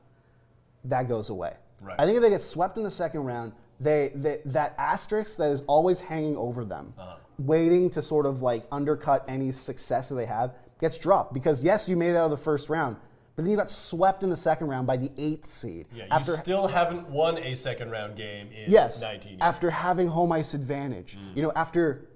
that 0.85 1.09
goes 1.09 1.31
away. 1.31 1.55
Right. 1.81 1.97
I 1.99 2.07
think 2.07 2.17
if 2.17 2.23
they 2.23 2.31
get 2.31 2.43
swept 2.43 2.77
in 2.77 2.83
the 2.83 2.91
second 2.91 3.25
round, 3.25 3.53
they, 3.81 4.13
they 4.15 4.41
that 4.47 4.75
asterisk 4.79 5.37
that 5.39 5.51
is 5.51 5.63
always 5.67 6.01
hanging 6.01 6.37
over 6.37 6.65
them, 6.65 6.95
uh-huh. 6.99 7.17
waiting 7.39 7.91
to 7.91 8.03
sort 8.03 8.27
of 8.27 8.43
like 8.43 8.65
undercut 8.73 9.25
any 9.29 9.53
success 9.53 10.09
that 10.09 10.15
they 10.15 10.27
have, 10.27 10.55
gets 10.81 10.97
dropped. 10.97 11.35
Because 11.35 11.63
yes, 11.63 11.89
you 11.89 11.97
made 11.97 12.11
it 12.11 12.17
out 12.17 12.25
of 12.25 12.31
the 12.31 12.37
first 12.37 12.69
round, 12.71 12.97
but 13.37 13.43
then 13.43 13.51
you 13.51 13.57
got 13.57 13.71
swept 13.71 14.23
in 14.23 14.31
the 14.31 14.37
second 14.37 14.69
round 14.69 14.87
by 14.87 14.97
the 14.97 15.11
eighth 15.19 15.47
seed. 15.47 15.87
Yeah, 15.93 16.05
you 16.05 16.11
after 16.11 16.37
still 16.37 16.69
haven't 16.69 17.09
won 17.09 17.37
a 17.39 17.55
second 17.55 17.91
round 17.91 18.17
game 18.17 18.49
in 18.53 18.71
yes, 18.71 19.03
19 19.03 19.33
years. 19.33 19.39
after 19.43 19.71
having 19.71 20.09
home 20.09 20.33
ice 20.33 20.55
advantage. 20.55 21.17
Mm. 21.17 21.37
You 21.37 21.43
know, 21.43 21.53
after 21.57 22.07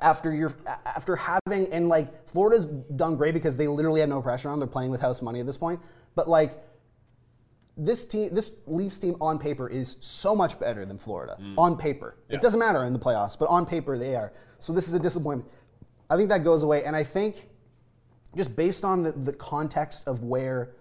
after 0.00 0.34
you're 0.34 0.54
after 0.84 1.16
having 1.16 1.72
and 1.72 1.88
like 1.88 2.28
Florida's 2.28 2.64
done 2.64 3.16
great 3.16 3.34
because 3.34 3.56
they 3.56 3.66
literally 3.66 4.00
had 4.00 4.08
no 4.08 4.20
pressure 4.20 4.48
on. 4.48 4.58
They're 4.58 4.68
playing 4.68 4.90
with 4.90 5.00
house 5.00 5.22
money 5.22 5.40
at 5.40 5.46
this 5.46 5.56
point. 5.56 5.80
But 6.14 6.28
like 6.28 6.62
this 7.76 8.06
team, 8.06 8.34
this 8.34 8.54
Leafs 8.66 8.98
team 8.98 9.16
on 9.20 9.38
paper 9.38 9.68
is 9.68 9.96
so 10.00 10.34
much 10.34 10.58
better 10.58 10.86
than 10.86 10.98
Florida 10.98 11.36
mm. 11.40 11.54
on 11.58 11.76
paper. 11.76 12.16
Yeah. 12.28 12.36
It 12.36 12.42
doesn't 12.42 12.58
matter 12.58 12.84
in 12.84 12.92
the 12.92 12.98
playoffs, 12.98 13.38
but 13.38 13.48
on 13.48 13.66
paper 13.66 13.98
they 13.98 14.14
are. 14.14 14.32
So 14.58 14.72
this 14.72 14.88
is 14.88 14.94
a 14.94 14.98
disappointment. 14.98 15.50
I 16.08 16.16
think 16.16 16.28
that 16.28 16.44
goes 16.44 16.62
away, 16.62 16.84
and 16.84 16.94
I 16.94 17.02
think 17.02 17.48
just 18.36 18.54
based 18.54 18.84
on 18.84 19.02
the, 19.02 19.12
the 19.12 19.32
context 19.32 20.06
of 20.06 20.22
where 20.22 20.72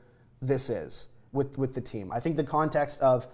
this 0.41 0.69
is 0.69 1.09
with, 1.31 1.57
with 1.57 1.73
the 1.73 1.81
team. 1.81 2.11
I 2.11 2.19
think 2.19 2.37
the 2.37 2.43
context 2.43 3.01
of 3.01 3.27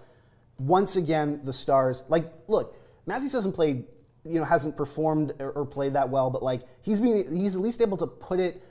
once 0.58 0.96
again 0.96 1.40
the 1.44 1.52
stars 1.52 2.04
like 2.08 2.32
look, 2.48 2.76
Matthews 3.06 3.32
hasn't 3.32 3.54
played, 3.54 3.84
you 4.24 4.38
know, 4.38 4.44
hasn't 4.44 4.76
performed 4.76 5.34
or, 5.40 5.66
played 5.66 5.94
that 5.94 6.08
well, 6.08 6.30
but 6.30 6.42
like 6.42 6.62
he's 6.82 7.00
been 7.00 7.24
he's 7.34 7.56
at 7.56 7.62
least 7.62 7.80
able 7.80 7.96
to 7.96 8.06
put 8.06 8.38
it. 8.38 8.62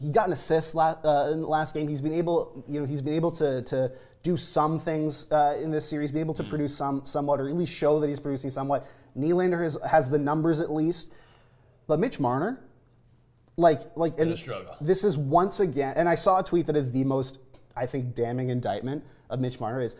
He 0.00 0.10
got 0.10 0.26
an 0.26 0.32
assist 0.32 0.74
last, 0.74 0.98
uh, 1.04 1.30
in 1.32 1.40
the 1.40 1.46
last 1.46 1.74
game. 1.74 1.88
He's 1.88 2.00
been 2.00 2.12
able, 2.14 2.64
you 2.68 2.80
know, 2.80 2.86
he's 2.86 3.02
been 3.02 3.14
able 3.14 3.30
to 3.32 3.62
to 3.62 3.92
do 4.22 4.36
some 4.36 4.78
things 4.78 5.30
uh, 5.30 5.56
in 5.60 5.70
this 5.70 5.88
series, 5.88 6.10
be 6.10 6.20
able 6.20 6.34
to 6.34 6.44
produce 6.44 6.76
some 6.76 7.04
somewhat, 7.04 7.40
or 7.40 7.48
at 7.48 7.56
least 7.56 7.72
show 7.72 7.98
that 8.00 8.08
he's 8.08 8.20
producing 8.20 8.50
somewhat. 8.50 8.86
Nylander 9.16 9.62
has 9.62 9.78
has 9.88 10.08
the 10.08 10.18
numbers 10.18 10.60
at 10.60 10.72
least, 10.72 11.12
but 11.86 11.98
Mitch 11.98 12.20
Marner, 12.20 12.60
like 13.56 13.82
like 13.96 14.18
and 14.20 14.30
this 14.80 15.02
is 15.02 15.16
once 15.16 15.60
again, 15.60 15.94
and 15.96 16.08
I 16.08 16.14
saw 16.14 16.38
a 16.38 16.44
tweet 16.44 16.66
that 16.66 16.76
is 16.76 16.92
the 16.92 17.04
most, 17.04 17.38
I 17.76 17.86
think, 17.86 18.14
damning 18.14 18.50
indictment 18.50 19.04
of 19.28 19.40
Mitch 19.40 19.58
Marner 19.58 19.80
is 19.80 19.96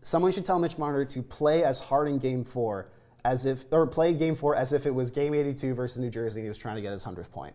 someone 0.00 0.32
should 0.32 0.46
tell 0.46 0.58
Mitch 0.58 0.78
Marner 0.78 1.04
to 1.04 1.22
play 1.22 1.62
as 1.62 1.80
hard 1.80 2.08
in 2.08 2.18
Game 2.18 2.42
Four 2.42 2.88
as 3.24 3.46
if, 3.46 3.64
or 3.70 3.86
play 3.86 4.14
Game 4.14 4.34
Four 4.34 4.56
as 4.56 4.72
if 4.72 4.86
it 4.86 4.94
was 4.94 5.10
Game 5.10 5.34
82 5.34 5.74
versus 5.74 5.98
New 5.98 6.10
Jersey 6.10 6.40
and 6.40 6.46
he 6.46 6.48
was 6.48 6.58
trying 6.58 6.76
to 6.76 6.82
get 6.82 6.92
his 6.92 7.02
hundredth 7.02 7.32
point. 7.32 7.54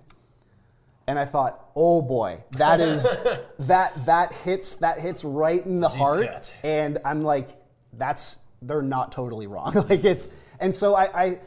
And 1.07 1.19
I 1.19 1.25
thought, 1.25 1.69
oh 1.75 2.01
boy, 2.01 2.43
that 2.51 2.81
is 2.81 3.15
that 3.59 4.05
that 4.05 4.33
hits 4.33 4.75
that 4.77 4.99
hits 4.99 5.23
right 5.23 5.63
in 5.65 5.79
the 5.79 5.89
heart. 5.89 6.27
cut. 6.27 6.53
And 6.63 6.99
I'm 7.05 7.23
like, 7.23 7.49
that's 7.93 8.39
they're 8.61 8.81
not 8.81 9.11
totally 9.11 9.47
wrong. 9.47 9.73
like 9.89 10.03
it's 10.03 10.29
and 10.59 10.75
so 10.75 10.95
I, 10.95 11.23
I 11.25 11.39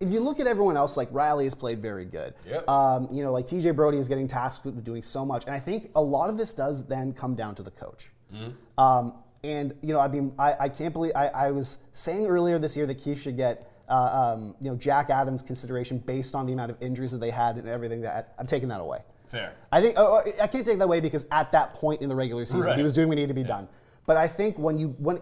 if 0.00 0.10
you 0.10 0.20
look 0.20 0.40
at 0.40 0.46
everyone 0.46 0.76
else, 0.76 0.96
like 0.96 1.10
Rielly 1.10 1.44
has 1.44 1.54
played 1.54 1.80
very 1.80 2.04
good. 2.04 2.34
Yep. 2.46 2.68
Um, 2.68 3.08
you 3.10 3.22
know, 3.22 3.32
like 3.32 3.46
TJ 3.46 3.74
Brodie 3.74 3.98
is 3.98 4.08
getting 4.08 4.28
tasked 4.28 4.64
with 4.64 4.84
doing 4.84 5.02
so 5.02 5.24
much, 5.24 5.44
and 5.46 5.54
I 5.54 5.58
think 5.60 5.90
a 5.94 6.02
lot 6.02 6.28
of 6.28 6.36
this 6.36 6.52
does 6.52 6.84
then 6.84 7.12
come 7.12 7.34
down 7.34 7.54
to 7.54 7.62
the 7.62 7.70
coach. 7.70 8.10
Hmm. 8.30 8.48
Um, 8.76 9.14
and 9.46 9.74
you 9.82 9.92
know, 9.92 10.00
I 10.00 10.08
mean, 10.08 10.32
I, 10.38 10.54
I 10.60 10.68
can't 10.68 10.92
believe 10.92 11.12
I, 11.14 11.28
I 11.28 11.50
was 11.50 11.78
saying 11.92 12.26
earlier 12.26 12.58
this 12.58 12.76
year 12.76 12.86
that 12.86 12.96
Keefe 12.98 13.22
should 13.22 13.36
get. 13.36 13.72
Uh, 13.88 14.34
um, 14.34 14.56
you 14.60 14.68
know 14.68 14.76
Jack 14.76 15.10
Adams 15.10 15.42
consideration 15.42 15.98
based 15.98 16.34
on 16.34 16.44
the 16.44 16.52
amount 16.52 16.72
of 16.72 16.82
injuries 16.82 17.12
that 17.12 17.18
they 17.18 17.30
had 17.30 17.54
and 17.54 17.68
everything 17.68 18.00
that 18.00 18.34
I'm 18.36 18.44
taking 18.44 18.68
that 18.70 18.80
away. 18.80 18.98
Fair. 19.28 19.54
I 19.70 19.80
think 19.80 19.94
oh, 19.96 20.24
oh, 20.26 20.32
I 20.42 20.48
can't 20.48 20.66
take 20.66 20.78
that 20.78 20.84
away 20.84 20.98
because 20.98 21.24
at 21.30 21.52
that 21.52 21.72
point 21.74 22.02
in 22.02 22.08
the 22.08 22.16
regular 22.16 22.44
season, 22.44 22.62
Right. 22.62 22.76
he 22.76 22.82
was 22.82 22.92
doing 22.92 23.06
what 23.06 23.14
needed 23.14 23.28
to 23.28 23.34
be 23.34 23.44
done. 23.44 23.68
But 24.04 24.16
I 24.16 24.26
think 24.26 24.58
when 24.58 24.80
you 24.80 24.88
when 24.98 25.20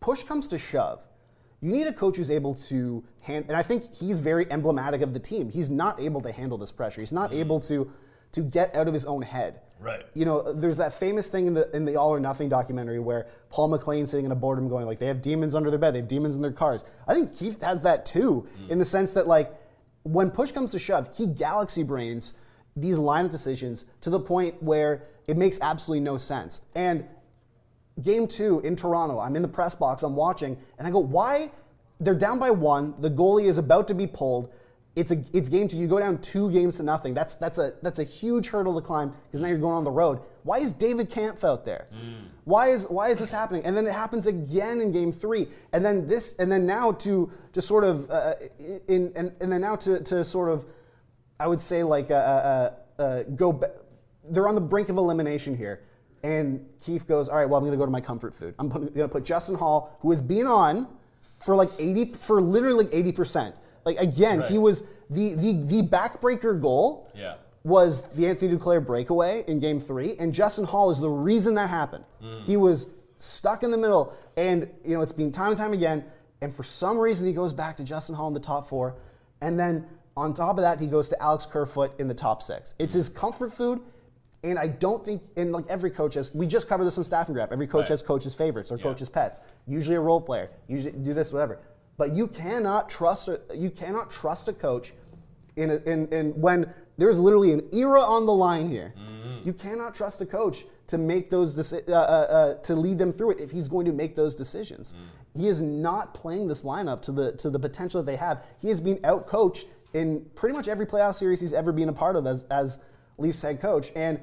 push 0.00 0.22
comes 0.22 0.48
to 0.48 0.58
shove, 0.58 1.04
you 1.60 1.70
need 1.70 1.86
a 1.86 1.92
coach 1.92 2.16
who's 2.16 2.30
able 2.30 2.54
to 2.54 3.04
hand. 3.20 3.44
And 3.48 3.56
I 3.58 3.62
think 3.62 3.92
he's 3.92 4.18
very 4.18 4.50
emblematic 4.50 5.02
of 5.02 5.12
the 5.12 5.20
team. 5.20 5.50
He's 5.50 5.68
not 5.68 6.00
able 6.00 6.22
to 6.22 6.32
handle 6.32 6.56
this 6.56 6.72
pressure. 6.72 7.02
He's 7.02 7.12
not 7.12 7.34
able 7.34 7.60
to 7.60 7.90
to 8.32 8.40
get 8.42 8.74
out 8.76 8.88
of 8.88 8.94
his 8.94 9.04
own 9.04 9.22
head. 9.22 9.60
Right. 9.80 10.04
You 10.14 10.24
know, 10.24 10.52
there's 10.52 10.76
that 10.78 10.92
famous 10.92 11.28
thing 11.28 11.46
in 11.46 11.54
the 11.54 11.74
in 11.74 11.84
the 11.84 11.96
All 11.96 12.10
or 12.10 12.18
Nothing 12.18 12.48
documentary 12.48 12.98
where 12.98 13.28
Paul 13.50 13.68
MacLean's 13.68 14.10
sitting 14.10 14.26
in 14.26 14.32
a 14.32 14.36
boardroom 14.36 14.68
going 14.68 14.86
like, 14.86 14.98
they 14.98 15.06
have 15.06 15.22
demons 15.22 15.54
under 15.54 15.70
their 15.70 15.78
bed, 15.78 15.94
they 15.94 16.00
have 16.00 16.08
demons 16.08 16.36
in 16.36 16.42
their 16.42 16.52
cars. 16.52 16.84
I 17.06 17.14
think 17.14 17.36
Keefe 17.36 17.60
has 17.60 17.82
that 17.82 18.04
too, 18.04 18.40
hmm. 18.40 18.72
in 18.72 18.78
the 18.78 18.84
sense 18.84 19.12
that 19.12 19.26
like 19.26 19.52
when 20.02 20.30
push 20.30 20.52
comes 20.52 20.72
to 20.72 20.78
shove, 20.78 21.08
he 21.16 21.26
galaxy 21.26 21.82
brains 21.82 22.34
these 22.76 22.98
lineup 22.98 23.30
decisions 23.30 23.84
to 24.00 24.10
the 24.10 24.20
point 24.20 24.60
where 24.62 25.04
it 25.26 25.36
makes 25.36 25.60
absolutely 25.60 26.04
no 26.04 26.16
sense. 26.16 26.62
And 26.74 27.04
game 28.02 28.26
two 28.26 28.60
in 28.60 28.76
Toronto, 28.76 29.18
I'm 29.18 29.36
in 29.36 29.42
the 29.42 29.48
press 29.48 29.74
box, 29.74 30.02
I'm 30.02 30.16
watching, 30.16 30.56
and 30.78 30.86
I 30.86 30.90
go, 30.90 31.00
why? 31.00 31.50
They're 32.00 32.14
down 32.14 32.38
by 32.38 32.50
one. 32.50 32.94
The 33.00 33.10
goalie 33.10 33.48
is 33.48 33.58
about 33.58 33.88
to 33.88 33.94
be 33.94 34.06
pulled. 34.06 34.52
It's 34.98 35.12
a 35.12 35.24
it's 35.32 35.48
game 35.48 35.68
two. 35.68 35.76
You 35.76 35.86
go 35.86 36.00
down 36.00 36.18
two 36.18 36.50
games 36.50 36.78
to 36.78 36.82
nothing. 36.82 37.14
That's 37.14 37.34
that's 37.34 37.58
a 37.58 37.74
that's 37.82 38.00
a 38.00 38.04
huge 38.04 38.48
hurdle 38.48 38.74
to 38.74 38.84
climb 38.84 39.14
because 39.26 39.40
now 39.40 39.48
you're 39.48 39.58
going 39.58 39.76
on 39.76 39.84
the 39.84 39.90
road. 39.90 40.18
Why 40.42 40.58
is 40.58 40.72
David 40.72 41.08
Kampf 41.08 41.44
out 41.44 41.64
there? 41.64 41.86
Why 42.44 42.68
is 42.68 42.86
why 42.88 43.10
is 43.10 43.18
this 43.18 43.30
happening? 43.30 43.64
And 43.64 43.76
then 43.76 43.86
it 43.86 43.92
happens 43.92 44.26
again 44.26 44.80
in 44.80 44.90
game 44.90 45.12
three. 45.12 45.46
And 45.72 45.84
then 45.84 46.08
this 46.08 46.36
and 46.38 46.50
then 46.50 46.66
now 46.66 46.92
to 46.92 47.30
to 47.52 47.62
sort 47.62 47.84
of 47.84 48.10
uh, 48.10 48.34
in 48.88 49.12
and, 49.14 49.32
and 49.40 49.52
then 49.52 49.60
now 49.60 49.76
to 49.76 50.00
to 50.00 50.24
sort 50.24 50.50
of 50.50 50.64
I 51.38 51.46
would 51.46 51.60
say 51.60 51.82
like 51.84 52.10
uh, 52.10 52.14
uh, 52.14 52.70
uh, 52.98 53.22
go. 53.36 53.52
Ba- 53.52 53.70
they're 54.30 54.48
on 54.48 54.54
the 54.54 54.60
brink 54.60 54.88
of 54.88 54.96
elimination 54.96 55.56
here, 55.56 55.84
and 56.22 56.66
Keefe 56.80 57.06
goes, 57.06 57.28
"All 57.28 57.36
right, 57.36 57.48
well, 57.48 57.58
I'm 57.58 57.64
going 57.64 57.72
to 57.72 57.78
go 57.78 57.86
to 57.86 57.90
my 57.90 58.00
comfort 58.00 58.34
food. 58.34 58.54
I'm 58.58 58.68
going 58.68 58.92
to 58.92 59.08
put 59.08 59.24
Justin 59.24 59.54
Holl, 59.54 59.90
who 60.00 60.10
has 60.10 60.20
been 60.20 60.46
on 60.46 60.88
for 61.38 61.54
like 61.54 61.70
80, 61.78 62.14
for 62.14 62.40
literally 62.40 62.88
80 62.92 63.12
percent. 63.12 63.54
Like 63.88 63.98
again, 64.00 64.42
he 64.50 64.58
was 64.58 64.84
the 65.08 65.34
the 65.34 65.52
the 65.64 65.82
backbreaker 65.82 66.60
goal. 66.60 67.10
Yeah. 67.16 67.36
Was 67.64 68.02
the 68.10 68.26
Anthony 68.26 68.54
Duclair 68.56 68.84
breakaway 68.84 69.44
in 69.46 69.60
Game 69.60 69.80
Three, 69.80 70.14
and 70.18 70.32
Justin 70.32 70.64
Holl 70.64 70.90
is 70.90 71.00
the 71.00 71.08
reason 71.10 71.54
that 71.56 71.68
happened. 71.68 72.04
Mm. 72.22 72.44
He 72.44 72.56
was 72.56 72.90
stuck 73.18 73.62
in 73.62 73.70
the 73.70 73.76
middle, 73.76 74.14
and 74.36 74.68
you 74.84 74.94
know 74.94 75.02
it's 75.02 75.12
been 75.12 75.32
time 75.32 75.48
and 75.48 75.56
time 75.56 75.72
again. 75.72 76.04
And 76.40 76.54
for 76.54 76.62
some 76.62 76.96
reason, 76.98 77.26
he 77.26 77.32
goes 77.32 77.52
back 77.52 77.76
to 77.76 77.84
Justin 77.84 78.14
Holl 78.14 78.28
in 78.28 78.34
the 78.34 78.40
top 78.40 78.68
four, 78.68 78.94
and 79.40 79.58
then 79.58 79.86
on 80.16 80.34
top 80.34 80.56
of 80.56 80.62
that, 80.62 80.80
he 80.80 80.86
goes 80.86 81.08
to 81.10 81.22
Alex 81.22 81.46
Kerfoot 81.46 81.92
in 81.98 82.08
the 82.08 82.14
top 82.14 82.42
six. 82.42 82.74
It's 82.78 82.92
his 82.94 83.08
comfort 83.08 83.52
food, 83.52 83.80
and 84.44 84.58
I 84.58 84.68
don't 84.68 85.04
think, 85.04 85.22
and 85.36 85.50
like 85.52 85.64
every 85.68 85.90
coach 85.90 86.14
has, 86.14 86.32
we 86.34 86.46
just 86.46 86.68
covered 86.68 86.84
this 86.84 86.96
in 86.96 87.04
Staff 87.04 87.26
and 87.28 87.34
Graph. 87.34 87.50
Every 87.52 87.66
coach 87.66 87.82
Right. 87.82 87.88
has 87.90 88.02
coaches' 88.02 88.34
favorites 88.34 88.70
or 88.70 88.78
coaches' 88.78 89.08
pets. 89.08 89.40
Usually 89.66 89.96
a 89.96 90.00
role 90.00 90.20
player. 90.20 90.48
Usually 90.68 90.92
do 90.92 91.12
this, 91.12 91.32
whatever. 91.32 91.58
But 91.98 92.14
you 92.14 92.28
cannot 92.28 92.88
trust 92.88 93.28
a, 93.28 93.40
you 93.54 93.70
cannot 93.70 94.10
trust 94.10 94.48
a 94.48 94.52
coach 94.54 94.94
in, 95.56 95.70
a, 95.70 95.76
in, 95.78 96.08
in 96.08 96.30
when 96.40 96.72
there's 96.96 97.20
literally 97.20 97.52
an 97.52 97.68
era 97.72 98.00
on 98.00 98.24
the 98.24 98.32
line 98.32 98.68
here. 98.68 98.94
You 99.44 99.52
cannot 99.52 99.94
trust 99.94 100.20
a 100.20 100.26
coach 100.26 100.64
to 100.88 100.98
make 100.98 101.30
those 101.30 101.56
deci- 101.56 101.88
uh, 101.88 101.92
uh, 101.92 101.96
uh, 101.96 102.54
to 102.54 102.74
lead 102.74 102.98
them 102.98 103.12
through 103.12 103.32
it 103.32 103.40
if 103.40 103.50
he's 103.50 103.68
going 103.68 103.84
to 103.86 103.92
make 103.92 104.16
those 104.16 104.34
decisions. 104.34 104.94
He 105.36 105.48
is 105.48 105.60
not 105.62 106.14
playing 106.14 106.48
this 106.48 106.64
lineup 106.64 107.02
to 107.02 107.12
the 107.12 107.32
to 107.32 107.50
the 107.50 107.58
potential 107.58 108.02
that 108.02 108.06
they 108.10 108.16
have. 108.16 108.44
He 108.60 108.68
has 108.68 108.80
been 108.80 108.98
outcoached 108.98 109.66
in 109.92 110.24
pretty 110.34 110.56
much 110.56 110.68
every 110.68 110.86
playoff 110.86 111.14
series 111.14 111.40
he's 111.40 111.52
ever 111.52 111.72
been 111.72 111.88
a 111.88 111.92
part 111.92 112.16
of 112.16 112.26
as 112.26 112.44
as 112.50 112.80
Leafs 113.18 113.42
head 113.42 113.60
coach. 113.60 113.92
And 113.94 114.20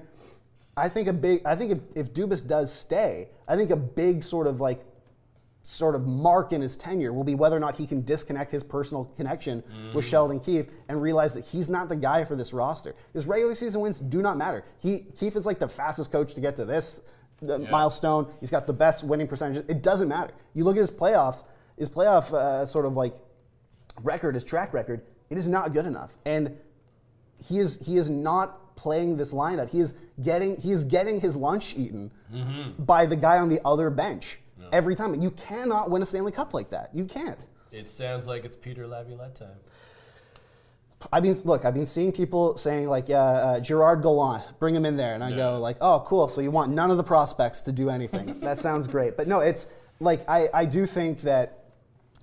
I 0.75 0.89
think 0.89 1.07
a 1.07 1.13
big 1.13 1.41
I 1.45 1.55
think 1.55 1.71
if, 1.71 1.79
if 1.95 2.13
Dubas 2.13 2.45
does 2.45 2.73
stay, 2.73 3.29
I 3.47 3.55
think 3.55 3.71
a 3.71 3.75
big 3.75 4.23
sort 4.23 4.47
of 4.47 4.59
like 4.59 4.83
sort 5.67 5.95
of 5.95 6.05
mark 6.07 6.53
in 6.53 6.61
his 6.61 6.77
tenure 6.77 7.11
will 7.11 7.23
be 7.23 7.33
whether 7.33 7.57
or 7.57 7.59
not 7.59 7.75
he 7.75 7.87
can 7.87 8.03
disconnect 8.03 8.51
his 8.51 8.63
personal 8.63 9.05
connection 9.17 9.63
with 9.95 10.05
Sheldon 10.05 10.39
Keefe 10.39 10.67
and 10.89 11.01
realize 11.01 11.33
that 11.33 11.43
he's 11.43 11.69
not 11.69 11.89
the 11.89 11.95
guy 11.95 12.23
for 12.23 12.35
this 12.35 12.53
roster. 12.53 12.93
His 13.13 13.25
regular 13.25 13.55
season 13.55 13.81
wins 13.81 13.99
do 13.99 14.21
not 14.21 14.37
matter. 14.37 14.63
He 14.79 14.99
Keefe 15.19 15.35
is 15.35 15.47
like 15.47 15.57
the 15.57 15.67
fastest 15.67 16.11
coach 16.11 16.35
to 16.35 16.41
get 16.41 16.55
to 16.57 16.65
this 16.65 17.01
uh, 17.49 17.57
milestone. 17.71 18.31
He's 18.39 18.51
got 18.51 18.67
the 18.67 18.73
best 18.73 19.03
winning 19.03 19.27
percentage. 19.27 19.65
It 19.67 19.81
doesn't 19.81 20.07
matter. 20.07 20.33
You 20.53 20.65
look 20.65 20.75
at 20.75 20.81
his 20.81 20.91
playoffs. 20.91 21.43
his 21.79 21.89
playoff 21.89 22.31
uh, 22.31 22.65
sort 22.67 22.85
of 22.85 22.93
like 22.93 23.15
record, 24.03 24.35
his 24.35 24.43
track 24.43 24.71
record, 24.71 25.01
it 25.31 25.37
is 25.37 25.47
not 25.47 25.73
good 25.73 25.87
enough. 25.87 26.13
And 26.25 26.55
he 27.43 27.57
is 27.57 27.79
he 27.83 27.97
is 27.97 28.07
not 28.09 28.75
playing 28.75 29.17
this 29.17 29.33
lineup. 29.33 29.69
He 29.69 29.79
is 29.79 29.95
getting 30.21 30.61
he 30.61 30.71
is 30.71 30.83
getting 30.83 31.19
his 31.19 31.35
lunch 31.35 31.75
eaten 31.75 32.11
by 32.85 33.07
the 33.07 33.15
guy 33.15 33.39
on 33.39 33.49
the 33.49 33.59
other 33.65 33.89
bench 33.89 34.39
every 34.71 34.95
time. 34.95 35.13
You 35.21 35.31
cannot 35.31 35.89
win 35.89 36.01
a 36.01 36.05
Stanley 36.05 36.31
Cup 36.31 36.53
like 36.53 36.69
that. 36.69 36.89
You 36.93 37.05
can't. 37.05 37.45
It 37.71 37.89
sounds 37.89 38.25
like 38.27 38.45
it's 38.45 38.55
Peter 38.55 38.87
Laviolette 38.87 39.35
time. 39.35 39.57
I 41.11 41.19
mean, 41.19 41.35
look, 41.43 41.65
I've 41.65 41.73
been 41.73 41.85
seeing 41.85 42.11
people 42.11 42.57
saying 42.57 42.87
like 42.87 43.09
uh, 43.09 43.13
uh, 43.13 43.59
Gerard 43.59 44.01
Gallant, 44.01 44.57
bring 44.59 44.73
him 44.75 44.85
in 44.85 44.95
there, 44.97 45.13
and 45.13 45.23
I 45.23 45.35
go 45.35 45.59
like, 45.59 45.77
oh, 45.81 46.03
cool. 46.07 46.27
So 46.27 46.41
you 46.41 46.51
want 46.51 46.71
none 46.71 46.89
of 46.89 46.97
the 46.97 47.03
prospects 47.03 47.61
to 47.63 47.71
do 47.71 47.89
anything? 47.89 48.39
that 48.41 48.59
sounds 48.59 48.87
great. 48.87 49.17
But 49.17 49.27
no, 49.27 49.39
it's 49.41 49.69
like 49.99 50.27
I, 50.29 50.49
I 50.53 50.65
do 50.65 50.85
think 50.85 51.21
that. 51.21 51.61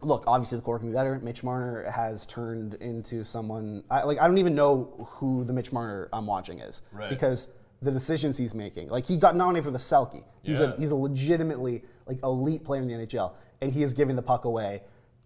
Look, 0.00 0.24
obviously 0.26 0.58
the 0.58 0.62
core 0.62 0.80
can 0.80 0.88
be 0.88 0.94
better. 0.94 1.20
Mitch 1.20 1.44
Marner 1.44 1.88
has 1.88 2.26
turned 2.26 2.74
into 2.74 3.24
someone 3.24 3.84
I, 3.88 4.02
like 4.02 4.18
I 4.20 4.26
don't 4.26 4.38
even 4.38 4.52
know 4.52 5.06
who 5.12 5.44
the 5.44 5.52
Mitch 5.52 5.70
Marner 5.70 6.08
I'm 6.12 6.26
watching 6.26 6.58
is 6.58 6.82
Right. 6.90 7.08
because 7.08 7.50
the 7.82 7.90
decisions 7.90 8.38
he's 8.38 8.54
making. 8.54 8.88
Like 8.88 9.04
he 9.06 9.16
got 9.16 9.36
nominated 9.36 9.64
for 9.64 9.70
the 9.70 9.78
Selke. 9.78 10.22
He's 10.42 10.60
Yeah. 10.60 10.72
a 10.74 10.76
he's 10.78 10.90
a 10.90 10.96
legitimately 10.96 11.84
like 12.06 12.18
elite 12.22 12.64
player 12.64 12.80
in 12.82 12.88
the 12.88 12.94
NHL, 12.94 13.34
and 13.60 13.72
he 13.72 13.82
is 13.82 13.92
giving 13.92 14.16
the 14.16 14.22
puck 14.22 14.44
away 14.44 14.82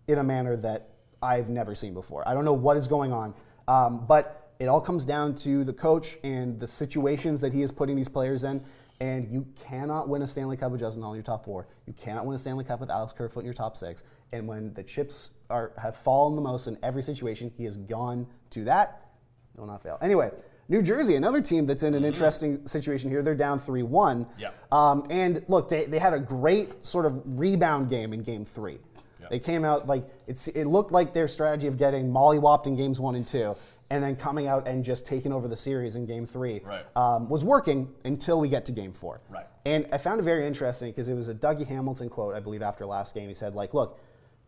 in 0.09 0.19
a 0.19 0.25
manner 0.25 0.57
that 0.57 0.89
I've 1.23 1.49
never 1.49 1.75
seen 1.75 1.95
before. 1.95 2.27
I 2.29 2.35
don't 2.35 2.45
know 2.45 2.53
what 2.55 2.77
is 2.77 2.87
going 2.87 3.13
on, 3.13 3.35
um, 3.69 4.05
but 4.07 4.53
it 4.59 4.67
all 4.67 4.81
comes 4.81 5.05
down 5.05 5.35
to 5.37 5.65
the 5.65 5.73
coach 5.73 6.19
and 6.25 6.59
the 6.59 6.67
situations 6.67 7.41
that 7.43 7.53
he 7.53 7.63
is 7.63 7.71
putting 7.73 7.97
these 7.97 8.09
players 8.09 8.45
in. 8.45 8.63
And 8.99 9.29
you 9.31 9.47
cannot 9.57 10.09
win 10.09 10.23
a 10.23 10.27
Stanley 10.27 10.57
Cup 10.57 10.73
with 10.73 10.81
Justin 10.81 11.03
Holl 11.03 11.13
in 11.13 11.17
your 11.19 11.23
top 11.23 11.45
four. 11.45 11.67
You 11.87 11.93
cannot 11.93 12.25
win 12.25 12.35
a 12.35 12.39
Stanley 12.39 12.65
Cup 12.65 12.81
with 12.81 12.89
Alex 12.89 13.13
Kerfoot 13.13 13.41
in 13.41 13.45
your 13.45 13.53
top 13.53 13.77
six. 13.77 14.05
And 14.33 14.49
when 14.49 14.73
the 14.73 14.83
chips 14.83 15.33
are 15.51 15.73
have 15.77 15.97
fallen 15.97 16.35
the 16.35 16.41
most 16.41 16.67
in 16.67 16.79
every 16.83 17.03
situation, 17.03 17.53
he 17.59 17.65
has 17.65 17.77
gone 17.77 18.27
to 18.51 18.65
that. 18.65 19.11
Will 19.55 19.67
not 19.67 19.83
fail. 19.83 19.99
Anyway, 20.01 20.31
New 20.69 20.83
Jersey, 20.83 21.15
another 21.15 21.41
team 21.41 21.65
that's 21.67 21.83
in 21.85 21.95
an 21.95 22.05
interesting 22.05 22.67
situation 22.67 23.09
here. 23.09 23.23
They're 23.23 23.35
down 23.37 23.59
3 23.59 23.83
1. 23.85 24.27
Yeah. 24.39 24.51
Um, 24.73 25.07
and 25.11 25.45
look, 25.49 25.69
they, 25.69 25.85
they 25.87 25.99
had 25.99 26.13
a 26.13 26.19
great 26.19 26.85
sort 26.85 27.07
of 27.07 27.23
rebound 27.25 27.89
game 27.89 28.13
in 28.13 28.23
game 28.23 28.45
three. 28.45 28.79
Yeah. 29.21 29.29
They 29.31 29.39
came 29.39 29.65
out 29.65 29.87
like 29.87 30.05
it's, 30.27 30.49
it 30.49 30.65
looked 30.65 30.91
like 30.93 31.15
their 31.15 31.29
strategy 31.29 31.69
of 31.69 31.79
getting 31.79 32.07
mollywopped 32.11 32.67
in 32.67 32.77
games 32.77 32.99
one 32.99 33.15
and 33.15 33.27
two, 33.27 33.55
and 33.91 34.03
then 34.03 34.17
coming 34.17 34.49
out 34.49 34.67
and 34.67 34.85
just 34.85 35.07
taking 35.07 35.33
over 35.33 35.47
the 35.47 35.57
series 35.57 35.95
in 35.95 36.05
game 36.05 36.27
three 36.27 36.61
Right. 36.65 36.85
um, 36.97 37.29
was 37.29 37.45
working 37.45 37.93
until 38.05 38.41
we 38.41 38.49
get 38.49 38.65
to 38.67 38.73
game 38.73 38.93
four. 38.93 39.21
Right. 39.29 39.47
And 39.65 39.87
I 39.93 39.99
found 39.99 40.19
it 40.19 40.25
very 40.25 40.47
interesting 40.47 40.91
because 40.91 41.07
it 41.09 41.15
was 41.15 41.29
a 41.29 41.35
Dougie 41.35 41.67
Hamilton 41.67 42.09
quote, 42.09 42.35
I 42.35 42.41
believe, 42.41 42.63
after 42.63 42.85
last 42.87 43.15
game. 43.15 43.29
He 43.29 43.35
said, 43.35 43.55
like, 43.55 43.73
look, 43.73 44.01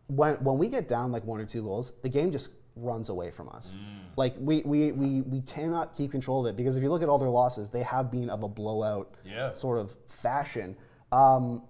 when, 0.07 0.35
when 0.43 0.57
we 0.57 0.67
get 0.67 0.89
down 0.89 1.11
like 1.13 1.23
one 1.23 1.39
or 1.39 1.45
two 1.45 1.61
goals, 1.63 1.93
the 2.01 2.09
game 2.09 2.31
just 2.31 2.51
runs 2.81 3.09
away 3.09 3.31
from 3.31 3.49
us. 3.49 3.75
Mm. 3.77 4.17
Like, 4.17 4.35
we, 4.39 4.61
we, 4.65 4.91
we, 4.91 5.21
we 5.21 5.41
cannot 5.41 5.95
keep 5.95 6.11
control 6.11 6.45
of 6.45 6.53
it 6.53 6.57
because 6.57 6.75
if 6.75 6.83
you 6.83 6.89
look 6.89 7.01
at 7.01 7.09
all 7.09 7.17
their 7.17 7.29
losses, 7.29 7.69
they 7.69 7.83
have 7.83 8.11
been 8.11 8.29
of 8.29 8.43
a 8.43 8.47
blowout 8.49 9.13
Yeah. 9.25 9.53
sort 9.53 9.77
of 9.79 9.95
fashion. 10.07 10.75
Um, 11.11 11.63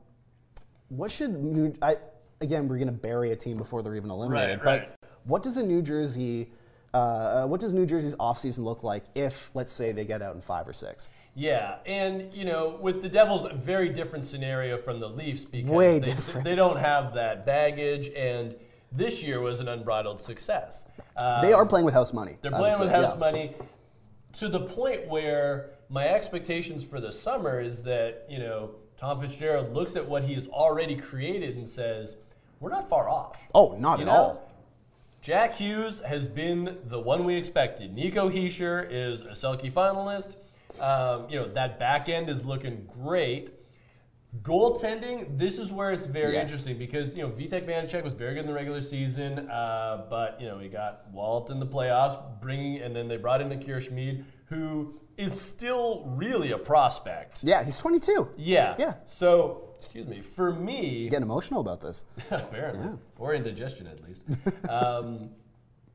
what 0.89 1.11
should 1.11 1.31
New 1.31 1.75
I, 1.81 1.97
again? 2.41 2.67
We're 2.67 2.77
going 2.77 2.87
to 2.87 2.93
bury 2.93 3.31
a 3.31 3.35
team 3.35 3.57
before 3.57 3.81
they're 3.83 3.95
even 3.95 4.09
eliminated. 4.09 4.59
Right, 4.63 4.79
right. 4.79 4.89
But 4.99 5.09
what 5.25 5.43
does 5.43 5.57
a 5.57 5.63
New 5.63 5.81
Jersey? 5.81 6.51
Uh, 6.93 7.45
what 7.45 7.59
does 7.59 7.73
New 7.73 7.85
Jersey's 7.85 8.15
offseason 8.15 8.63
look 8.63 8.81
like 8.81 9.03
if, 9.13 9.51
let's 9.53 9.71
say, 9.71 9.91
they 9.91 10.05
get 10.05 10.23
out 10.23 10.33
in 10.33 10.41
five 10.41 10.67
or 10.67 10.73
six? 10.73 11.09
Yeah, 11.35 11.75
and 11.85 12.33
you 12.33 12.43
know, 12.43 12.77
with 12.81 13.03
the 13.03 13.09
Devils, 13.09 13.45
a 13.45 13.53
very 13.53 13.89
different 13.89 14.25
scenario 14.25 14.77
from 14.77 14.99
the 14.99 15.07
Leafs 15.07 15.45
because 15.45 15.69
Way 15.69 15.99
they, 15.99 16.05
different. 16.13 16.43
they 16.43 16.55
don't 16.55 16.77
have 16.79 17.13
that 17.13 17.45
baggage, 17.45 18.09
and 18.15 18.55
this 18.91 19.21
year 19.23 19.39
was 19.39 19.59
an 19.59 19.67
unbridled 19.67 20.19
success. 20.19 20.85
Uh, 21.15 21.41
They 21.41 21.53
are 21.53 21.65
playing 21.65 21.85
with 21.85 21.93
house 21.93 22.13
money. 22.13 22.37
They're 22.41 22.51
playing 22.51 22.79
with 22.79 22.89
house 22.89 23.11
yeah. 23.13 23.19
money 23.19 23.55
to 24.33 24.49
the 24.49 24.61
point 24.61 25.07
where 25.07 25.71
my 25.89 26.07
expectations 26.07 26.83
for 26.83 26.99
the 26.99 27.11
summer 27.11 27.59
is 27.59 27.83
that, 27.83 28.25
you 28.29 28.39
know, 28.39 28.71
Tom 28.97 29.19
Fitzgerald 29.21 29.73
looks 29.73 29.95
at 29.95 30.07
what 30.07 30.23
he 30.23 30.33
has 30.35 30.47
already 30.47 30.95
created 30.95 31.55
and 31.55 31.67
says, 31.67 32.17
we're 32.59 32.69
not 32.69 32.89
far 32.89 33.09
off. 33.09 33.39
Oh, 33.55 33.75
not 33.77 33.99
You 33.99 34.03
at 34.03 34.07
know? 34.07 34.11
all. 34.13 34.51
Jack 35.21 35.55
Hughes 35.55 35.99
has 36.01 36.27
been 36.27 36.79
the 36.85 36.99
one 36.99 37.25
we 37.25 37.35
expected. 37.35 37.93
Nico 37.93 38.29
Hischier 38.29 38.87
is 38.89 39.21
a 39.21 39.31
Selke 39.31 39.71
finalist. 39.71 40.35
Um, 40.81 41.29
you 41.29 41.37
know, 41.39 41.47
that 41.49 41.79
back 41.79 42.07
end 42.09 42.29
is 42.29 42.45
looking 42.45 42.87
great. 43.01 43.49
Goaltending, 44.43 45.37
this 45.37 45.57
is 45.57 45.71
where 45.71 45.91
it's 45.91 46.05
very 46.05 46.33
Yes. 46.33 46.43
interesting 46.43 46.77
because, 46.77 47.15
you 47.15 47.23
know, 47.23 47.29
Vitek 47.29 47.65
Vanacek 47.67 48.03
was 48.03 48.13
very 48.13 48.35
good 48.35 48.41
in 48.41 48.47
the 48.47 48.53
regular 48.53 48.81
season, 48.81 49.49
uh, 49.49 50.05
but, 50.09 50.39
you 50.39 50.47
know, 50.47 50.59
he 50.59 50.69
got 50.69 51.11
walloped 51.11 51.49
in 51.49 51.59
the 51.59 51.65
playoffs, 51.65 52.15
bringing, 52.39 52.79
and 52.79 52.95
then 52.95 53.07
they 53.07 53.17
brought 53.17 53.41
in 53.41 53.51
Akira 53.51 53.81
Schmid, 53.81 54.23
who 54.45 54.93
is 55.17 55.39
still 55.39 56.03
really 56.15 56.51
a 56.51 56.57
prospect. 56.59 57.43
Yeah, 57.43 57.63
he's 57.63 57.77
22. 57.79 58.29
Yeah. 58.37 58.75
Yeah. 58.77 58.93
So, 59.07 59.71
excuse 59.77 60.05
me, 60.05 60.21
for 60.21 60.53
me, 60.53 61.09
Getting 61.09 61.23
emotional 61.23 61.59
about 61.61 61.81
this. 61.81 62.05
apparently, 62.31 62.99
or 63.17 63.33
indigestion 63.33 63.87
at 63.87 64.01
least. 64.07 64.21
um, 64.69 65.31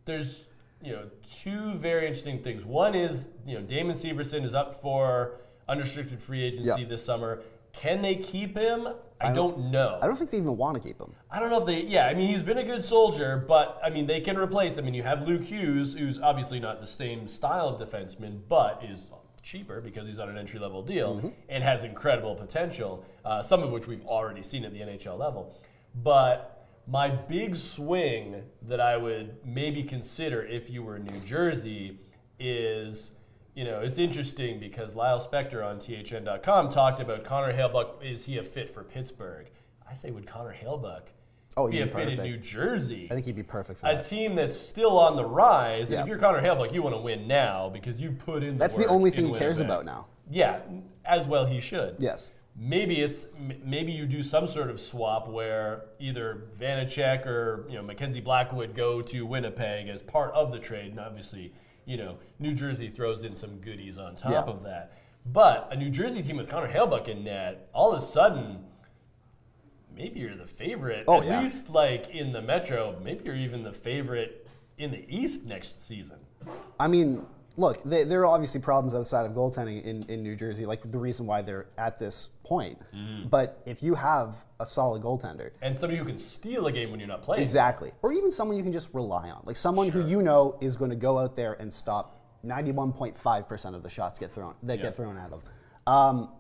there's 0.05 0.49
you 0.83 0.93
know 0.93 1.09
two 1.43 1.75
very 1.75 2.07
interesting 2.07 2.43
things. 2.43 2.65
One 2.65 2.95
is 2.95 3.31
you 3.47 3.55
know 3.59 3.63
Damon 3.65 3.97
Severson 3.97 4.45
is 4.45 4.53
up 4.55 4.83
for 4.83 5.37
unrestricted 5.69 6.21
free 6.21 6.43
agency 6.43 6.83
Yeah. 6.83 6.87
this 6.87 7.03
summer. 7.03 7.43
Can 7.77 8.03
they 8.03 8.15
keep 8.17 8.57
him? 8.57 8.89
I, 9.21 9.33
don't, 9.33 9.71
know. 9.71 9.99
I 10.01 10.07
don't 10.07 10.17
think 10.17 10.31
they 10.31 10.37
even 10.39 10.57
want 10.57 10.77
to 10.77 10.83
keep 10.83 11.01
him. 11.01 11.13
I 11.31 11.41
don't 11.41 11.51
know 11.51 11.61
if 11.61 11.67
they. 11.67 11.83
Yeah, 11.83 12.07
I 12.07 12.15
mean 12.15 12.29
he's 12.29 12.43
been 12.43 12.59
a 12.59 12.65
good 12.65 12.85
soldier, 12.85 13.45
but 13.49 13.81
I 13.83 13.91
mean 13.91 14.07
they 14.07 14.21
can 14.21 14.37
replace. 14.39 14.77
Him. 14.79 14.85
I 14.85 14.87
mean 14.87 14.95
you 14.95 15.03
have 15.03 15.27
Luke 15.27 15.43
Hughes, 15.43 15.95
who's 15.95 16.19
obviously 16.21 16.61
not 16.61 16.81
the 16.81 16.87
same 16.87 17.27
style 17.27 17.69
of 17.69 17.81
defenseman, 17.81 18.41
but 18.49 18.83
is 18.85 19.09
cheaper 19.43 19.81
because 19.81 20.07
he's 20.07 20.19
on 20.19 20.29
an 20.29 20.39
entry 20.39 20.59
level 20.59 20.83
deal 20.83 21.17
Mm-hmm. 21.17 21.29
and 21.49 21.63
has 21.65 21.83
incredible 21.83 22.35
potential. 22.35 23.05
Uh, 23.25 23.43
some 23.43 23.63
of 23.63 23.71
which 23.71 23.87
we've 23.87 24.05
already 24.07 24.43
seen 24.43 24.65
at 24.65 24.73
the 24.73 24.81
NHL 24.81 25.19
level. 25.19 25.61
But 26.03 26.69
my 26.87 27.09
big 27.09 27.57
swing 27.57 28.43
that 28.63 28.81
I 28.81 28.97
would 28.97 29.37
maybe 29.45 29.83
consider 29.83 30.43
if 30.45 30.71
you 30.71 30.83
were 30.83 30.97
in 30.97 31.05
New 31.05 31.21
Jersey 31.27 31.99
is. 32.39 33.11
You 33.55 33.65
know, 33.65 33.81
it's 33.81 33.99
interesting 33.99 34.59
because 34.59 34.97
Lyle 34.97 35.21
Spector 35.21 35.65
on 35.65 35.79
THN.com 35.79 36.71
talked 36.71 36.99
about 37.01 37.25
Connor 37.25 37.53
Hellebuyck. 37.53 38.03
Is 38.03 38.25
he 38.25 38.39
a 38.39 38.43
fit 38.43 38.69
for 38.69 38.83
Pittsburgh? 38.83 39.47
I 39.89 39.95
say, 39.95 40.11
would 40.11 40.27
Connor 40.27 40.55
Hellebuyck 40.55 41.03
Oh, 41.57 41.69
be 41.69 41.77
he'd 41.77 41.83
a 41.83 41.87
be 41.87 41.93
fit 41.93 42.09
in. 42.09 42.23
New 42.25 42.37
Jersey. 42.37 43.07
I 43.13 43.15
think 43.15 43.27
he'd 43.27 43.37
be 43.37 43.45
perfect 43.45 43.79
for 43.79 43.87
a 43.87 43.95
that. 43.95 44.07
team 44.09 44.35
that's 44.35 44.57
still 44.59 44.99
on 44.99 45.15
the 45.15 45.25
rise. 45.25 45.91
And 45.91 45.99
Yeah. 45.99 46.03
if 46.03 46.09
you're 46.09 46.19
Connor 46.19 46.43
Hellebuyck, 46.43 46.75
you 46.75 46.83
want 46.83 46.97
to 46.97 47.01
win 47.01 47.29
now 47.29 47.69
because 47.69 48.01
you 48.01 48.11
put 48.11 48.43
in. 48.43 48.55
The 48.55 48.59
That's 48.59 48.75
the 48.75 48.87
only 48.87 49.11
in 49.11 49.17
thing 49.17 49.27
he 49.27 49.39
cares 49.39 49.59
Winnipeg. 49.59 49.83
about 49.83 49.85
now. 49.85 50.09
Yeah, 50.29 50.61
as 51.05 51.29
well 51.29 51.47
he 51.47 51.61
should. 51.61 51.95
Yes. 52.01 52.33
Maybe 52.57 53.01
it's 53.03 53.27
maybe 53.65 53.93
you 53.93 54.07
do 54.07 54.23
some 54.23 54.47
sort 54.49 54.69
of 54.71 54.81
swap 54.81 55.29
where 55.29 55.85
either 56.01 56.43
Vanacek 56.59 57.25
or 57.27 57.67
you 57.69 57.75
know 57.77 57.83
Mackenzie 57.83 58.21
Blackwood 58.21 58.75
go 58.75 59.01
to 59.03 59.25
Winnipeg 59.27 59.89
as 59.89 60.03
part 60.03 60.33
of 60.35 60.51
the 60.51 60.59
trade, 60.59 60.91
and 60.93 60.99
obviously 61.01 61.53
you 61.87 61.97
know 61.97 62.17
New 62.39 62.55
Jersey 62.55 62.89
throws 62.89 63.23
in 63.25 63.35
some 63.35 63.59
goodies 63.59 63.99
on 63.99 64.17
top 64.17 64.31
Yeah. 64.33 64.41
of 64.43 64.63
that. 64.65 64.93
But 65.27 65.69
a 65.73 65.77
New 65.77 65.91
Jersey 65.91 66.23
team 66.23 66.37
with 66.37 66.49
Connor 66.49 66.69
Hellebuyck 66.69 67.09
in 67.09 67.25
net, 67.25 67.69
all 67.73 67.93
of 67.93 67.99
a 68.03 68.05
sudden, 68.05 68.65
maybe 69.97 70.21
you're 70.21 70.37
the 70.37 70.47
favorite. 70.47 71.05
Oh, 71.09 71.21
At 71.21 71.27
yeah. 71.27 71.41
least 71.41 71.71
like 71.71 72.11
in 72.11 72.33
the 72.33 72.43
Metro, 72.43 72.99
maybe 73.03 73.25
you're 73.25 73.37
even 73.37 73.63
the 73.63 73.73
favorite 73.73 74.47
in 74.79 74.91
the 74.91 75.05
East 75.09 75.45
next 75.45 75.87
season. 75.87 76.19
I 76.79 76.89
mean, 76.89 77.25
look, 77.57 77.83
they, 77.85 78.05
there 78.05 78.21
are 78.23 78.27
obviously 78.27 78.61
problems 78.61 78.95
outside 78.95 79.27
of 79.27 79.33
goaltending 79.33 79.83
in, 79.85 80.05
in 80.09 80.23
New 80.23 80.37
Jersey, 80.37 80.67
like 80.67 80.91
the 80.91 80.99
reason 80.99 81.27
why 81.27 81.43
they're 81.43 81.67
at 81.79 81.99
this 81.99 82.29
point. 82.45 82.79
Mm-hmm. 82.95 83.29
But 83.29 83.63
if 83.67 83.83
you 83.83 83.95
have 83.95 84.45
a 84.61 84.67
solid 84.67 85.03
goaltender, 85.03 85.51
And 85.63 85.79
somebody 85.79 85.99
who 85.99 86.05
can 86.05 86.19
steal 86.19 86.67
a 86.67 86.73
game 86.73 86.91
when 86.91 87.01
you're 87.01 87.09
not 87.09 87.23
playing. 87.23 87.43
exactly, 87.43 87.93
or 88.03 88.13
even 88.13 88.33
someone 88.33 88.57
you 88.57 88.63
can 88.63 88.73
just 88.73 88.93
rely 88.93 89.31
on, 89.31 89.43
like 89.47 89.57
someone 89.57 89.89
who 89.89 90.07
you 90.07 90.21
know 90.23 90.57
is 90.61 90.77
going 90.77 90.91
to 90.91 90.97
go 90.97 91.19
out 91.19 91.37
there 91.37 91.55
and 91.55 91.73
stop 91.73 92.21
91.5% 92.45 93.75
of 93.75 93.83
the 93.83 93.89
shots 93.91 94.19
get 94.19 94.31
thrown 94.31 94.55
that 94.65 94.77
Yeah. 94.79 94.83
get 94.87 94.97
thrown 94.97 95.17
at 95.17 95.31
them. 95.31 95.41
Um, 95.87 96.31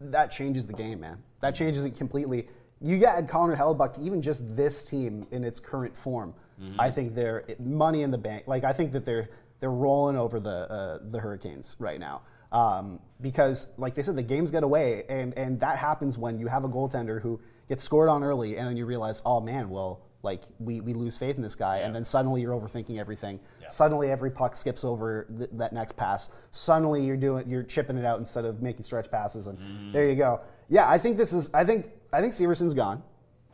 that 0.00 0.30
changes 0.30 0.66
the 0.66 0.72
game, 0.72 1.00
man. 1.00 1.22
That 1.40 1.54
changes 1.54 1.84
it 1.84 1.96
completely. 1.96 2.48
You 2.80 3.04
add 3.04 3.28
Connor 3.28 3.56
Hellebuyck 3.56 3.94
to 3.94 4.00
even 4.00 4.22
just 4.22 4.56
this 4.56 4.84
team 4.88 5.26
in 5.32 5.42
its 5.42 5.58
current 5.58 5.96
form. 5.96 6.34
Mm-hmm. 6.62 6.80
I 6.80 6.90
think 6.90 7.14
they're 7.14 7.44
money 7.58 8.02
in 8.02 8.10
the 8.10 8.18
bank. 8.18 8.46
Like 8.46 8.64
I 8.64 8.72
think 8.72 8.92
that 8.92 9.04
they're 9.04 9.28
they're 9.60 9.70
rolling 9.70 10.16
over 10.16 10.40
the 10.40 10.70
uh, 10.70 10.98
the 11.10 11.18
Hurricanes 11.18 11.76
right 11.78 11.98
now 12.00 12.22
um, 12.52 13.00
because, 13.20 13.68
like 13.76 13.94
they 13.94 14.02
said, 14.02 14.16
the 14.16 14.22
games 14.22 14.50
get 14.50 14.62
away, 14.62 15.04
and 15.08 15.36
and 15.36 15.60
that 15.60 15.78
happens 15.78 16.16
when 16.16 16.38
you 16.38 16.46
have 16.46 16.64
a 16.64 16.68
goaltender 16.68 17.20
who 17.20 17.40
gets 17.68 17.82
scored 17.82 18.08
on 18.08 18.22
early, 18.24 18.56
and 18.56 18.66
then 18.68 18.76
you 18.76 18.86
realize, 18.86 19.22
oh 19.24 19.40
man, 19.40 19.68
well. 19.70 20.02
Like 20.24 20.42
we, 20.58 20.80
we 20.80 20.94
lose 20.94 21.16
faith 21.16 21.36
in 21.36 21.42
this 21.42 21.54
guy, 21.54 21.78
and 21.78 21.94
then 21.94 22.02
suddenly 22.02 22.40
you're 22.42 22.52
overthinking 22.52 22.98
everything. 22.98 23.38
Yeah. 23.62 23.68
Suddenly 23.68 24.10
every 24.10 24.32
puck 24.32 24.56
skips 24.56 24.84
over 24.84 25.26
th- 25.38 25.48
that 25.52 25.72
next 25.72 25.96
pass. 25.96 26.28
Suddenly 26.50 27.04
you're 27.06 27.16
doing 27.16 27.48
you're 27.48 27.62
chipping 27.62 27.96
it 27.96 28.04
out 28.04 28.18
instead 28.18 28.44
of 28.44 28.60
making 28.60 28.82
stretch 28.82 29.08
passes, 29.12 29.46
and 29.46 29.56
Mm-hmm. 29.56 29.92
there 29.92 30.08
you 30.08 30.16
go. 30.16 30.40
Yeah, 30.68 30.90
I 30.90 30.98
think 30.98 31.18
this 31.18 31.32
is. 31.32 31.54
I 31.54 31.62
think 31.64 31.92
I 32.12 32.20
think 32.20 32.32
Severson's 32.32 32.74
gone. 32.74 33.00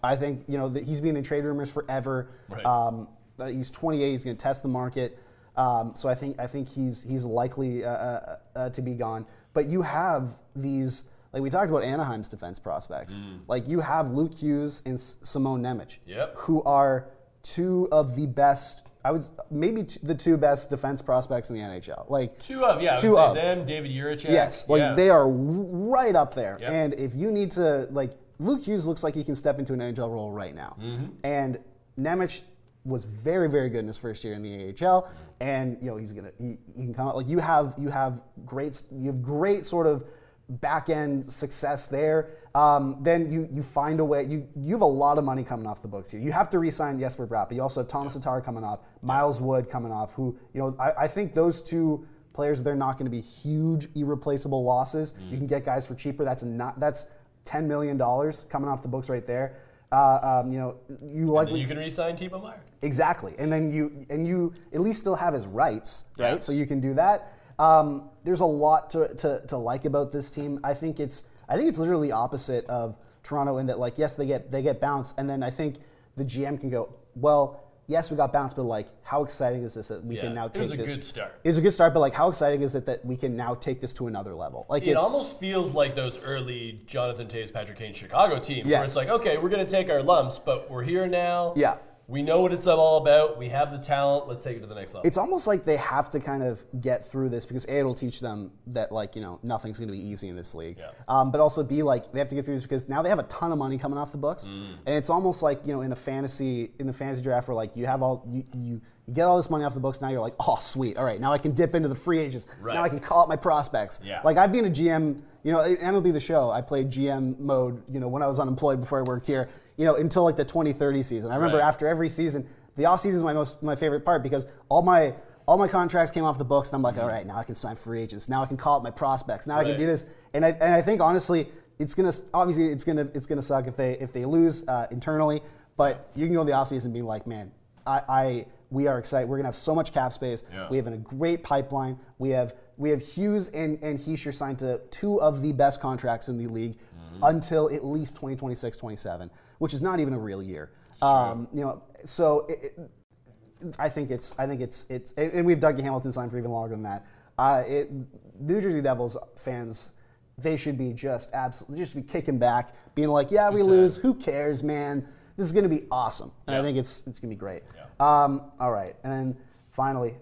I 0.02 0.16
think 0.16 0.44
you 0.48 0.56
know 0.56 0.70
that 0.70 0.84
he's 0.84 1.02
been 1.02 1.18
in 1.18 1.22
trade 1.22 1.44
rumors 1.44 1.70
forever. 1.70 2.28
Right. 2.48 2.64
Um, 2.64 3.08
he's 3.46 3.68
28. 3.70 4.10
He's 4.10 4.24
going 4.24 4.34
to 4.36 4.42
test 4.42 4.62
the 4.62 4.68
market. 4.70 5.18
Um, 5.56 5.92
so 5.94 6.08
I 6.08 6.14
think 6.14 6.38
I 6.40 6.46
think 6.46 6.68
he's 6.68 7.02
he's 7.02 7.24
likely 7.24 7.84
uh, 7.84 7.90
uh, 7.90 8.36
uh, 8.56 8.70
to 8.70 8.82
be 8.82 8.94
gone. 8.94 9.26
But 9.52 9.66
you 9.66 9.82
have 9.82 10.36
these 10.56 11.04
like 11.32 11.42
we 11.42 11.50
talked 11.50 11.70
about 11.70 11.84
Anaheim's 11.84 12.28
defense 12.28 12.58
prospects. 12.58 13.18
Like 13.48 13.68
you 13.68 13.80
have 13.80 14.10
Luke 14.10 14.34
Hughes 14.34 14.82
and 14.86 14.94
S- 14.94 15.16
Simon 15.22 15.62
Nemec, 15.62 15.98
Yep. 16.06 16.34
who 16.36 16.62
are 16.64 17.08
two 17.42 17.88
of 17.92 18.16
the 18.16 18.26
best. 18.26 18.88
I 19.06 19.10
would 19.10 19.22
maybe 19.50 19.82
t- 19.82 20.00
the 20.02 20.14
two 20.14 20.36
best 20.38 20.70
defense 20.70 21.02
prospects 21.02 21.50
in 21.50 21.56
the 21.56 21.62
NHL. 21.62 22.08
Like 22.08 22.38
Two 22.38 22.64
of, 22.64 22.80
yeah, 22.80 22.90
I 22.90 22.94
would 22.94 23.00
Two 23.02 23.14
say 23.16 23.20
of. 23.20 23.34
them, 23.34 23.66
David 23.66 23.90
Jiricek. 23.90 24.30
Yes, 24.30 24.66
like 24.68 24.78
yeah. 24.80 24.94
they 24.94 25.10
are 25.10 25.28
right 25.28 26.16
up 26.16 26.34
there. 26.34 26.56
Yep. 26.60 26.70
And 26.70 26.94
if 26.94 27.14
you 27.14 27.30
need 27.30 27.50
to, 27.52 27.86
like, 27.90 28.12
Luke 28.38 28.62
Hughes 28.62 28.86
looks 28.86 29.02
like 29.02 29.14
he 29.14 29.22
can 29.22 29.34
step 29.34 29.58
into 29.58 29.74
an 29.74 29.80
NHL 29.80 30.10
role 30.10 30.32
right 30.32 30.54
now. 30.54 30.76
Mm-hmm. 30.80 31.04
And 31.22 31.58
Nemec 32.00 32.40
was 32.84 33.04
very, 33.04 33.48
very 33.48 33.68
good 33.70 33.80
in 33.80 33.86
his 33.86 33.98
first 33.98 34.24
year 34.24 34.34
in 34.34 34.42
the 34.42 34.74
AHL, 34.86 35.08
and 35.40 35.78
you 35.80 35.90
know 35.90 35.96
he's 35.96 36.12
gonna 36.12 36.32
he, 36.38 36.58
he 36.66 36.84
can 36.84 36.94
come 36.94 37.08
out 37.08 37.16
like 37.16 37.28
you 37.28 37.38
have 37.38 37.74
you 37.78 37.88
have 37.88 38.20
great 38.44 38.82
you 38.92 39.06
have 39.06 39.22
great 39.22 39.66
sort 39.66 39.86
of 39.86 40.04
back 40.48 40.90
end 40.90 41.24
success 41.24 41.86
there. 41.86 42.30
Um, 42.54 42.98
then 43.00 43.32
you 43.32 43.48
you 43.50 43.62
find 43.62 44.00
a 44.00 44.04
way 44.04 44.24
you 44.24 44.46
you 44.54 44.72
have 44.72 44.82
a 44.82 44.86
lot 44.86 45.18
of 45.18 45.24
money 45.24 45.42
coming 45.42 45.66
off 45.66 45.82
the 45.82 45.88
books 45.88 46.10
here. 46.10 46.20
You 46.20 46.32
have 46.32 46.50
to 46.50 46.58
re-sign 46.58 46.98
Jesper 46.98 47.26
Bratt, 47.26 47.48
but 47.48 47.54
you 47.54 47.62
also 47.62 47.80
have 47.80 47.88
Tomas 47.88 48.14
Tatar 48.14 48.40
coming 48.40 48.64
off, 48.64 48.80
Miles 49.02 49.40
Wood 49.40 49.70
coming 49.70 49.90
off. 49.90 50.14
Who 50.14 50.36
you 50.52 50.60
know 50.60 50.76
I, 50.78 51.04
I 51.04 51.08
think 51.08 51.34
those 51.34 51.62
two 51.62 52.06
players 52.32 52.62
they're 52.62 52.74
not 52.74 52.98
going 52.98 53.06
to 53.06 53.10
be 53.10 53.20
huge 53.20 53.88
irreplaceable 53.94 54.62
losses. 54.62 55.14
You 55.30 55.38
can 55.38 55.46
get 55.46 55.64
guys 55.64 55.86
for 55.86 55.94
cheaper. 55.94 56.24
That's 56.24 56.42
not 56.42 56.78
that's 56.78 57.06
ten 57.44 57.66
million 57.66 57.96
dollars 57.96 58.46
coming 58.50 58.68
off 58.68 58.82
the 58.82 58.88
books 58.88 59.08
right 59.08 59.26
there. 59.26 59.56
Uh, 59.94 60.40
um, 60.42 60.50
you 60.50 60.58
know 60.58 60.76
you 61.00 61.26
likely 61.26 61.60
you 61.60 61.68
can 61.68 61.78
re-sign 61.78 62.16
Timo 62.16 62.42
Meier. 62.42 62.60
Exactly, 62.82 63.34
and 63.38 63.52
then 63.52 63.72
you 63.72 63.92
and 64.10 64.26
you 64.26 64.52
at 64.72 64.80
least 64.80 64.98
still 65.00 65.14
have 65.14 65.34
his 65.34 65.46
rights, 65.46 66.06
right? 66.18 66.32
Yeah. 66.32 66.38
So 66.40 66.50
you 66.52 66.66
can 66.66 66.80
do 66.80 66.94
that. 66.94 67.32
Um, 67.60 68.10
there's 68.24 68.40
a 68.40 68.44
lot 68.46 68.90
to, 68.90 69.14
to, 69.14 69.46
to 69.46 69.56
like 69.56 69.84
about 69.84 70.10
this 70.10 70.32
team. 70.32 70.58
I 70.64 70.74
think 70.74 70.98
it's 70.98 71.24
I 71.48 71.56
think 71.56 71.68
it's 71.68 71.78
literally 71.78 72.10
opposite 72.10 72.66
of 72.66 72.96
Toronto 73.22 73.58
in 73.58 73.66
that 73.68 73.78
like 73.78 73.96
yes 73.96 74.16
they 74.16 74.26
get 74.26 74.50
they 74.50 74.62
get 74.62 74.80
bounced, 74.80 75.14
and 75.16 75.30
then 75.30 75.44
I 75.44 75.50
think 75.50 75.76
the 76.16 76.24
GM 76.24 76.58
can 76.60 76.70
go 76.70 76.92
well. 77.14 77.60
Yes, 77.86 78.10
we 78.10 78.16
got 78.16 78.32
bounced, 78.32 78.56
but 78.56 78.62
like, 78.62 78.88
how 79.02 79.22
exciting 79.24 79.62
is 79.62 79.74
this 79.74 79.88
that 79.88 80.02
we 80.04 80.16
Yeah, 80.16 80.22
can 80.22 80.34
now 80.34 80.48
take 80.48 80.50
it 80.50 80.54
take 80.54 80.62
was 80.62 80.72
a 80.72 80.76
this? 80.76 80.96
good 80.96 81.04
start. 81.04 81.40
It's 81.44 81.58
a 81.58 81.60
good 81.60 81.72
start, 81.72 81.92
but 81.92 82.00
like, 82.00 82.14
how 82.14 82.28
exciting 82.28 82.62
is 82.62 82.74
it 82.74 82.86
that 82.86 83.04
we 83.04 83.16
can 83.16 83.36
now 83.36 83.54
take 83.54 83.80
this 83.80 83.92
to 83.94 84.06
another 84.06 84.34
level? 84.34 84.64
Like, 84.70 84.86
It 84.86 84.96
almost 84.96 85.38
feels 85.38 85.74
like 85.74 85.94
those 85.94 86.24
early 86.24 86.80
Jonathan 86.86 87.26
Toews, 87.28 87.52
Patrick 87.52 87.78
Kane 87.78 87.92
Chicago 87.92 88.38
teams, 88.38 88.66
where 88.66 88.84
it's 88.84 88.96
like, 88.96 89.08
okay, 89.08 89.36
we're 89.36 89.50
going 89.50 89.64
to 89.64 89.70
take 89.70 89.90
our 89.90 90.02
lumps, 90.02 90.38
but 90.38 90.70
we're 90.70 90.82
here 90.82 91.06
now. 91.06 91.52
Yeah. 91.56 91.76
We 92.06 92.22
know 92.22 92.40
what 92.40 92.52
it's 92.52 92.66
all 92.66 92.98
about. 92.98 93.38
We 93.38 93.48
have 93.48 93.72
the 93.72 93.78
talent. 93.78 94.28
Let's 94.28 94.42
take 94.44 94.58
it 94.58 94.60
to 94.60 94.66
the 94.66 94.74
next 94.74 94.92
level. 94.92 95.06
it's 95.06 95.16
almost 95.16 95.46
like 95.46 95.64
they 95.64 95.76
have 95.78 96.10
to 96.10 96.20
kind 96.20 96.42
of 96.42 96.62
get 96.80 97.02
through 97.06 97.30
this 97.30 97.46
because 97.46 97.64
a 97.64 97.78
it'll 97.78 97.94
teach 97.94 98.20
them 98.20 98.52
that 98.68 98.92
like 98.92 99.16
you 99.16 99.22
know 99.22 99.40
nothing's 99.42 99.78
going 99.78 99.88
to 99.88 99.92
be 99.94 100.06
easy 100.06 100.28
in 100.28 100.36
this 100.36 100.54
league 100.54 100.76
Yeah. 100.78 100.90
um, 101.08 101.30
but 101.30 101.40
also 101.40 101.62
b 101.62 101.82
like 101.82 102.12
they 102.12 102.18
have 102.18 102.28
to 102.28 102.34
get 102.34 102.44
through 102.44 102.54
this 102.56 102.62
because 102.62 102.88
now 102.90 103.00
they 103.00 103.08
have 103.08 103.18
a 103.18 103.24
ton 103.24 103.52
of 103.52 103.58
money 103.58 103.78
coming 103.78 103.98
off 103.98 104.12
the 104.12 104.18
books 104.18 104.46
Mm. 104.46 104.66
and 104.86 104.94
it's 104.96 105.08
almost 105.08 105.42
like 105.42 105.66
you 105.66 105.72
know 105.72 105.80
in 105.80 105.92
a 105.92 105.96
fantasy 105.96 106.70
in 106.78 106.88
a 106.88 106.92
fantasy 106.92 107.22
draft 107.22 107.48
where 107.48 107.54
like 107.54 107.74
you 107.74 107.86
have 107.86 108.02
all 108.02 108.22
you, 108.30 108.44
you 108.54 108.80
you 109.06 109.12
get 109.14 109.24
all 109.24 109.36
this 109.38 109.48
money 109.50 109.64
off 109.64 109.72
the 109.74 109.80
books 109.80 110.00
now 110.02 110.08
you're 110.10 110.20
like 110.20 110.34
oh 110.40 110.58
sweet 110.60 110.96
all 110.98 111.04
right 111.04 111.20
now 111.20 111.32
i 111.32 111.38
can 111.38 111.52
dip 111.52 111.74
into 111.74 111.88
the 111.88 111.94
free 111.94 112.18
agents 112.18 112.46
Right. 112.60 112.74
now 112.74 112.82
i 112.82 112.88
can 112.90 113.00
call 113.00 113.22
up 113.22 113.28
my 113.28 113.36
prospects 113.36 114.00
Yeah. 114.04 114.20
like 114.24 114.36
i've 114.36 114.52
been 114.52 114.66
a 114.66 114.70
gm 114.70 115.20
you 115.42 115.52
know 115.52 115.58
mlb 115.76 116.12
the 116.12 116.20
show 116.20 116.50
i 116.50 116.60
played 116.60 116.90
gm 116.90 117.38
mode 117.38 117.82
you 117.90 117.98
know 118.00 118.08
when 118.08 118.22
i 118.22 118.26
was 118.26 118.38
unemployed 118.40 118.80
before 118.80 118.98
i 118.98 119.02
worked 119.02 119.26
here 119.26 119.48
you 119.76 119.84
know 119.84 119.96
until 119.96 120.24
like 120.24 120.36
the 120.36 120.44
2030 120.44 121.02
season 121.02 121.30
i 121.30 121.36
remember 121.36 121.58
Right. 121.58 121.64
after 121.66 121.86
every 121.86 122.08
season 122.08 122.46
the 122.76 122.86
off 122.86 123.00
season 123.00 123.18
is 123.18 123.22
my 123.22 123.32
most 123.32 123.62
my 123.62 123.76
favorite 123.76 124.04
part 124.04 124.22
because 124.22 124.46
all 124.68 124.82
my 124.82 125.14
all 125.46 125.58
my 125.58 125.68
contracts 125.68 126.10
came 126.10 126.24
off 126.24 126.38
the 126.38 126.44
books 126.44 126.70
and 126.70 126.76
I'm 126.76 126.82
like, 126.82 126.96
all 126.96 127.06
right, 127.06 127.26
now 127.26 127.36
I 127.36 127.44
can 127.44 127.54
sign 127.54 127.76
free 127.76 128.00
agents. 128.00 128.30
Now 128.30 128.42
I 128.42 128.46
can 128.46 128.56
call 128.56 128.78
up 128.78 128.82
my 128.82 128.90
prospects. 128.90 129.46
Now 129.46 129.58
I 129.58 129.64
can 129.64 129.78
do 129.78 129.84
this. 129.84 130.06
And 130.32 130.42
I, 130.42 130.52
and 130.52 130.72
I 130.74 130.80
think 130.80 131.02
honestly, 131.02 131.48
it's 131.78 131.92
gonna 131.94 132.12
obviously 132.32 132.68
it's 132.72 132.82
gonna 132.82 133.06
it's 133.12 133.26
gonna 133.26 133.42
suck 133.42 133.66
if 133.66 133.76
they 133.76 133.92
if 133.98 134.10
they 134.10 134.24
lose 134.24 134.66
uh, 134.66 134.86
internally. 134.90 135.42
But 135.76 136.08
you 136.16 136.24
can 136.24 136.34
go 136.34 136.40
in 136.40 136.46
the 136.46 136.54
offseason 136.54 136.86
and 136.86 136.94
be 136.94 137.02
like, 137.02 137.26
man, 137.26 137.52
I, 137.86 138.00
I 138.08 138.46
we 138.74 138.86
are 138.88 138.98
excited. 138.98 139.28
We're 139.28 139.36
gonna 139.36 139.48
have 139.48 139.54
so 139.54 139.74
much 139.74 139.92
cap 139.92 140.12
space. 140.12 140.44
Yeah. 140.52 140.68
We 140.68 140.76
have 140.76 140.86
a 140.86 140.96
great 140.96 141.42
pipeline. 141.42 141.98
We 142.18 142.30
have 142.30 142.54
we 142.76 142.90
have 142.90 143.00
Hughes 143.00 143.48
and 143.50 143.82
and 143.82 143.98
Hischier 143.98 144.34
signed 144.34 144.58
to 144.58 144.80
two 144.90 145.20
of 145.20 145.42
the 145.42 145.52
best 145.52 145.80
contracts 145.80 146.28
in 146.28 146.36
the 146.36 146.48
league 146.48 146.76
until 147.22 147.72
at 147.72 147.84
least 147.84 148.14
2026, 148.14 148.76
27, 148.76 149.30
which 149.58 149.72
is 149.72 149.80
not 149.80 150.00
even 150.00 150.12
a 150.14 150.18
real 150.18 150.42
year. 150.42 150.72
Um, 151.00 151.48
you 151.52 151.60
know, 151.60 151.82
so 152.04 152.46
it, 152.48 152.74
it, 152.76 153.74
I 153.78 153.88
think 153.88 154.10
it's 154.10 154.34
I 154.38 154.46
think 154.46 154.60
it's 154.60 154.86
it's 154.90 155.12
and 155.12 155.32
and 155.32 155.46
we 155.46 155.52
have 155.52 155.60
Dougie 155.60 155.80
Hamilton 155.82 156.12
signed 156.12 156.30
for 156.30 156.38
even 156.38 156.50
longer 156.50 156.74
than 156.74 156.82
that. 156.82 157.06
Uh, 157.38 157.62
it, 157.66 157.90
New 158.38 158.60
Jersey 158.60 158.80
Devils 158.82 159.16
fans, 159.36 159.92
they 160.38 160.56
should 160.56 160.76
be 160.76 160.92
just 160.92 161.32
absolutely 161.32 161.78
just 161.78 161.94
be 161.94 162.02
kicking 162.02 162.38
back, 162.38 162.74
being 162.94 163.08
like, 163.08 163.30
yeah, 163.30 163.50
we 163.50 163.62
lose, 163.62 163.96
who 163.96 164.14
cares, 164.14 164.62
man? 164.62 165.06
This 165.36 165.46
is 165.46 165.52
going 165.52 165.64
to 165.64 165.68
be 165.68 165.84
awesome, 165.90 166.30
and 166.46 166.56
I 166.56 166.62
think 166.62 166.78
it's 166.78 167.06
it's 167.06 167.18
going 167.18 167.30
to 167.30 167.36
be 167.36 167.38
great. 167.38 167.62
Um, 168.00 168.50
all 168.60 168.72
right, 168.72 168.96
and 169.04 169.12
then 169.12 169.36
finally, 169.70 170.14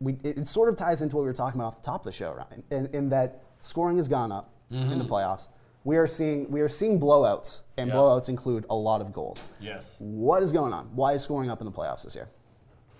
we 0.00 0.14
it, 0.24 0.38
it 0.38 0.48
sort 0.48 0.68
of 0.68 0.76
ties 0.76 1.02
into 1.02 1.16
what 1.16 1.22
we 1.22 1.28
were 1.28 1.32
talking 1.34 1.60
about 1.60 1.68
off 1.68 1.82
the 1.82 1.86
top 1.86 2.00
of 2.00 2.04
the 2.06 2.12
show, 2.12 2.32
Ryan, 2.32 2.62
in, 2.70 2.86
in 2.94 3.08
that 3.10 3.42
scoring 3.60 3.96
has 3.96 4.08
gone 4.08 4.32
up 4.32 4.50
in 4.70 4.98
the 4.98 5.04
playoffs. 5.04 5.48
We 5.84 5.96
are 5.96 6.06
seeing 6.06 6.50
we 6.50 6.60
are 6.60 6.68
seeing 6.68 6.98
blowouts, 7.00 7.62
and 7.76 7.88
Yeah. 7.88 7.96
blowouts 7.96 8.28
include 8.28 8.64
a 8.70 8.74
lot 8.74 9.00
of 9.00 9.12
goals. 9.12 9.48
yes. 9.60 9.96
What 9.98 10.42
is 10.42 10.52
going 10.52 10.72
on? 10.72 10.86
Why 10.94 11.12
is 11.14 11.22
scoring 11.22 11.50
up 11.50 11.60
in 11.60 11.66
the 11.66 11.72
playoffs 11.72 12.04
this 12.04 12.14
year? 12.14 12.28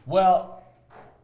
Well, 0.04 0.64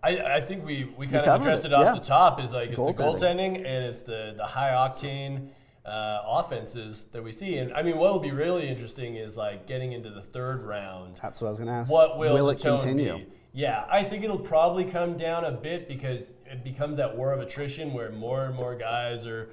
I, 0.03 0.19
I 0.37 0.41
think 0.41 0.65
we, 0.65 0.85
we 0.97 1.07
kind 1.09 1.27
of 1.27 1.41
addressed 1.41 1.65
it, 1.65 1.73
it, 1.73 1.75
off 1.75 1.85
yeah. 1.85 1.93
the 1.95 1.99
top 2.07 2.41
is 2.41 2.53
like 2.53 2.69
it's 2.69 2.77
the 2.79 2.83
Goaltending. 2.85 3.19
goaltending 3.21 3.57
and 3.57 3.85
it's 3.85 4.03
the, 4.03 4.35
the 4.37 4.47
high 4.47 4.71
octane 4.71 5.49
uh, 5.89 6.23
offenses 6.27 7.07
that 7.13 7.23
we 7.23 7.33
see. 7.33 7.57
And 7.59 7.73
I 7.73 7.83
mean, 7.83 7.97
what 7.97 8.13
will 8.13 8.21
be 8.21 8.31
really 8.31 8.69
interesting 8.69 9.17
is 9.17 9.37
like 9.37 9.67
getting 9.67 9.93
into 9.93 10.11
the 10.11 10.23
third 10.23 10.63
round. 10.63 11.19
That's 11.23 11.41
what 11.41 11.49
I 11.49 11.51
was 11.51 11.59
going 11.59 11.69
to 11.69 11.75
ask. 11.75 11.91
What 11.91 12.19
will, 12.19 12.47
the 12.47 12.53
it 12.53 12.61
continue? 12.61 13.15
Be? 13.17 13.27
Yeah, 13.55 13.87
I 13.91 14.05
think 14.05 14.23
it'll 14.25 14.39
probably 14.39 14.85
come 14.85 15.17
down 15.17 15.45
a 15.45 15.51
bit 15.51 15.89
because 15.89 16.31
it 16.47 16.63
becomes 16.63 16.99
that 16.99 17.17
war 17.17 17.33
of 17.33 17.41
attrition 17.41 17.93
where 17.95 18.11
more 18.13 18.45
and 18.45 18.57
more 18.59 18.75
guys 18.77 19.27
are 19.27 19.49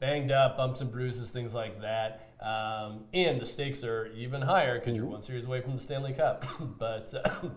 banged 0.00 0.30
up, 0.30 0.56
bumps 0.56 0.80
and 0.80 0.90
bruises, 0.90 1.30
things 1.30 1.54
like 1.54 1.80
that. 1.80 2.30
Um, 2.42 3.04
and 3.14 3.40
the 3.40 3.46
stakes 3.46 3.82
are 3.84 4.08
even 4.14 4.42
higher 4.42 4.78
because 4.78 4.94
Mm-hmm. 4.94 5.04
you're 5.04 5.12
one 5.12 5.22
series 5.22 5.44
away 5.44 5.60
from 5.60 5.74
the 5.74 5.80
Stanley 5.80 6.12
Cup. 6.12 6.44
but 6.78 7.14
uh, 7.14 7.48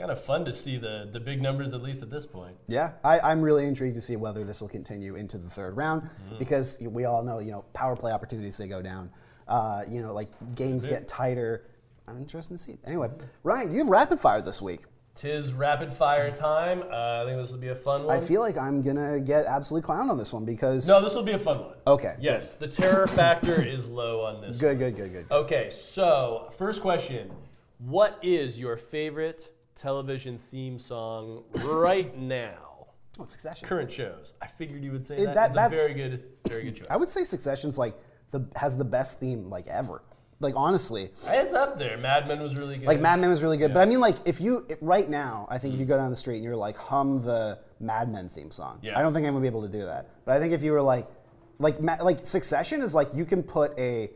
kind 0.00 0.10
of 0.10 0.18
fun 0.20 0.46
to 0.46 0.52
see 0.52 0.78
the, 0.78 1.08
the 1.12 1.20
big 1.20 1.42
numbers, 1.42 1.74
at 1.74 1.82
least 1.82 2.02
at 2.02 2.10
this 2.10 2.24
point. 2.24 2.56
Yeah, 2.66 2.92
I, 3.04 3.20
I'm 3.20 3.42
really 3.42 3.66
intrigued 3.66 3.94
to 3.96 4.00
see 4.00 4.16
whether 4.16 4.44
this 4.44 4.62
will 4.62 4.68
continue 4.68 5.14
into 5.16 5.36
the 5.36 5.48
third 5.48 5.76
round 5.76 6.00
Mm-hmm. 6.02 6.38
because 6.38 6.78
we 6.80 7.04
all 7.04 7.22
know, 7.22 7.38
you 7.38 7.50
know, 7.52 7.64
power 7.74 7.94
play 7.94 8.10
opportunities 8.10 8.56
they 8.56 8.66
go 8.66 8.80
down. 8.80 9.10
Uh, 9.46 9.82
you 9.88 10.00
know, 10.00 10.14
like 10.14 10.28
games 10.54 10.86
get 10.86 11.06
tighter. 11.06 11.66
I'm 12.08 12.16
interested 12.16 12.54
to 12.56 12.58
see. 12.58 12.78
Anyway, 12.86 13.10
Ryan, 13.42 13.72
you 13.72 13.78
have 13.80 13.88
rapid 13.88 14.18
fire 14.18 14.40
this 14.40 14.62
week. 14.62 14.80
Tis 15.16 15.52
rapid 15.52 15.92
fire 15.92 16.30
time. 16.30 16.82
Uh, 16.90 17.22
I 17.22 17.24
think 17.26 17.36
this 17.42 17.50
will 17.50 17.58
be 17.58 17.68
a 17.68 17.74
fun 17.74 18.04
one. 18.04 18.16
I 18.16 18.20
feel 18.20 18.40
like 18.40 18.56
I'm 18.56 18.80
gonna 18.80 19.20
get 19.20 19.44
absolutely 19.44 19.86
clowned 19.86 20.08
on 20.08 20.16
this 20.16 20.32
one 20.32 20.46
because 20.46 20.88
no, 20.88 21.02
this 21.02 21.14
will 21.14 21.24
be 21.24 21.32
a 21.32 21.38
fun 21.38 21.58
one. 21.60 21.74
Okay, 21.86 22.14
Yes, 22.20 22.54
the 22.54 22.68
terror 22.68 23.06
factor 23.06 23.60
is 23.60 23.86
low 23.88 24.22
on 24.22 24.40
this. 24.40 24.56
good, 24.56 24.78
good, 24.78 24.96
good, 24.96 25.12
good. 25.12 25.26
Okay, 25.30 25.68
so 25.68 26.48
first 26.56 26.80
question. 26.80 27.30
What 27.78 28.18
is 28.22 28.58
your 28.58 28.76
favorite 28.78 29.50
television 29.80 30.38
theme 30.50 30.78
song 30.78 31.42
right 31.64 32.16
now? 32.16 32.86
Oh, 33.18 33.26
Succession. 33.26 33.66
Current 33.66 33.90
shows. 33.90 34.34
I 34.40 34.46
figured 34.46 34.82
you 34.84 34.92
would 34.92 35.04
say 35.04 35.16
It- 35.16 35.26
that. 35.26 35.34
that- 35.34 35.46
it's 35.46 35.52
a 35.52 35.60
that's- 35.60 35.80
very 35.80 35.94
good, 35.94 36.24
very 36.48 36.64
good 36.64 36.76
choice. 36.76 36.86
I 36.90 36.96
would 36.96 37.08
say 37.08 37.24
Succession's 37.24 37.78
like 37.78 37.94
the 38.30 38.44
has 38.56 38.76
the 38.76 38.84
best 38.84 39.18
theme 39.18 39.44
like 39.44 39.66
ever. 39.66 40.02
Like 40.38 40.54
honestly, 40.56 41.10
It's 41.26 41.52
up 41.52 41.76
there. 41.78 41.98
Mad 41.98 42.26
Men 42.28 42.40
was 42.40 42.56
really 42.56 42.78
good. 42.78 42.86
like 42.86 43.00
Mad 43.00 43.20
Men 43.20 43.28
was 43.30 43.42
really 43.42 43.58
good, 43.58 43.74
but 43.74 43.80
I 43.80 43.86
mean 43.86 44.00
like 44.00 44.16
if 44.24 44.40
you 44.40 44.64
if, 44.68 44.78
right 44.80 45.08
now, 45.08 45.46
I 45.50 45.58
think 45.58 45.74
if 45.74 45.80
you 45.80 45.84
mm-hmm. 45.86 45.92
go 45.94 45.98
down 45.98 46.10
the 46.10 46.16
street 46.16 46.36
and 46.36 46.44
you're 46.44 46.56
like 46.56 46.76
hum 46.78 47.22
the 47.22 47.58
Mad 47.78 48.10
Men 48.10 48.28
theme 48.28 48.50
song, 48.50 48.78
Yeah. 48.82 48.98
I 48.98 49.02
don't 49.02 49.12
think 49.12 49.26
I'm 49.26 49.32
gonna 49.34 49.42
be 49.42 49.48
able 49.48 49.62
to 49.62 49.68
do 49.68 49.84
that. 49.84 50.08
But 50.24 50.36
I 50.36 50.40
think 50.40 50.52
if 50.54 50.62
you 50.62 50.72
were 50.72 50.82
like 50.82 51.06
like 51.58 51.80
Ma- 51.82 51.98
like 52.02 52.24
Succession 52.24 52.80
is 52.82 52.94
like 52.94 53.12
you 53.14 53.24
can 53.26 53.42
put 53.42 53.78
a 53.78 54.10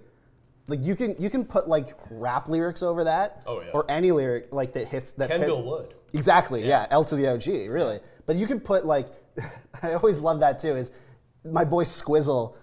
like 0.67 0.81
you 0.83 0.97
can 0.97 1.15
you 1.19 1.29
can 1.31 1.45
put 1.45 1.69
like 1.69 1.95
rap 2.11 2.49
lyrics 2.49 2.83
over 2.83 3.05
that, 3.05 3.43
Oh, 3.47 3.61
yeah. 3.61 3.71
or 3.75 3.85
any 3.91 4.13
lyric 4.13 4.53
like 4.53 4.73
that 4.75 4.89
hits 4.89 5.11
that 5.13 5.31
fit- 5.31 5.39
Kendall 5.41 5.63
Wood. 5.63 5.95
Exactly. 6.13 6.67
Yeah. 6.67 6.87
L 6.91 7.05
to 7.05 7.17
the 7.17 7.27
OG. 7.29 7.69
Really. 7.69 8.01
But 8.27 8.37
you 8.37 8.47
could 8.47 8.65
put 8.65 8.87
like, 8.87 9.09
I 9.83 9.95
always 9.95 10.23
love 10.23 10.41
that 10.41 10.59
too. 10.61 10.75
Is 10.77 10.93
my 11.45 11.65
boy 11.65 11.85
Squizzle 11.85 12.55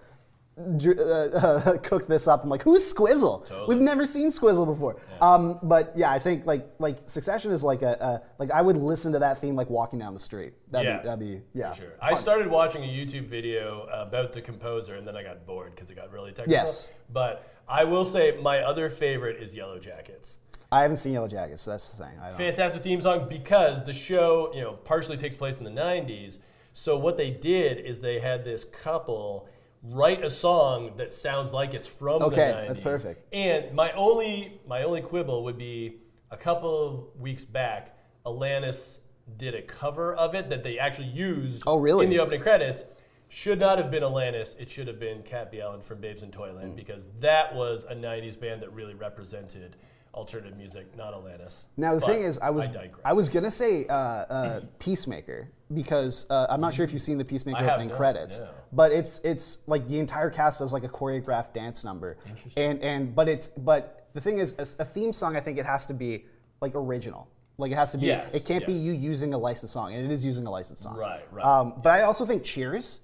dr- 0.76 0.98
uh, 0.98 1.02
uh, 1.02 1.76
cooked 1.82 2.08
this 2.08 2.28
up. 2.28 2.44
I'm 2.44 2.50
like, 2.50 2.62
who's 2.62 2.82
Squizzle? 2.92 3.46
Totally. 3.46 3.68
We've 3.74 3.82
never 3.82 4.04
seen 4.04 4.28
Squizzle 4.30 4.66
before. 4.66 4.96
Um, 5.20 5.58
but 5.62 5.92
yeah, 5.96 6.10
I 6.10 6.18
think 6.18 6.46
like 6.46 6.68
like 6.78 6.98
Succession 7.06 7.50
is 7.52 7.62
like 7.62 7.82
a, 7.82 7.92
a 8.00 8.22
like 8.38 8.50
I 8.50 8.62
would 8.62 8.76
listen 8.76 9.12
to 9.12 9.18
that 9.20 9.40
theme 9.40 9.56
like 9.56 9.70
walking 9.70 9.98
down 9.98 10.14
the 10.14 10.20
street. 10.20 10.54
That'd 10.70 10.86
Yeah. 10.88 10.96
be 10.98 11.04
that'd 11.04 11.20
be 11.20 11.42
yeah. 11.54 11.72
Sure. 11.72 11.92
I 12.00 12.14
started 12.14 12.48
watching 12.48 12.84
a 12.84 12.86
YouTube 12.88 13.24
video 13.26 13.86
about 13.92 14.32
the 14.32 14.40
composer, 14.40 14.96
and 14.96 15.06
then 15.06 15.16
I 15.16 15.22
got 15.22 15.46
bored 15.46 15.74
because 15.74 15.90
it 15.90 15.94
got 15.94 16.12
really 16.12 16.30
technical. 16.32 16.52
Yes. 16.52 16.90
But 17.12 17.48
I 17.68 17.84
will 17.84 18.04
say 18.04 18.38
my 18.42 18.58
other 18.60 18.90
favorite 18.90 19.42
is 19.42 19.54
Yellow 19.54 19.78
Jackets. 19.78 20.38
I 20.70 20.80
haven't 20.82 20.96
seen 20.96 21.12
Yellow 21.12 21.28
Jackets, 21.28 21.60
so 21.62 21.70
that's 21.72 21.90
the 21.90 22.02
thing. 22.02 22.18
I 22.18 22.28
don't. 22.28 22.38
Fantastic 22.38 22.82
theme 22.82 23.00
song 23.02 23.26
because 23.28 23.84
the 23.84 23.92
show, 23.92 24.50
you 24.54 24.62
know, 24.62 24.72
partially 24.72 25.18
takes 25.18 25.36
place 25.36 25.58
in 25.58 25.64
the 25.64 25.70
90s. 25.70 26.38
So 26.72 26.96
what 26.96 27.18
they 27.18 27.28
did 27.30 27.76
is 27.78 28.00
they 28.00 28.18
had 28.20 28.42
this 28.42 28.64
couple 28.64 29.46
write 29.82 30.24
a 30.24 30.30
song 30.30 30.92
that 30.96 31.12
sounds 31.12 31.52
like 31.52 31.74
it's 31.74 31.88
from 31.88 32.20
the 32.20 32.26
Okay, 32.26 32.52
90s. 32.52 32.68
that's 32.68 32.80
perfect. 32.80 33.34
And 33.34 33.74
my 33.74 33.92
only 33.92 34.60
my 34.66 34.82
only 34.84 35.00
quibble 35.00 35.44
would 35.44 35.58
be 35.58 35.98
a 36.30 36.36
couple 36.36 36.86
of 37.14 37.20
weeks 37.20 37.44
back, 37.44 37.96
Alanis 38.24 38.98
did 39.36 39.54
a 39.54 39.62
cover 39.62 40.14
of 40.14 40.34
it 40.34 40.48
that 40.50 40.62
they 40.64 40.78
actually 40.78 41.08
used 41.08 41.62
Oh, 41.66 41.76
really? 41.78 42.04
in 42.06 42.10
the 42.10 42.18
opening 42.20 42.40
credits. 42.40 42.84
Should 43.28 43.58
not 43.60 43.78
have 43.78 43.90
been 43.90 44.02
Alanis. 44.02 44.60
It 44.60 44.68
should 44.68 44.86
have 44.88 45.00
been 45.00 45.22
Cat 45.22 45.50
B. 45.50 45.62
From 45.80 46.00
Babes 46.00 46.22
in 46.22 46.30
Toyland 46.30 46.74
Mm. 46.74 46.76
because 46.76 47.06
that 47.20 47.54
was 47.54 47.84
a 47.88 47.94
90s 47.94 48.36
band 48.36 48.60
that 48.62 48.70
really 48.72 48.94
represented 48.94 49.76
alternative 50.14 50.56
music, 50.58 50.94
not 50.96 51.14
Alanis. 51.14 51.62
Now 51.78 51.94
the 51.94 52.00
But 52.00 52.06
thing 52.08 52.22
is, 52.24 52.38
I 52.40 52.50
was 52.50 52.66
digress. 52.66 53.00
I, 53.04 53.14
was 53.14 53.30
gonna 53.30 53.50
say 53.50 53.86
uh, 53.86 53.94
uh, 53.94 54.60
Peacemaker 54.78 55.48
because 55.74 56.26
uh, 56.30 56.46
I'm 56.48 56.60
not 56.60 56.74
sure 56.74 56.84
if 56.84 56.92
you've 56.92 57.02
seen 57.02 57.18
the 57.18 57.24
Peacemaker 57.24 57.68
opening 57.68 57.88
not, 57.88 57.96
credits, 57.96 58.42
but 58.72 58.92
it's 58.92 59.18
it's 59.20 59.58
like 59.66 59.86
the 59.88 59.98
entire 59.98 60.30
cast 60.30 60.58
does 60.60 60.72
like 60.72 60.84
a 60.84 60.88
choreographed 60.88 61.52
dance 61.52 61.84
number, 61.84 62.16
Interesting. 62.28 62.62
and 62.62 62.82
and 62.82 63.14
but 63.14 63.28
it's 63.28 63.48
but 63.48 64.08
the 64.14 64.20
thing 64.20 64.38
is, 64.38 64.54
a, 64.58 64.82
a 64.82 64.84
theme 64.84 65.12
song 65.12 65.36
I 65.36 65.40
think 65.40 65.58
it 65.58 65.66
has 65.66 65.86
to 65.86 65.94
be 65.94 66.26
like 66.60 66.72
original. 66.74 67.28
Like 67.58 67.72
it 67.72 67.76
has 67.76 67.92
to 67.92 67.98
be. 67.98 68.06
Yes, 68.06 68.32
it 68.34 68.44
can't 68.44 68.66
be 68.66 68.72
you 68.72 68.92
using 68.92 69.34
a 69.34 69.38
licensed 69.38 69.74
song, 69.74 69.94
and 69.94 70.04
it 70.04 70.12
is 70.12 70.24
using 70.24 70.46
a 70.46 70.50
licensed 70.50 70.82
song. 70.82 70.96
Right, 70.96 71.20
right. 71.30 71.44
Um, 71.44 71.74
but 71.82 71.90
I 71.90 72.02
also 72.02 72.24
think 72.24 72.42
Cheers, 72.44 73.00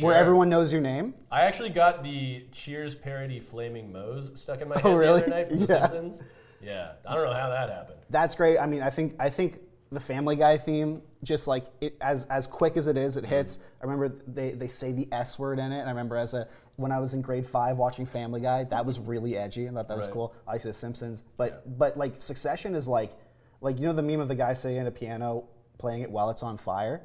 where 0.00 0.14
everyone 0.14 0.48
knows 0.48 0.72
your 0.72 0.82
name. 0.82 1.14
I 1.30 1.42
actually 1.42 1.70
got 1.70 2.02
the 2.02 2.44
Cheers 2.52 2.94
parody 2.94 3.40
"Flaming 3.40 3.92
Moe's" 3.92 4.32
stuck 4.34 4.60
in 4.60 4.68
my 4.68 4.74
head 4.80 4.86
Oh, 4.86 4.96
really? 4.96 5.20
the 5.20 5.26
other 5.26 5.34
night 5.36 5.48
from 5.48 5.58
The 5.60 5.66
Yeah. 5.74 5.86
Simpsons. 5.86 6.22
Yeah, 6.60 6.92
I 7.06 7.14
don't 7.14 7.24
know 7.24 7.32
how 7.34 7.48
that 7.50 7.68
happened. 7.70 8.00
That's 8.10 8.34
great. 8.34 8.58
I 8.58 8.66
mean, 8.66 8.82
I 8.82 8.90
think 8.90 9.14
I 9.20 9.30
think 9.30 9.60
the 9.90 10.00
Family 10.00 10.36
Guy 10.36 10.58
theme, 10.58 11.00
just 11.22 11.48
like 11.48 11.64
it, 11.80 11.96
as 12.00 12.24
as 12.26 12.46
quick 12.46 12.76
as 12.76 12.88
it 12.88 12.96
is, 12.96 13.16
it 13.16 13.24
hits. 13.24 13.60
I 13.80 13.84
remember 13.84 14.14
they, 14.26 14.52
they 14.52 14.68
say 14.68 14.92
the 14.92 15.08
S 15.12 15.38
word 15.38 15.58
in 15.58 15.72
it. 15.72 15.78
And 15.80 15.86
I 15.88 15.90
remember 15.90 16.16
as 16.16 16.34
a 16.34 16.46
when 16.76 16.92
I 16.92 16.98
was 17.00 17.14
in 17.14 17.22
grade 17.22 17.46
five 17.46 17.76
watching 17.78 18.04
Family 18.06 18.40
Guy, 18.40 18.64
that 18.64 18.84
was 18.84 18.98
really 18.98 19.36
edgy 19.36 19.66
and 19.66 19.76
thought 19.76 19.88
that 19.88 19.96
was 19.96 20.06
Right. 20.06 20.12
cool. 20.14 20.34
Obviously, 20.46 20.70
The 20.70 20.74
Simpsons, 20.74 21.24
but 21.36 21.78
but 21.78 21.96
like 21.96 22.16
Succession 22.16 22.74
is 22.74 22.86
like 22.86 23.12
like 23.60 23.78
you 23.80 23.86
know 23.86 23.92
the 23.94 24.02
meme 24.02 24.20
of 24.20 24.28
the 24.28 24.34
guy 24.34 24.52
sitting 24.54 24.78
at 24.78 24.86
a 24.86 24.90
piano 24.90 25.44
playing 25.78 26.02
it 26.02 26.10
while 26.10 26.28
it's 26.30 26.42
on 26.42 26.56
fire. 26.58 27.00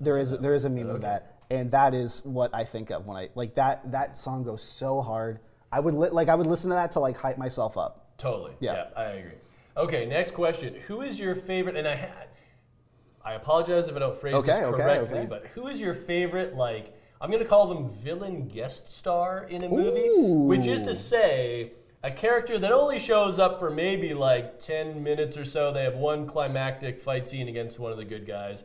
There 0.00 0.18
is 0.18 0.30
there 0.32 0.54
is 0.54 0.64
a 0.64 0.70
meme 0.70 0.88
of 0.90 1.00
that, 1.02 1.42
and 1.50 1.70
that 1.72 1.94
is 1.94 2.24
what 2.24 2.54
I 2.54 2.64
think 2.64 2.90
of 2.90 3.06
when 3.06 3.16
I 3.16 3.28
like 3.34 3.54
that 3.56 3.90
that 3.92 4.18
song 4.18 4.42
goes 4.44 4.62
so 4.62 5.00
hard. 5.00 5.40
I 5.72 5.80
would 5.80 5.94
li- 5.94 6.08
like 6.10 6.28
I 6.28 6.34
would 6.34 6.46
listen 6.46 6.70
to 6.70 6.74
that 6.76 6.92
to 6.92 7.00
like 7.00 7.16
hype 7.16 7.36
myself 7.38 7.76
up. 7.76 8.16
Totally. 8.18 8.52
Yeah. 8.60 8.74
Yeah. 8.74 8.84
I 8.96 9.04
agree. 9.04 9.32
Okay, 9.76 10.06
next 10.06 10.32
question. 10.32 10.74
Who 10.86 11.02
is 11.02 11.18
your 11.18 11.34
favorite? 11.34 11.76
And 11.76 11.86
I 11.88 11.94
had, 11.94 12.28
I 13.24 13.34
apologize 13.34 13.88
if 13.88 13.96
I 13.96 13.98
don't 13.98 14.16
phrase 14.16 14.34
Okay, 14.34 14.52
this 14.52 14.70
correctly, 14.70 15.18
okay. 15.20 15.26
but 15.26 15.46
who 15.48 15.66
is 15.66 15.80
your 15.80 15.94
favorite? 15.94 16.54
Like, 16.54 16.96
I'm 17.20 17.30
gonna 17.30 17.44
call 17.44 17.66
them 17.66 17.88
villain 17.88 18.46
guest 18.48 18.90
star 18.90 19.46
in 19.50 19.64
a 19.64 19.68
movie, 19.68 20.46
which 20.46 20.66
is 20.66 20.82
to 20.82 20.94
say. 20.94 21.72
A 22.02 22.10
character 22.10 22.58
that 22.58 22.70
only 22.70 22.98
shows 22.98 23.38
up 23.38 23.58
for 23.58 23.70
maybe 23.70 24.12
like 24.12 24.60
10 24.60 25.02
minutes 25.02 25.38
or 25.38 25.44
so. 25.46 25.72
They 25.72 25.84
have 25.84 25.94
one 25.94 26.26
climactic 26.26 27.00
fight 27.00 27.26
scene 27.26 27.48
against 27.48 27.78
one 27.78 27.92
of 27.92 27.96
the 27.96 28.04
good 28.04 28.26
guys, 28.26 28.64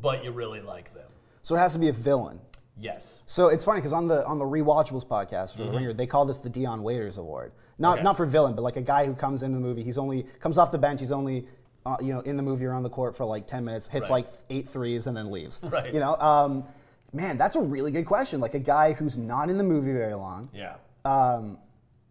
but 0.00 0.24
you 0.24 0.32
really 0.32 0.60
like 0.60 0.92
them. 0.92 1.08
So 1.42 1.54
it 1.54 1.60
has 1.60 1.72
to 1.74 1.78
be 1.78 1.86
a 1.86 1.92
villain. 1.92 2.40
Yes. 2.78 3.20
So 3.26 3.48
it's 3.48 3.64
funny 3.64 3.80
because 3.80 3.92
on 3.92 4.08
the 4.08 4.24
on 4.26 4.38
the 4.38 4.44
Rewatchables 4.44 5.06
podcast 5.06 5.56
for 5.56 5.64
the 5.64 5.70
Ringer, 5.70 5.92
they 5.92 6.06
call 6.06 6.24
this 6.24 6.38
the 6.38 6.48
Dion 6.48 6.82
Waiters 6.82 7.18
Award. 7.18 7.52
Not 7.78 7.94
Okay. 7.98 8.02
not 8.04 8.16
for 8.16 8.26
villain, 8.26 8.54
but 8.54 8.62
like 8.62 8.76
a 8.76 8.82
guy 8.82 9.04
who 9.06 9.14
comes 9.14 9.42
into 9.42 9.56
the 9.56 9.60
movie. 9.62 9.82
He's 9.82 9.98
only 9.98 10.22
comes 10.40 10.56
off 10.58 10.70
the 10.70 10.78
bench. 10.78 11.00
He's 11.00 11.12
only 11.12 11.46
uh, 11.84 11.96
you 12.00 12.12
know 12.12 12.20
in 12.20 12.36
the 12.36 12.42
movie 12.42 12.64
or 12.64 12.72
on 12.72 12.82
the 12.82 12.88
court 12.90 13.16
for 13.16 13.24
like 13.24 13.46
ten 13.46 13.64
minutes, 13.64 13.86
hits 13.88 14.08
Right. 14.10 14.24
like 14.24 14.32
eight 14.50 14.68
threes, 14.68 15.06
and 15.06 15.16
then 15.16 15.30
leaves. 15.30 15.60
Right. 15.70 15.92
You 15.92 16.00
know, 16.00 16.16
um, 16.16 16.64
man, 17.12 17.36
that's 17.38 17.56
a 17.56 17.60
really 17.60 17.90
good 17.90 18.06
question. 18.06 18.40
Like 18.40 18.54
a 18.54 18.58
guy 18.58 18.92
who's 18.92 19.18
not 19.18 19.50
in 19.50 19.58
the 19.58 19.64
movie 19.64 19.92
very 19.92 20.14
long. 20.14 20.48
Yeah. 20.54 20.74
Um, 21.04 21.58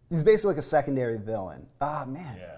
he's 0.10 0.24
basically 0.24 0.49
like 0.49 0.57
a 0.60 0.64
secondary 0.64 1.18
villain. 1.18 1.68
Ah 1.82 2.05
man. 2.07 2.38
Yeah. 2.39 2.55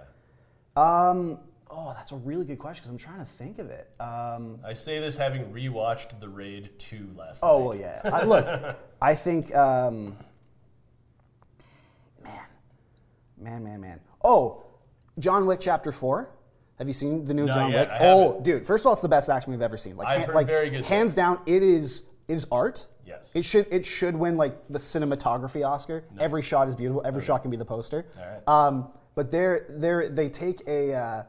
Um, 1.09 1.39
oh, 1.71 1.93
that's 1.95 2.11
a 2.11 2.15
really 2.17 2.45
good 2.45 2.59
question 2.59 2.81
because 2.83 2.91
I'm 2.91 2.97
trying 2.97 3.25
to 3.25 3.31
think 3.33 3.59
of 3.59 3.69
it. 3.69 3.89
Um, 3.99 4.59
I 4.65 4.73
say 4.73 4.99
this 4.99 5.17
having 5.17 5.45
rewatched 5.53 6.19
The 6.19 6.27
Raid 6.29 6.77
2 6.79 7.09
last 7.17 7.39
Oh 7.43 7.57
night. 7.59 7.65
well, 7.65 7.75
yeah. 7.77 8.01
I, 8.13 8.23
look, 8.25 8.77
I 9.01 9.15
think, 9.15 9.55
um, 9.55 10.17
man, 12.23 12.39
man, 13.37 13.63
man, 13.63 13.81
man. 13.81 13.99
Oh, 14.23 14.63
John 15.19 15.45
Wick 15.45 15.59
Chapter 15.59 15.91
Four. 15.91 16.29
Have 16.77 16.87
you 16.87 16.93
seen 16.93 17.25
the 17.25 17.33
new 17.33 17.45
Not 17.45 17.53
John 17.53 17.71
yet, 17.71 17.89
Wick? 17.91 18.01
I 18.01 18.05
oh, 18.07 18.23
haven't. 18.27 18.43
dude! 18.43 18.65
First 18.65 18.83
of 18.83 18.87
all, 18.87 18.93
it's 18.93 19.01
the 19.01 19.09
best 19.09 19.29
action 19.29 19.51
we've 19.51 19.61
ever 19.61 19.77
seen. 19.77 19.97
Like, 19.97 20.07
I've 20.07 20.17
han- 20.19 20.27
heard 20.27 20.35
like 20.35 20.47
very 20.47 20.69
good 20.69 20.83
hands 20.85 21.13
things. 21.13 21.15
down, 21.15 21.39
it 21.45 21.61
is. 21.63 22.07
It 22.27 22.35
is 22.35 22.47
art. 22.51 22.87
Yes. 23.05 23.29
It 23.33 23.43
should. 23.45 23.67
It 23.71 23.85
should 23.85 24.15
win 24.15 24.37
like 24.37 24.67
the 24.67 24.79
cinematography 24.79 25.65
Oscar. 25.67 26.03
Every 26.19 26.41
shot 26.41 26.67
is 26.67 26.75
beautiful. 26.75 27.01
Every 27.05 27.23
shot 27.23 27.41
can 27.41 27.51
be 27.51 27.57
the 27.57 27.65
poster. 27.65 28.05
All 28.17 28.23
right. 28.25 28.47
Um, 28.67 28.87
but 29.15 29.29
they're 29.31 29.65
they're 29.69 30.09
they 30.09 30.29
take 30.29 30.61
a. 30.67 30.93
Uh, 30.93 31.23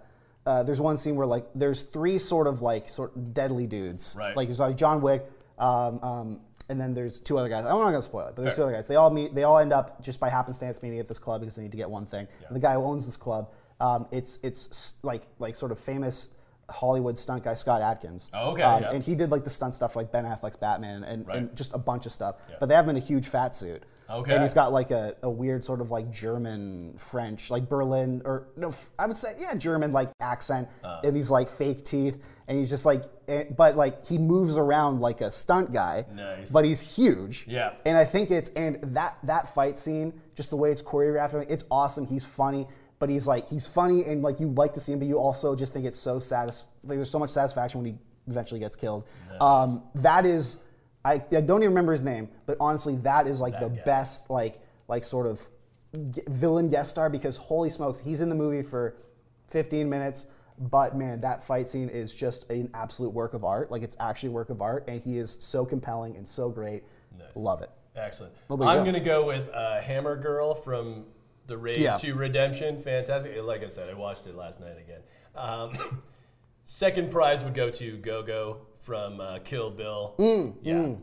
uh, 0.47 0.63
there's 0.63 0.81
one 0.81 0.99
scene 0.99 1.17
where 1.17 1.27
like 1.27 1.47
there's 1.55 1.83
three 1.83 2.19
sort 2.19 2.47
of 2.47 2.63
like 2.63 2.89
sort 2.89 3.15
of 3.17 3.33
deadly 3.35 3.67
dudes. 3.67 4.17
Right. 4.19 4.37
Like 4.37 4.49
there's 4.49 4.61
like 4.61 4.77
John 4.77 5.01
Wick, 5.03 5.25
um, 5.59 6.01
um, 6.03 6.41
and 6.69 6.81
then 6.81 6.95
there's 6.95 7.21
two 7.21 7.39
other 7.39 7.49
guys. 7.49 7.65
I'm 7.65 7.79
not 7.79 7.85
gonna 7.91 8.03
spoil 8.03 8.27
it, 8.29 8.35
but 8.37 8.43
there's 8.43 8.57
Fair. 8.57 8.65
two 8.65 8.69
other 8.69 8.77
guys. 8.77 8.87
They 8.87 8.97
all 8.97 9.11
meet. 9.11 9.35
They 9.35 9.45
all 9.45 9.59
end 9.59 9.73
up 9.73 10.03
just 10.03 10.19
by 10.21 10.29
happenstance 10.29 10.83
meeting 10.83 10.99
at 10.99 11.09
this 11.09 11.19
club 11.19 11.41
because 11.41 11.55
they 11.55 11.63
need 11.63 11.73
to 11.73 11.77
get 11.77 11.89
one 11.91 12.07
thing. 12.07 12.27
And 12.47 12.57
the 12.57 12.61
guy 12.61 12.75
who 12.75 12.83
owns 12.83 13.07
this 13.07 13.17
club, 13.17 13.51
um, 13.81 14.07
it's 14.11 14.39
it's 14.43 14.95
like 15.03 15.23
like 15.39 15.55
sort 15.55 15.71
of 15.73 15.79
famous 15.79 16.29
Hollywood 16.71 17.19
stunt 17.19 17.45
guy 17.45 17.55
Scott 17.55 17.83
Adkins. 17.83 18.31
Oh, 18.33 18.53
okay, 18.53 18.63
Um, 18.63 18.83
yeah. 18.83 18.91
And 18.93 19.05
he 19.05 19.15
did 19.15 19.31
like 19.31 19.45
the 19.45 19.51
stunt 19.51 19.75
stuff 19.75 19.95
like 19.97 20.11
Ben 20.11 20.25
Affleck's 20.25 20.57
Batman 20.57 21.05
and, 21.05 21.27
Right. 21.27 21.37
and 21.39 21.55
just 21.55 21.75
a 21.75 21.79
bunch 21.79 22.07
of 22.07 22.13
stuff. 22.13 22.37
But 22.61 22.69
they 22.69 22.75
have 22.75 22.85
him 22.87 22.91
in 22.91 22.97
a 22.97 23.05
huge 23.05 23.27
fat 23.29 23.55
suit. 23.55 23.83
Okay. 24.13 24.33
And 24.33 24.43
he's 24.43 24.55
got 24.55 24.73
like 24.73 24.91
a, 24.91 25.17
a 25.23 25.31
weird 25.31 25.65
sort 25.65 25.81
of 25.81 25.91
like 25.91 26.11
German 26.11 26.97
French, 26.99 27.51
like 27.51 27.69
Berlin 27.69 28.23
or 28.25 28.49
no, 28.57 28.73
I 28.99 29.07
would 29.07 29.17
say 29.17 29.35
yeah 29.39 29.55
German 29.55 29.93
like 29.93 30.11
accent 30.21 30.69
Uh. 30.85 31.01
and 31.05 31.15
these 31.17 31.31
like 31.31 31.49
fake 31.49 31.85
teeth 31.85 32.23
and 32.49 32.59
he's 32.59 32.71
just 32.71 32.85
like, 32.85 33.05
eh, 33.29 33.45
but 33.57 33.77
like 33.77 34.07
he 34.07 34.19
moves 34.19 34.59
around 34.59 35.01
like 35.01 35.21
a 35.21 35.31
stunt 35.31 35.73
guy. 35.73 36.05
Nice. 36.15 36.51
But 36.51 36.65
he's 36.65 36.81
huge. 36.97 37.47
Yeah. 37.49 37.73
And 37.87 37.97
I 37.97 38.05
think 38.05 38.31
it's 38.31 38.51
and 38.51 38.79
that 38.95 39.19
that 39.25 39.55
fight 39.55 39.79
scene, 39.79 40.13
just 40.35 40.51
the 40.51 40.57
way 40.57 40.71
it's 40.73 40.83
choreographed, 40.83 41.47
it's 41.49 41.65
awesome. 41.71 42.07
He's 42.07 42.25
funny, 42.25 42.67
but 42.99 43.09
he's 43.09 43.27
like 43.27 43.49
he's 43.49 43.67
funny 43.67 44.05
and 44.05 44.23
like 44.23 44.41
you 44.41 44.49
like 44.49 44.75
to 44.75 44.81
see 44.81 44.93
him, 44.93 44.99
but 44.99 45.09
you 45.09 45.19
also 45.19 45.55
just 45.57 45.73
think 45.73 45.87
it's 45.87 45.99
so 45.99 46.19
satis. 46.19 46.65
Like 46.85 46.99
there's 46.99 47.11
so 47.11 47.19
much 47.19 47.31
satisfaction 47.31 47.81
when 47.83 47.93
he 47.93 47.99
eventually 48.29 48.61
gets 48.61 48.77
killed. 48.77 49.05
Um, 49.41 49.83
that 49.97 50.27
is, 50.27 50.59
I, 51.05 51.15
I 51.15 51.41
don't 51.41 51.63
even 51.63 51.71
remember 51.71 51.93
his 51.93 52.03
name, 52.03 52.29
but 52.47 52.57
honestly, 52.61 52.97
that 52.97 53.27
is 53.27 53.41
like 53.41 53.59
the 53.59 53.69
guy. 53.69 53.83
best 53.85 54.31
like 54.31 54.61
like 54.89 55.05
sort 55.05 55.27
of 55.27 55.47
g- 56.13 56.23
villain 56.29 56.71
guest 56.71 56.91
star 56.93 57.11
because 57.11 57.37
holy 57.37 57.71
smokes, 57.71 58.01
he's 58.01 58.21
in 58.21 58.29
the 58.29 58.35
movie 58.35 58.63
for 58.63 58.97
15 59.49 59.89
minutes. 59.89 60.27
But 60.59 60.97
man, 60.97 61.21
that 61.23 61.43
fight 61.43 61.67
scene 61.67 61.89
is 61.89 62.15
just 62.15 62.49
an 62.51 62.71
absolute 62.75 63.11
work 63.11 63.35
of 63.35 63.43
art. 63.45 63.71
Like 63.71 63.83
it's 63.83 63.97
actually 63.99 64.29
a 64.29 64.33
work 64.33 64.51
of 64.51 64.63
art, 64.63 64.85
and 64.87 65.01
he 65.03 65.19
is 65.19 65.37
so 65.41 65.65
compelling 65.65 66.17
and 66.17 66.29
so 66.29 66.51
great. 66.51 66.85
Love 67.35 67.63
it. 67.63 67.71
Excellent. 67.97 68.33
I'm 68.51 68.59
going 68.59 68.95
to 68.95 69.01
go 69.01 69.27
with 69.27 69.49
uh, 69.51 69.81
Hammer 69.81 70.17
Girl 70.17 70.55
from 70.55 71.05
The 71.47 71.57
Raid 71.57 71.79
Yeah. 71.79 71.97
2 71.97 72.15
Redemption. 72.15 72.79
Fantastic. 72.79 73.37
Like 73.43 73.65
I 73.65 73.69
said, 73.69 73.89
I 73.91 73.95
watched 73.95 74.27
it 74.27 74.35
last 74.35 74.61
night 74.61 74.77
again. 74.79 75.01
Um, 75.35 76.03
second 76.65 77.11
prize 77.11 77.43
would 77.45 77.55
go 77.55 77.71
to 77.71 77.97
Go 77.99 78.23
Go 78.23 78.59
from 78.83 79.21
uh, 79.21 79.39
Kill 79.41 79.71
Bill. 79.71 80.15
Mm, 80.19 80.57
yeah. 80.63 80.95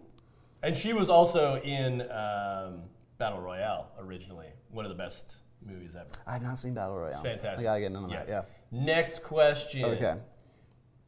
And 0.61 0.75
she 0.75 0.93
was 0.93 1.09
also 1.09 1.61
in 1.61 2.01
um, 2.11 2.84
Battle 3.17 3.39
Royale 3.39 3.88
originally. 3.99 4.47
One 4.71 4.86
of 4.86 4.89
the 4.89 4.97
best 4.97 5.38
movies 5.65 5.95
ever. 5.95 6.09
I 6.27 6.34
have 6.34 6.41
not 6.41 6.59
seen 6.59 6.73
Battle 6.73 6.97
Royale. 6.97 7.21
Fantastic. 7.23 7.59
I 7.59 7.63
gotta 7.63 7.80
get 7.82 7.91
into 7.91 8.09
Yes. 8.09 8.27
that. 8.27 8.49
Next 8.71 9.23
question. 9.23 9.86
Okay. 9.86 10.15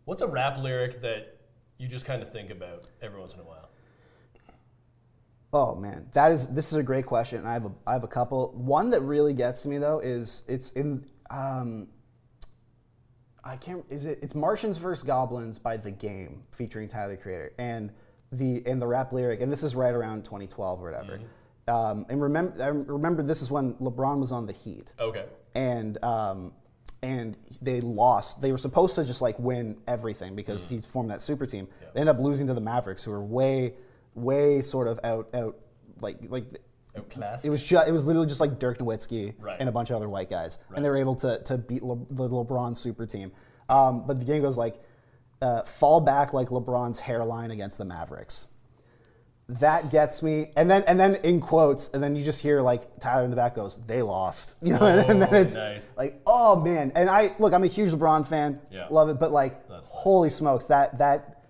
What's 0.06 0.22
a 0.22 0.28
rap 0.28 0.58
lyric 0.58 1.02
that 1.02 1.38
you 1.78 1.88
just 1.88 2.06
kind 2.06 2.22
of 2.22 2.32
think 2.32 2.50
about 2.50 2.90
every 3.02 3.20
once 3.20 3.34
in 3.34 3.40
a 3.40 3.44
while? 3.44 3.70
Oh 5.54 5.76
man, 5.76 6.08
that 6.14 6.32
is 6.32 6.48
this 6.48 6.72
is 6.72 6.78
a 6.78 6.84
great 6.84 7.06
question. 7.06 7.46
I 7.46 7.54
have 7.54 7.66
a 7.66 7.72
I 7.86 7.94
have 7.94 8.06
a 8.06 8.08
couple. 8.08 8.54
One 8.56 8.90
that 8.92 9.02
really 9.02 9.34
gets 9.34 9.64
to 9.64 9.70
me 9.70 9.78
though 9.78 10.00
is 10.00 10.44
it's 10.48 10.72
in 10.72 11.06
um, 11.30 11.90
I 13.44 13.58
can't 13.58 13.84
is 13.90 14.06
it 14.06 14.20
it's 14.22 14.36
Martians 14.36 14.78
vs 14.78 15.04
Goblins 15.04 15.58
by 15.60 15.78
The 15.78 15.92
Game 15.92 16.44
featuring 16.52 16.88
Tyler 16.88 17.18
Creator 17.18 17.54
and 17.58 17.92
the 18.32 18.64
and 18.66 18.82
the 18.82 18.88
rap 18.88 19.12
lyric, 19.12 19.42
and 19.42 19.52
this 19.52 19.64
is 19.64 19.76
right 19.76 19.94
around 19.94 20.24
2012 20.24 20.82
or 20.82 20.86
whatever. 20.92 21.20
Um, 21.68 22.06
and 22.10 22.22
remember, 22.22 22.62
I 22.64 22.68
remember 22.68 23.24
this 23.24 23.42
is 23.42 23.52
when 23.52 23.76
LeBron 23.76 24.20
was 24.20 24.32
on 24.32 24.46
the 24.46 24.54
Heat 24.54 24.92
Okay. 25.00 25.26
and 25.56 26.04
um, 26.04 26.54
and 27.04 27.38
they 27.62 27.82
lost. 27.82 28.42
They 28.42 28.52
were 28.52 28.58
supposed 28.58 28.96
to 28.96 29.04
just 29.04 29.22
like 29.22 29.38
win 29.40 29.78
everything 29.88 30.36
because 30.36 30.70
he's 30.70 30.86
formed 30.86 31.10
that 31.12 31.22
super 31.22 31.46
team. 31.46 31.68
They 31.94 32.02
ended 32.02 32.16
up 32.16 32.22
losing 32.22 32.48
to 32.48 32.54
the 32.54 32.62
Mavericks, 32.62 33.04
who 33.04 33.12
were 33.12 33.22
way, 33.24 33.74
way 34.16 34.62
sort 34.62 34.88
of 34.88 35.00
out 35.04 35.30
out 35.34 35.58
like 36.00 36.18
like. 36.30 36.46
Outclassed. 36.98 37.46
It 37.46 37.50
was 37.50 37.64
ju- 37.64 37.80
it 37.86 37.92
was 37.92 38.06
literally 38.06 38.28
just 38.28 38.42
like 38.42 38.60
Dirk 38.60 38.80
Nowitzki 38.80 39.34
Right. 39.40 39.58
and 39.60 39.70
a 39.70 39.72
bunch 39.72 39.90
of 39.90 39.96
other 39.96 40.10
white 40.10 40.30
guys, 40.30 40.60
Right. 40.70 40.76
and 40.78 40.86
they 40.86 40.90
were 40.90 40.98
able 40.98 41.16
to 41.16 41.40
to 41.44 41.58
beat 41.58 41.84
Le- 41.84 42.06
the 42.10 42.28
LeBron 42.30 42.76
super 42.76 43.06
team. 43.06 43.32
Um, 43.70 44.06
but 44.06 44.20
the 44.20 44.26
game 44.26 44.42
goes 44.42 44.58
like 44.58 44.82
uh, 45.42 45.64
fall 45.64 46.02
back 46.02 46.34
like 46.34 46.50
LeBron's 46.50 47.00
hairline 47.00 47.50
against 47.52 47.78
the 47.78 47.86
Mavericks 47.86 48.48
that 49.50 49.90
gets 49.92 50.24
me. 50.24 50.52
And 50.56 50.70
then 50.72 50.84
and 50.88 51.00
then 51.00 51.16
in 51.24 51.42
quotes, 51.42 51.90
and 51.90 52.02
then 52.02 52.16
you 52.16 52.24
just 52.24 52.42
hear 52.42 52.62
like 52.62 53.00
Tyler 53.00 53.24
in 53.26 53.30
the 53.32 53.36
back 53.36 53.56
goes, 53.56 53.80
"They 53.86 54.02
lost," 54.02 54.56
you 54.62 54.74
know, 54.74 54.86
and 54.86 55.22
then 55.22 55.30
Oh, 55.34 55.38
it's 55.38 55.56
nice. 55.56 55.94
like, 55.98 56.22
oh 56.26 56.56
man. 56.58 56.92
And 56.96 57.10
I 57.10 57.36
look, 57.40 57.54
I'm 57.54 57.64
a 57.64 57.68
huge 57.68 57.92
LeBron 57.92 58.26
fan, 58.26 58.62
Yeah. 58.70 58.88
love 58.90 59.10
it, 59.10 59.20
but 59.20 59.32
like, 59.32 59.70
holy 59.84 60.30
smokes, 60.30 60.68
that 60.68 60.98
that 61.00 61.41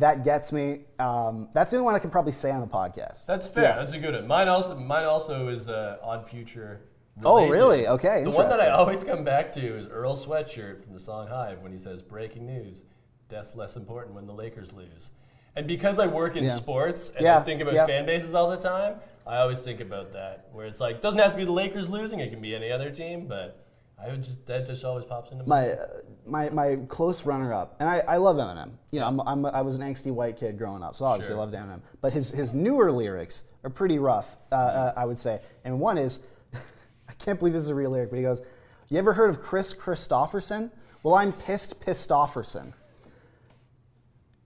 that 0.00 0.24
gets 0.24 0.52
me. 0.52 0.80
Um, 0.98 1.48
that's 1.54 1.70
the 1.70 1.76
only 1.78 1.84
one 1.86 1.94
I 1.94 1.98
can 1.98 2.10
probably 2.10 2.32
say 2.32 2.50
on 2.50 2.60
the 2.60 2.66
podcast. 2.66 3.26
That's 3.26 3.46
fair. 3.48 3.64
Yeah. 3.64 3.76
That's 3.76 3.92
a 3.92 3.98
good 3.98 4.14
one. 4.14 4.26
Mine 4.26 4.48
also, 4.48 4.76
mine 4.76 5.04
also 5.04 5.48
is 5.48 5.68
uh, 5.68 5.98
Odd 6.02 6.28
Future. 6.28 6.80
Oh, 7.24 7.48
really? 7.48 7.88
Okay, 7.88 8.24
The 8.24 8.30
one 8.30 8.50
that 8.50 8.60
I 8.60 8.68
always 8.70 9.02
come 9.02 9.24
back 9.24 9.50
to 9.54 9.60
is 9.78 9.86
Earl 9.88 10.14
Sweatshirt 10.16 10.82
from 10.84 10.92
the 10.92 11.00
song 11.00 11.28
Hive 11.28 11.62
when 11.62 11.72
he 11.72 11.78
says, 11.78 12.02
"Breaking 12.02 12.44
news: 12.44 12.82
Death's 13.30 13.56
less 13.56 13.76
important 13.76 14.14
when 14.14 14.26
the 14.26 14.34
Lakers 14.34 14.72
lose." 14.72 15.12
And 15.56 15.66
because 15.66 15.98
I 15.98 16.06
work 16.06 16.36
in 16.36 16.44
Yeah. 16.44 16.52
sports 16.52 17.08
and 17.16 17.22
Yeah, 17.22 17.38
I 17.38 17.40
think 17.40 17.62
about 17.62 17.72
yeah. 17.72 17.86
fan 17.86 18.04
bases 18.04 18.34
all 18.34 18.50
the 18.50 18.58
time, 18.58 18.96
I 19.26 19.38
always 19.38 19.62
think 19.62 19.80
about 19.80 20.12
that. 20.12 20.48
Where 20.52 20.66
it's 20.66 20.80
like, 20.80 21.00
doesn't 21.00 21.18
have 21.18 21.30
to 21.30 21.36
be 21.38 21.46
the 21.46 21.52
Lakers 21.52 21.88
losing; 21.88 22.20
it 22.20 22.28
can 22.30 22.42
be 22.42 22.54
any 22.54 22.70
other 22.70 22.90
team. 22.90 23.26
But 23.26 23.65
I 23.98 24.08
would 24.08 24.22
just 24.22 24.46
that 24.46 24.66
just 24.66 24.84
always 24.84 25.04
pops 25.04 25.32
into 25.32 25.44
my. 25.46 25.60
my 25.60 25.70
uh, 25.70 25.86
my 26.26 26.50
my 26.50 26.76
close 26.88 27.24
runner 27.24 27.54
up, 27.54 27.76
and 27.80 27.88
I, 27.88 28.00
I 28.00 28.16
love 28.18 28.36
Eminem. 28.36 28.72
You 28.90 29.00
know, 29.00 29.06
I'm, 29.06 29.20
I'm 29.20 29.46
I 29.46 29.62
was 29.62 29.76
an 29.76 29.82
angsty 29.82 30.12
white 30.12 30.36
kid 30.36 30.58
growing 30.58 30.82
up, 30.82 30.94
so 30.96 31.04
obviously 31.06 31.32
Sure. 31.32 31.38
I 31.40 31.44
loved 31.44 31.54
Eminem. 31.54 31.80
But 32.00 32.12
his 32.12 32.30
his 32.30 32.52
newer 32.52 32.92
lyrics 32.92 33.44
are 33.64 33.70
pretty 33.70 33.98
rough, 33.98 34.36
uh, 34.52 34.54
uh, 34.54 34.92
I 34.96 35.04
would 35.06 35.18
say. 35.18 35.40
And 35.64 35.80
one 35.80 35.96
is, 35.98 36.20
I 37.08 37.12
can't 37.18 37.38
believe 37.38 37.54
this 37.54 37.64
is 37.64 37.70
a 37.70 37.74
real 37.74 37.90
lyric, 37.90 38.10
but 38.10 38.16
he 38.16 38.22
goes, 38.22 38.42
"You 38.90 38.98
ever 38.98 39.12
heard 39.14 39.30
of 39.30 39.40
Kris 39.40 39.72
Kristofferson? 39.72 40.70
Well, 41.02 41.14
I'm 41.14 41.32
pissed 41.32 41.80
Pistofferson." 41.80 42.74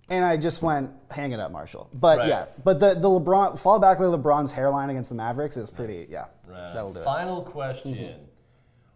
And 0.09 0.25
I 0.25 0.37
just 0.37 0.61
went, 0.61 0.91
hang 1.09 1.31
it 1.31 1.39
up, 1.39 1.53
Marshall. 1.53 1.89
But 1.95 2.19
Right. 2.19 2.29
yeah, 2.29 2.47
but 2.65 2.81
the, 2.81 2.95
the 2.95 3.07
LeBron, 3.09 3.57
fall 3.61 3.79
back 3.79 4.01
like 4.01 4.09
LeBron's 4.09 4.51
hairline 4.51 4.91
against 4.91 5.11
the 5.11 5.15
Mavericks 5.15 5.57
is 5.57 5.71
pretty, 5.71 6.09
yeah, 6.11 6.25
Right. 6.49 6.73
that'll 6.75 6.93
do 6.93 6.99
it. 6.99 7.05
Final 7.05 7.43
question. 7.43 8.17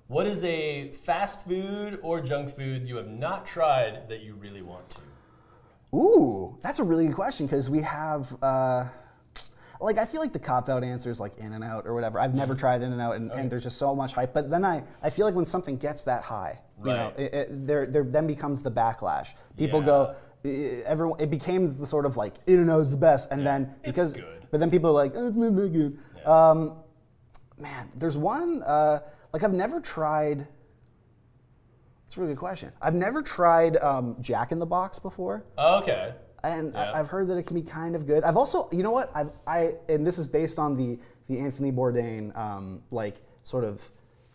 What 0.09 0.27
is 0.27 0.45
a 0.45 0.91
fast 0.93 1.43
food 1.47 1.99
or 2.03 2.21
junk 2.21 2.51
food 2.51 2.87
you 2.87 2.97
have 2.97 3.09
not 3.09 3.47
tried 3.47 4.09
that 4.09 4.21
you 4.23 4.35
really 4.35 4.61
want 4.63 4.85
to? 4.91 5.97
Ooh, 5.97 6.59
that's 6.61 6.79
a 6.79 6.85
really 6.85 7.07
good 7.07 7.15
question 7.17 7.47
because 7.47 7.71
we 7.71 7.81
have, 7.81 8.37
uh, 8.43 8.85
like, 9.81 9.97
I 9.99 10.05
feel 10.05 10.21
like 10.21 10.33
the 10.33 10.39
cop 10.39 10.69
out 10.69 10.85
answer 10.85 11.11
is 11.11 11.21
like 11.21 11.39
In 11.39 11.53
and 11.55 11.65
Out 11.65 11.87
or 11.87 11.95
whatever. 11.95 12.21
I've 12.21 12.31
Mm-hmm. 12.31 12.39
never 12.39 12.55
tried 12.55 12.83
In 12.83 12.93
and 12.93 13.01
Out, 13.01 13.17
and, 13.17 13.31
and 13.33 13.51
there's 13.51 13.63
just 13.63 13.79
so 13.79 13.95
much 13.95 14.13
hype. 14.13 14.35
But 14.35 14.51
then 14.51 14.65
I, 14.65 14.83
I 15.03 15.09
feel 15.09 15.25
like 15.25 15.35
when 15.35 15.47
something 15.47 15.77
gets 15.79 16.05
that 16.05 16.23
high, 16.23 16.59
you 16.81 16.91
know, 16.91 17.13
it, 17.17 17.33
it, 17.35 17.67
there, 17.67 17.87
there 17.87 18.05
then 18.05 18.27
becomes 18.27 18.61
the 18.63 18.71
backlash. 18.71 19.33
People 19.57 19.81
go, 19.81 20.17
eh, 20.45 20.83
everyone, 20.85 21.19
it 21.19 21.31
became 21.31 21.67
the 21.79 21.87
sort 21.87 22.05
of 22.05 22.17
like 22.19 22.35
In 22.47 22.59
and 22.61 22.71
Out 22.71 22.81
is 22.81 22.91
the 22.91 22.97
best, 22.99 23.31
and 23.31 23.47
then 23.47 23.73
It's 23.83 23.87
because, 23.87 24.13
good. 24.15 24.47
but 24.51 24.61
then 24.61 24.71
people 24.71 24.91
are 24.91 24.93
like, 25.05 25.13
oh, 25.15 25.27
it's 25.29 25.37
not 25.37 25.55
that 25.57 25.73
good. 25.73 25.99
Um, 26.29 26.75
man, 27.59 27.91
there's 27.97 28.19
one 28.19 28.63
uh, 28.65 29.01
like 29.35 29.43
I've 29.43 29.53
never 29.53 29.81
tried. 29.81 30.47
That's 32.07 32.17
a 32.17 32.21
really 32.21 32.33
good 32.35 32.39
question. 32.39 32.71
I've 32.81 32.95
never 32.95 33.21
tried 33.21 33.77
um, 33.79 34.17
Jack 34.21 34.53
in 34.53 34.59
the 34.61 34.67
Box 34.67 34.99
before 35.01 35.45
Okay. 35.59 36.15
and 36.45 36.73
Yeah. 36.73 36.93
I, 36.93 37.01
I've 37.01 37.09
heard 37.09 37.27
that 37.29 37.37
it 37.37 37.43
can 37.47 37.57
be 37.61 37.69
kind 37.69 37.97
of 37.97 38.07
good. 38.07 38.23
I've 38.23 38.37
also, 38.37 38.69
you 38.71 38.83
know 38.85 38.93
what, 38.93 39.11
I've, 39.15 39.31
I 39.47 39.75
and 39.89 40.07
this 40.07 40.19
is 40.19 40.27
based 40.29 40.59
on 40.59 40.77
the 40.77 40.99
the 41.29 41.39
Anthony 41.41 41.73
Bourdain 41.73 42.37
um, 42.39 42.83
like 42.91 43.17
sort 43.43 43.65
of, 43.65 43.83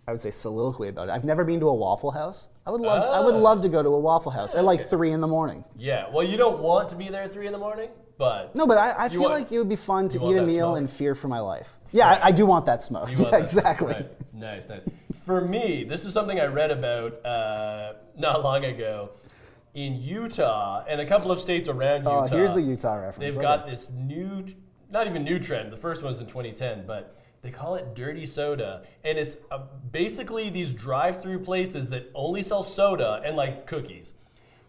I 0.08 0.12
would 0.12 0.20
say 0.20 0.32
soliloquy 0.32 0.88
about 0.90 1.08
it. 1.08 1.12
I've 1.12 1.24
never 1.24 1.46
been 1.46 1.60
to 1.62 1.70
a 1.70 1.74
Waffle 1.74 2.12
House. 2.12 2.48
I 2.66 2.72
would 2.72 2.82
love, 2.82 3.08
I 3.10 3.20
would 3.22 3.36
Oh. 3.36 3.40
love 3.40 3.62
to 3.62 3.70
go 3.70 3.82
to 3.82 3.90
a 3.90 4.00
Waffle 4.00 4.32
House 4.32 4.54
at 4.56 4.66
like 4.66 4.90
three 4.90 5.12
in 5.12 5.22
the 5.22 5.28
morning. 5.28 5.64
Yeah. 5.78 6.10
Well, 6.12 6.24
you 6.26 6.36
don't 6.36 6.60
want 6.60 6.90
to 6.90 6.96
be 6.96 7.08
there 7.08 7.24
at 7.24 7.32
three 7.32 7.46
in 7.48 7.54
the 7.54 7.60
morning, 7.60 7.90
but 8.20 8.54
No, 8.54 8.68
but 8.68 8.78
I, 8.78 9.06
I 9.06 9.10
feel 9.10 9.22
want- 9.22 9.34
like 9.34 9.52
it 9.52 9.58
would 9.58 9.70
be 9.70 9.76
fun 9.78 10.08
to 10.10 10.18
eat 10.30 10.38
a 10.38 10.44
meal 10.44 10.68
smoke? 10.68 10.78
and 10.78 10.90
fear 10.92 11.16
for 11.16 11.28
my 11.30 11.40
life. 11.40 11.78
Yeah, 11.92 12.08
I, 12.10 12.28
I 12.28 12.32
do 12.32 12.46
want 12.46 12.68
that 12.68 12.84
smoke. 12.84 13.10
you 13.10 13.18
Yeah, 13.18 13.32
that- 13.32 13.42
exactly. 13.48 13.94
right. 13.94 14.34
Nice, 14.34 14.70
nice. 14.70 14.84
For 15.24 15.42
me, 15.42 15.84
this 15.86 16.06
is 16.06 16.14
something 16.14 16.40
I 16.40 16.46
read 16.46 16.70
about 16.70 17.26
uh, 17.26 17.94
not 18.18 18.44
long 18.44 18.66
ago 18.66 19.12
in 19.74 20.02
Utah 20.02 20.84
and 20.88 21.00
a 21.02 21.06
couple 21.06 21.32
of 21.32 21.40
states 21.40 21.70
around 21.70 22.06
Oh, 22.08 22.24
Utah. 22.24 22.36
here's 22.36 22.54
the 22.54 22.62
Utah 22.62 22.96
reference. 22.96 23.18
They've 23.20 23.34
Okay. 23.38 23.42
got 23.42 23.66
this 23.66 23.90
new, 23.92 24.46
not 24.92 25.08
even 25.08 25.24
new 25.24 25.40
trend. 25.40 25.72
The 25.72 25.78
first 25.78 26.02
one 26.04 26.10
was 26.12 26.20
in 26.20 26.26
2010, 26.28 26.86
but 26.86 27.16
they 27.42 27.52
call 27.52 27.76
it 27.76 27.96
dirty 27.96 28.26
soda, 28.26 28.82
and 29.06 29.18
it's 29.18 29.38
uh, 29.50 29.60
basically 29.92 30.50
these 30.50 30.74
drive-through 30.74 31.40
places 31.40 31.88
that 31.90 32.10
only 32.14 32.42
sell 32.42 32.64
soda 32.64 33.22
and 33.24 33.38
like 33.38 33.66
cookies, 33.66 34.12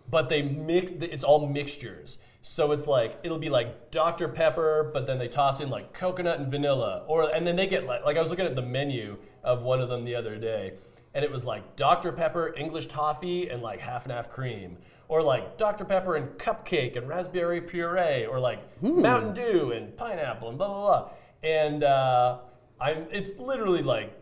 but 0.08 0.28
they 0.28 0.42
mix. 0.42 0.92
It's 0.92 1.24
all 1.24 1.48
mixtures. 1.48 2.18
So 2.42 2.72
it's 2.72 2.86
like 2.86 3.18
it'll 3.22 3.38
be 3.38 3.50
like 3.50 3.90
Dr 3.90 4.28
Pepper, 4.28 4.90
but 4.92 5.06
then 5.06 5.18
they 5.18 5.28
toss 5.28 5.60
in 5.60 5.68
like 5.68 5.92
coconut 5.92 6.38
and 6.40 6.48
vanilla, 6.50 7.04
or 7.06 7.28
and 7.34 7.46
then 7.46 7.56
they 7.56 7.66
get 7.66 7.84
like 7.86 8.04
like 8.04 8.16
I 8.16 8.20
was 8.20 8.30
looking 8.30 8.46
at 8.46 8.56
the 8.56 8.62
menu 8.62 9.18
of 9.44 9.62
one 9.62 9.80
of 9.80 9.88
them 9.90 10.04
the 10.04 10.14
other 10.14 10.36
day, 10.36 10.72
and 11.14 11.22
it 11.24 11.30
was 11.30 11.44
like 11.44 11.76
Dr 11.76 12.12
Pepper, 12.12 12.54
English 12.56 12.86
toffee, 12.86 13.48
and 13.50 13.62
like 13.62 13.80
half 13.80 14.04
and 14.04 14.12
half 14.12 14.30
cream, 14.30 14.78
or 15.08 15.22
like 15.22 15.58
Dr 15.58 15.84
Pepper 15.84 16.16
and 16.16 16.28
cupcake 16.38 16.96
and 16.96 17.06
raspberry 17.08 17.60
puree, 17.60 18.24
or 18.24 18.40
like 18.40 18.60
Mountain 18.82 19.34
Dew 19.34 19.72
and 19.72 19.94
pineapple 19.96 20.48
and 20.48 20.56
blah 20.56 20.68
blah 20.68 20.80
blah. 20.80 21.10
And 21.42 21.84
uh, 21.84 22.38
I'm 22.80 23.06
it's 23.10 23.38
literally 23.38 23.82
like 23.82 24.14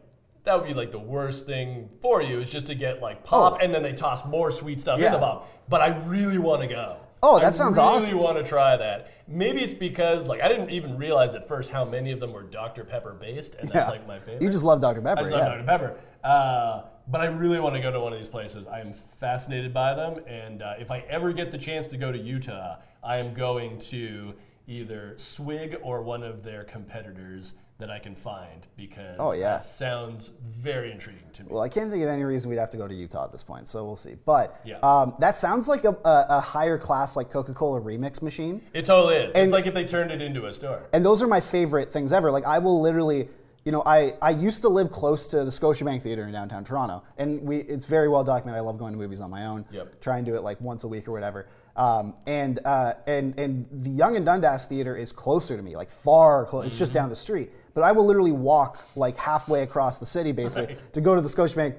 that 0.43 0.59
would 0.59 0.67
be 0.67 0.75
like 0.75 0.91
the 0.91 0.99
worst 0.99 1.47
thing 1.47 1.89
for 2.03 2.21
you 2.21 2.41
is 2.41 2.51
just 2.51 2.67
to 2.67 2.75
get 2.75 3.01
like 3.01 3.23
pop 3.23 3.55
Oh. 3.55 3.57
and 3.65 3.73
then 3.73 3.83
they 3.85 3.93
toss 3.93 4.25
more 4.25 4.51
sweet 4.51 4.81
stuff 4.81 4.99
in 4.99 5.13
the 5.13 5.19
pop. 5.21 5.49
But 5.69 5.83
I 5.83 5.97
really 6.07 6.39
want 6.39 6.63
to 6.63 6.67
go. 6.69 6.97
Oh, 7.23 7.39
that 7.39 7.47
I 7.47 7.51
sounds 7.51 7.77
really 7.77 7.89
awesome. 7.89 8.05
I 8.11 8.13
really 8.13 8.25
want 8.25 8.39
to 8.39 8.49
try 8.49 8.77
that. 8.77 9.11
Maybe 9.27 9.63
it's 9.63 9.75
because 9.75 10.27
like 10.27 10.41
I 10.41 10.49
didn't 10.49 10.71
even 10.71 10.97
realize 10.97 11.35
at 11.35 11.47
first 11.47 11.71
how 11.71 11.85
many 11.85 12.13
of 12.13 12.21
them 12.21 12.33
were 12.33 12.43
Dr 12.45 12.85
Pepper 12.85 13.13
based, 13.13 13.57
and 13.57 13.69
that's 13.69 13.87
Yeah. 13.87 13.91
like 13.91 14.07
my 14.07 14.19
favorite. 14.19 14.43
You 14.43 14.51
just 14.51 14.65
love 14.65 14.81
Dr. 14.81 15.01
I 15.01 15.15
Pepper. 15.15 15.23
just 15.31 15.37
yeah. 15.37 15.49
love 15.49 15.53
Dr 15.59 15.65
Pepper. 15.67 15.97
Uh, 16.25 16.83
but 17.09 17.21
I 17.21 17.27
really 17.27 17.59
want 17.61 17.75
to 17.75 17.81
go 17.81 17.91
to 17.91 18.01
one 18.01 18.13
of 18.13 18.19
these 18.19 18.29
places. 18.29 18.67
I 18.67 18.81
am 18.81 18.93
fascinated 18.93 19.73
by 19.73 19.95
them, 19.95 20.21
and 20.27 20.63
uh, 20.63 20.75
if 20.79 20.91
I 20.91 21.01
ever 21.09 21.33
get 21.33 21.51
the 21.51 21.59
chance 21.59 21.89
to 21.89 21.97
go 21.97 22.13
to 22.13 22.19
Utah, 22.19 22.77
I 23.03 23.17
am 23.19 23.35
going 23.35 23.79
to 23.81 24.35
either 24.73 25.15
Swig 25.17 25.77
or 25.83 26.03
one 26.03 26.23
of 26.23 26.43
their 26.45 26.63
competitors 26.65 27.55
that 27.79 27.91
I 27.91 28.01
can 28.01 28.15
find 28.17 28.67
because 28.77 29.17
Oh, 29.21 29.33
yeah. 29.33 29.51
that 29.53 29.65
sounds 29.67 30.33
very 30.49 30.91
intriguing 30.91 31.31
to 31.35 31.43
me. 31.45 31.49
Well, 31.51 31.63
I 31.63 31.69
can't 31.69 31.91
think 31.91 32.03
of 32.03 32.09
any 32.09 32.25
reason 32.25 32.51
we'd 32.51 32.59
have 32.59 32.71
to 32.71 32.77
go 32.77 32.89
to 32.89 32.95
Utah 32.95 33.25
at 33.25 33.31
this 33.33 33.45
point, 33.45 33.69
so 33.69 33.85
we'll 33.85 33.95
see. 33.95 34.17
But 34.27 34.61
Yeah. 34.65 34.79
um, 34.83 35.15
that 35.21 35.37
sounds 35.37 35.69
like 35.69 35.85
a, 35.85 35.91
a, 36.05 36.27
a 36.29 36.41
higher 36.41 36.77
class, 36.77 37.17
like 37.17 37.31
Coca-Cola 37.31 37.81
remix 37.81 38.21
machine. 38.21 38.63
It 38.75 38.85
totally 38.85 39.17
is. 39.17 39.35
And- 39.35 39.45
it's 39.45 39.53
like 39.53 39.67
if 39.67 39.75
they 39.75 39.85
turned 39.85 40.11
it 40.11 40.21
into 40.21 40.47
a 40.47 40.53
store. 40.53 40.89
And 40.93 41.05
those 41.05 41.23
are 41.23 41.29
my 41.29 41.41
favorite 41.41 41.93
things 41.93 42.13
ever. 42.13 42.33
Like 42.33 42.45
I 42.47 42.59
will 42.59 42.81
literally, 42.81 43.29
you 43.65 43.71
know, 43.71 43.85
I, 43.87 44.15
I 44.21 44.31
used 44.31 44.63
to 44.63 44.69
live 44.69 44.91
close 44.91 45.29
to 45.29 45.45
the 45.45 45.51
Scotiabank 45.53 46.03
Theater 46.03 46.23
in 46.25 46.33
downtown 46.33 46.65
Toronto, 46.65 47.05
and 47.17 47.41
we 47.43 47.59
it's 47.59 47.87
very 47.87 48.09
well 48.09 48.25
documented. 48.25 48.59
I 48.59 48.63
love 48.63 48.79
going 48.79 48.93
to 48.93 48.99
movies 48.99 49.21
on 49.21 49.31
my 49.31 49.47
own. 49.47 49.65
Yep. 49.71 50.01
Try 50.01 50.17
and 50.17 50.27
do 50.27 50.35
it 50.35 50.43
like 50.43 50.61
once 50.61 50.83
a 50.83 50.89
week 50.89 51.07
or 51.07 51.13
whatever. 51.13 51.47
Um, 51.79 52.17
and 52.27 52.59
uh, 52.65 52.95
and 53.07 53.39
and 53.39 53.65
the 53.71 53.91
Yonge 53.91 54.17
and 54.17 54.27
Dundas 54.27 54.67
Theater 54.67 54.97
is 54.97 55.13
closer 55.13 55.57
to 55.57 55.63
me, 55.63 55.77
like 55.77 55.91
far 55.91 56.45
close. 56.47 56.67
It's 56.67 56.75
Mm-hmm. 56.75 56.79
just 56.81 56.93
down 56.93 57.09
the 57.09 57.17
street. 57.17 57.51
But 57.73 57.83
I 57.83 57.93
will 57.93 58.05
literally 58.05 58.33
walk 58.33 58.79
like 58.97 59.17
halfway 59.17 59.63
across 59.63 59.99
the 59.99 60.07
city, 60.07 60.33
basically, 60.33 60.77
to 60.93 61.01
go 61.01 61.15
to 61.15 61.21
the 61.23 61.29
Scotiabank 61.29 61.77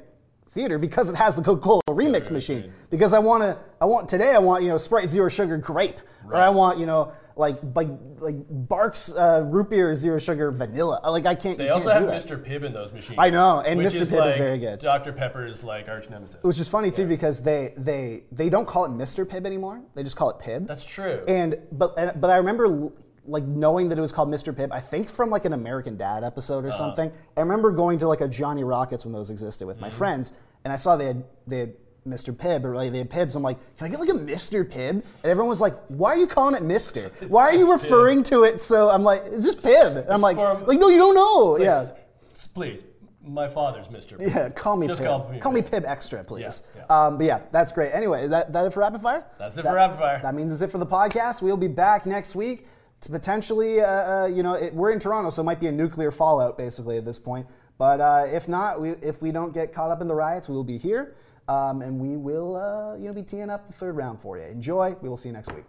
Theater 0.51 0.77
because 0.79 1.09
it 1.09 1.17
has 1.17 1.35
the 1.35 1.41
Coca-Cola 1.41 1.81
remix 1.89 2.31
machine. 2.31 2.71
Because 2.89 3.11
I 3.13 3.19
want 3.19 3.43
to, 3.43 3.57
I 3.81 3.85
want 3.85 4.07
today, 4.07 4.33
I 4.33 4.39
want 4.39 4.63
you 4.63 4.69
know 4.69 4.77
Sprite 4.77 5.09
zero 5.09 5.27
sugar 5.27 5.57
grape, 5.57 5.99
or 6.27 6.37
I 6.37 6.47
want 6.49 6.79
you 6.79 6.85
know 6.85 7.11
like 7.39 7.57
like 7.73 7.87
like 8.19 8.35
Barq's 8.67 9.15
uh, 9.15 9.43
root 9.45 9.69
beer 9.69 9.93
zero 9.93 10.19
sugar 10.19 10.51
vanilla. 10.51 10.99
Like 11.09 11.25
I 11.25 11.35
can't. 11.35 11.57
They 11.57 11.67
you 11.67 11.71
also 11.73 11.89
can't 11.89 12.05
have 12.05 12.21
do 12.21 12.35
that. 12.35 12.39
Mr. 12.39 12.45
Pibb 12.45 12.63
in 12.65 12.73
those 12.73 12.91
machines. 12.91 13.15
I 13.17 13.29
know, 13.29 13.61
and 13.65 13.79
Mr. 13.79 14.01
Pibb 14.01 14.27
is 14.29 14.35
very 14.35 14.59
good. 14.59 14.79
Dr. 14.79 15.13
Pepper's 15.13 15.63
like 15.63 15.87
arch 15.87 16.09
nemesis. 16.09 16.43
Which 16.43 16.59
is 16.59 16.67
funny 16.67 16.91
too 16.91 17.07
because 17.07 17.41
they 17.41 17.73
they 17.77 18.23
they 18.31 18.49
don't 18.49 18.67
call 18.67 18.83
it 18.85 18.89
Mr. 18.89 19.25
Pibb 19.25 19.45
anymore. 19.45 19.81
They 19.95 20.03
just 20.03 20.17
call 20.17 20.29
it 20.31 20.37
Pibb. 20.39 20.67
That's 20.67 20.83
true. 20.83 21.23
And 21.27 21.57
but 21.71 21.93
and, 21.97 22.19
but 22.19 22.29
I 22.29 22.37
remember 22.37 22.91
like 23.25 23.43
knowing 23.45 23.87
that 23.89 23.97
it 23.97 24.01
was 24.01 24.11
called 24.11 24.27
Mr. 24.29 24.53
Pibb. 24.53 24.69
I 24.71 24.79
think 24.81 25.07
from 25.09 25.29
like 25.29 25.45
an 25.45 25.53
American 25.53 25.95
Dad 25.95 26.23
episode 26.25 26.59
Uh-huh. 26.65 26.67
or 26.67 26.71
something. 26.73 27.11
I 27.37 27.39
remember 27.41 27.71
going 27.71 27.97
to 27.99 28.07
like 28.07 28.21
a 28.21 28.27
Johnny 28.27 28.63
Rockets 28.65 29.05
when 29.05 29.13
those 29.13 29.29
existed 29.29 29.65
with 29.65 29.77
Mm-hmm. 29.77 29.85
my 29.85 29.89
friends, 29.91 30.33
and 30.65 30.73
I 30.73 30.75
saw 30.75 30.97
they 30.97 31.05
had 31.05 31.23
they 31.47 31.59
had 31.59 31.73
Mr. 32.07 32.33
Pibb, 32.33 32.63
or 32.63 32.75
like 32.75 32.91
they 32.91 32.99
had 32.99 33.09
Pibbs. 33.09 33.35
I'm 33.35 33.43
like, 33.43 33.57
can 33.77 33.87
I 33.87 33.89
get 33.89 33.99
like 33.99 34.09
a 34.09 34.13
Mr. 34.13 34.63
Pibb? 34.65 34.89
And 34.89 35.03
everyone 35.25 35.49
was 35.49 35.61
like, 35.61 35.75
why 35.89 36.09
are 36.11 36.17
you 36.17 36.27
calling 36.27 36.55
it 36.55 36.63
Mr.? 36.63 37.11
Why 37.29 37.43
are 37.43 37.53
you 37.53 37.67
just 37.67 37.69
Pibb. 37.69 37.83
referring 37.83 38.23
to 38.23 38.43
it 38.43 38.59
so? 38.61 38.89
I'm 38.89 39.03
like, 39.03 39.21
it's 39.25 39.45
just 39.45 39.61
Pibb. 39.61 39.97
And 39.97 40.09
I'm 40.09 40.21
like, 40.21 40.35
from- 40.37 40.65
like, 40.65 40.79
no, 40.79 40.89
you 40.89 40.97
don't 40.97 41.15
know. 41.15 41.51
Like, 41.53 41.61
yeah. 41.63 41.85
s- 42.31 42.47
please, 42.47 42.83
my 43.21 43.43
father's 43.43 43.87
Mr. 43.87 44.17
Pibb. 44.17 44.33
Yeah, 44.33 44.49
call 44.49 44.75
me 44.77 44.87
Just 44.87 45.01
Pib. 45.01 45.07
call 45.09 45.29
me 45.29 45.39
Call 45.39 45.51
me 45.51 45.61
Pibb. 45.61 45.71
Pib 45.71 45.85
Extra, 45.85 46.23
please. 46.23 46.63
Yeah, 46.75 46.83
Um, 46.89 47.17
but 47.17 47.25
yeah, 47.27 47.41
that's 47.51 47.71
great. 47.71 47.91
Anyway, 47.93 48.23
is 48.23 48.29
that, 48.29 48.51
that 48.53 48.65
it 48.65 48.73
for 48.73 48.79
Rapid 48.79 49.01
Fire? 49.01 49.25
That's 49.37 49.57
it 49.57 49.63
That- 49.63 49.69
for 49.69 49.75
Rapid 49.75 49.97
Fire. 49.97 50.19
That 50.23 50.33
means 50.33 50.51
it's 50.53 50.61
it 50.61 50.71
for 50.71 50.77
the 50.79 50.85
podcast. 50.87 51.41
We'll 51.41 51.57
be 51.57 51.67
back 51.67 52.05
next 52.05 52.33
week 52.33 52.65
to 53.01 53.09
potentially, 53.09 53.81
uh, 53.81 53.85
uh, 54.23 54.25
you 54.27 54.41
know, 54.41 54.53
it, 54.53 54.73
we're 54.73 54.91
in 54.91 54.99
Toronto, 54.99 55.29
so 55.29 55.41
it 55.41 55.45
might 55.45 55.59
be 55.59 55.67
a 55.67 55.71
nuclear 55.71 56.11
fallout 56.11 56.57
basically 56.57 56.97
at 56.97 57.05
this 57.05 57.19
point. 57.19 57.45
But 57.77 58.01
uh, 58.01 58.25
if 58.29 58.47
not, 58.49 58.81
we, 58.81 58.89
if 58.91 59.21
we 59.21 59.31
don't 59.31 59.53
get 59.53 59.73
caught 59.73 59.91
up 59.91 60.01
in 60.01 60.07
the 60.07 60.15
riots, 60.15 60.49
we 60.49 60.55
will 60.55 60.65
be 60.65 60.77
here, 60.77 61.15
um, 61.49 61.81
and 61.81 61.99
we 61.99 62.15
will, 62.15 62.55
uh, 62.55 62.95
you 62.95 63.07
know, 63.07 63.13
be 63.13 63.23
teeing 63.23 63.49
up 63.49 63.65
the 63.67 63.73
third 63.73 63.95
round 63.95 64.21
for 64.21 64.37
you. 64.37 64.43
Enjoy. 64.43 64.95
We 65.01 65.09
will 65.09 65.17
see 65.17 65.29
you 65.29 65.33
next 65.33 65.51
week. 65.51 65.65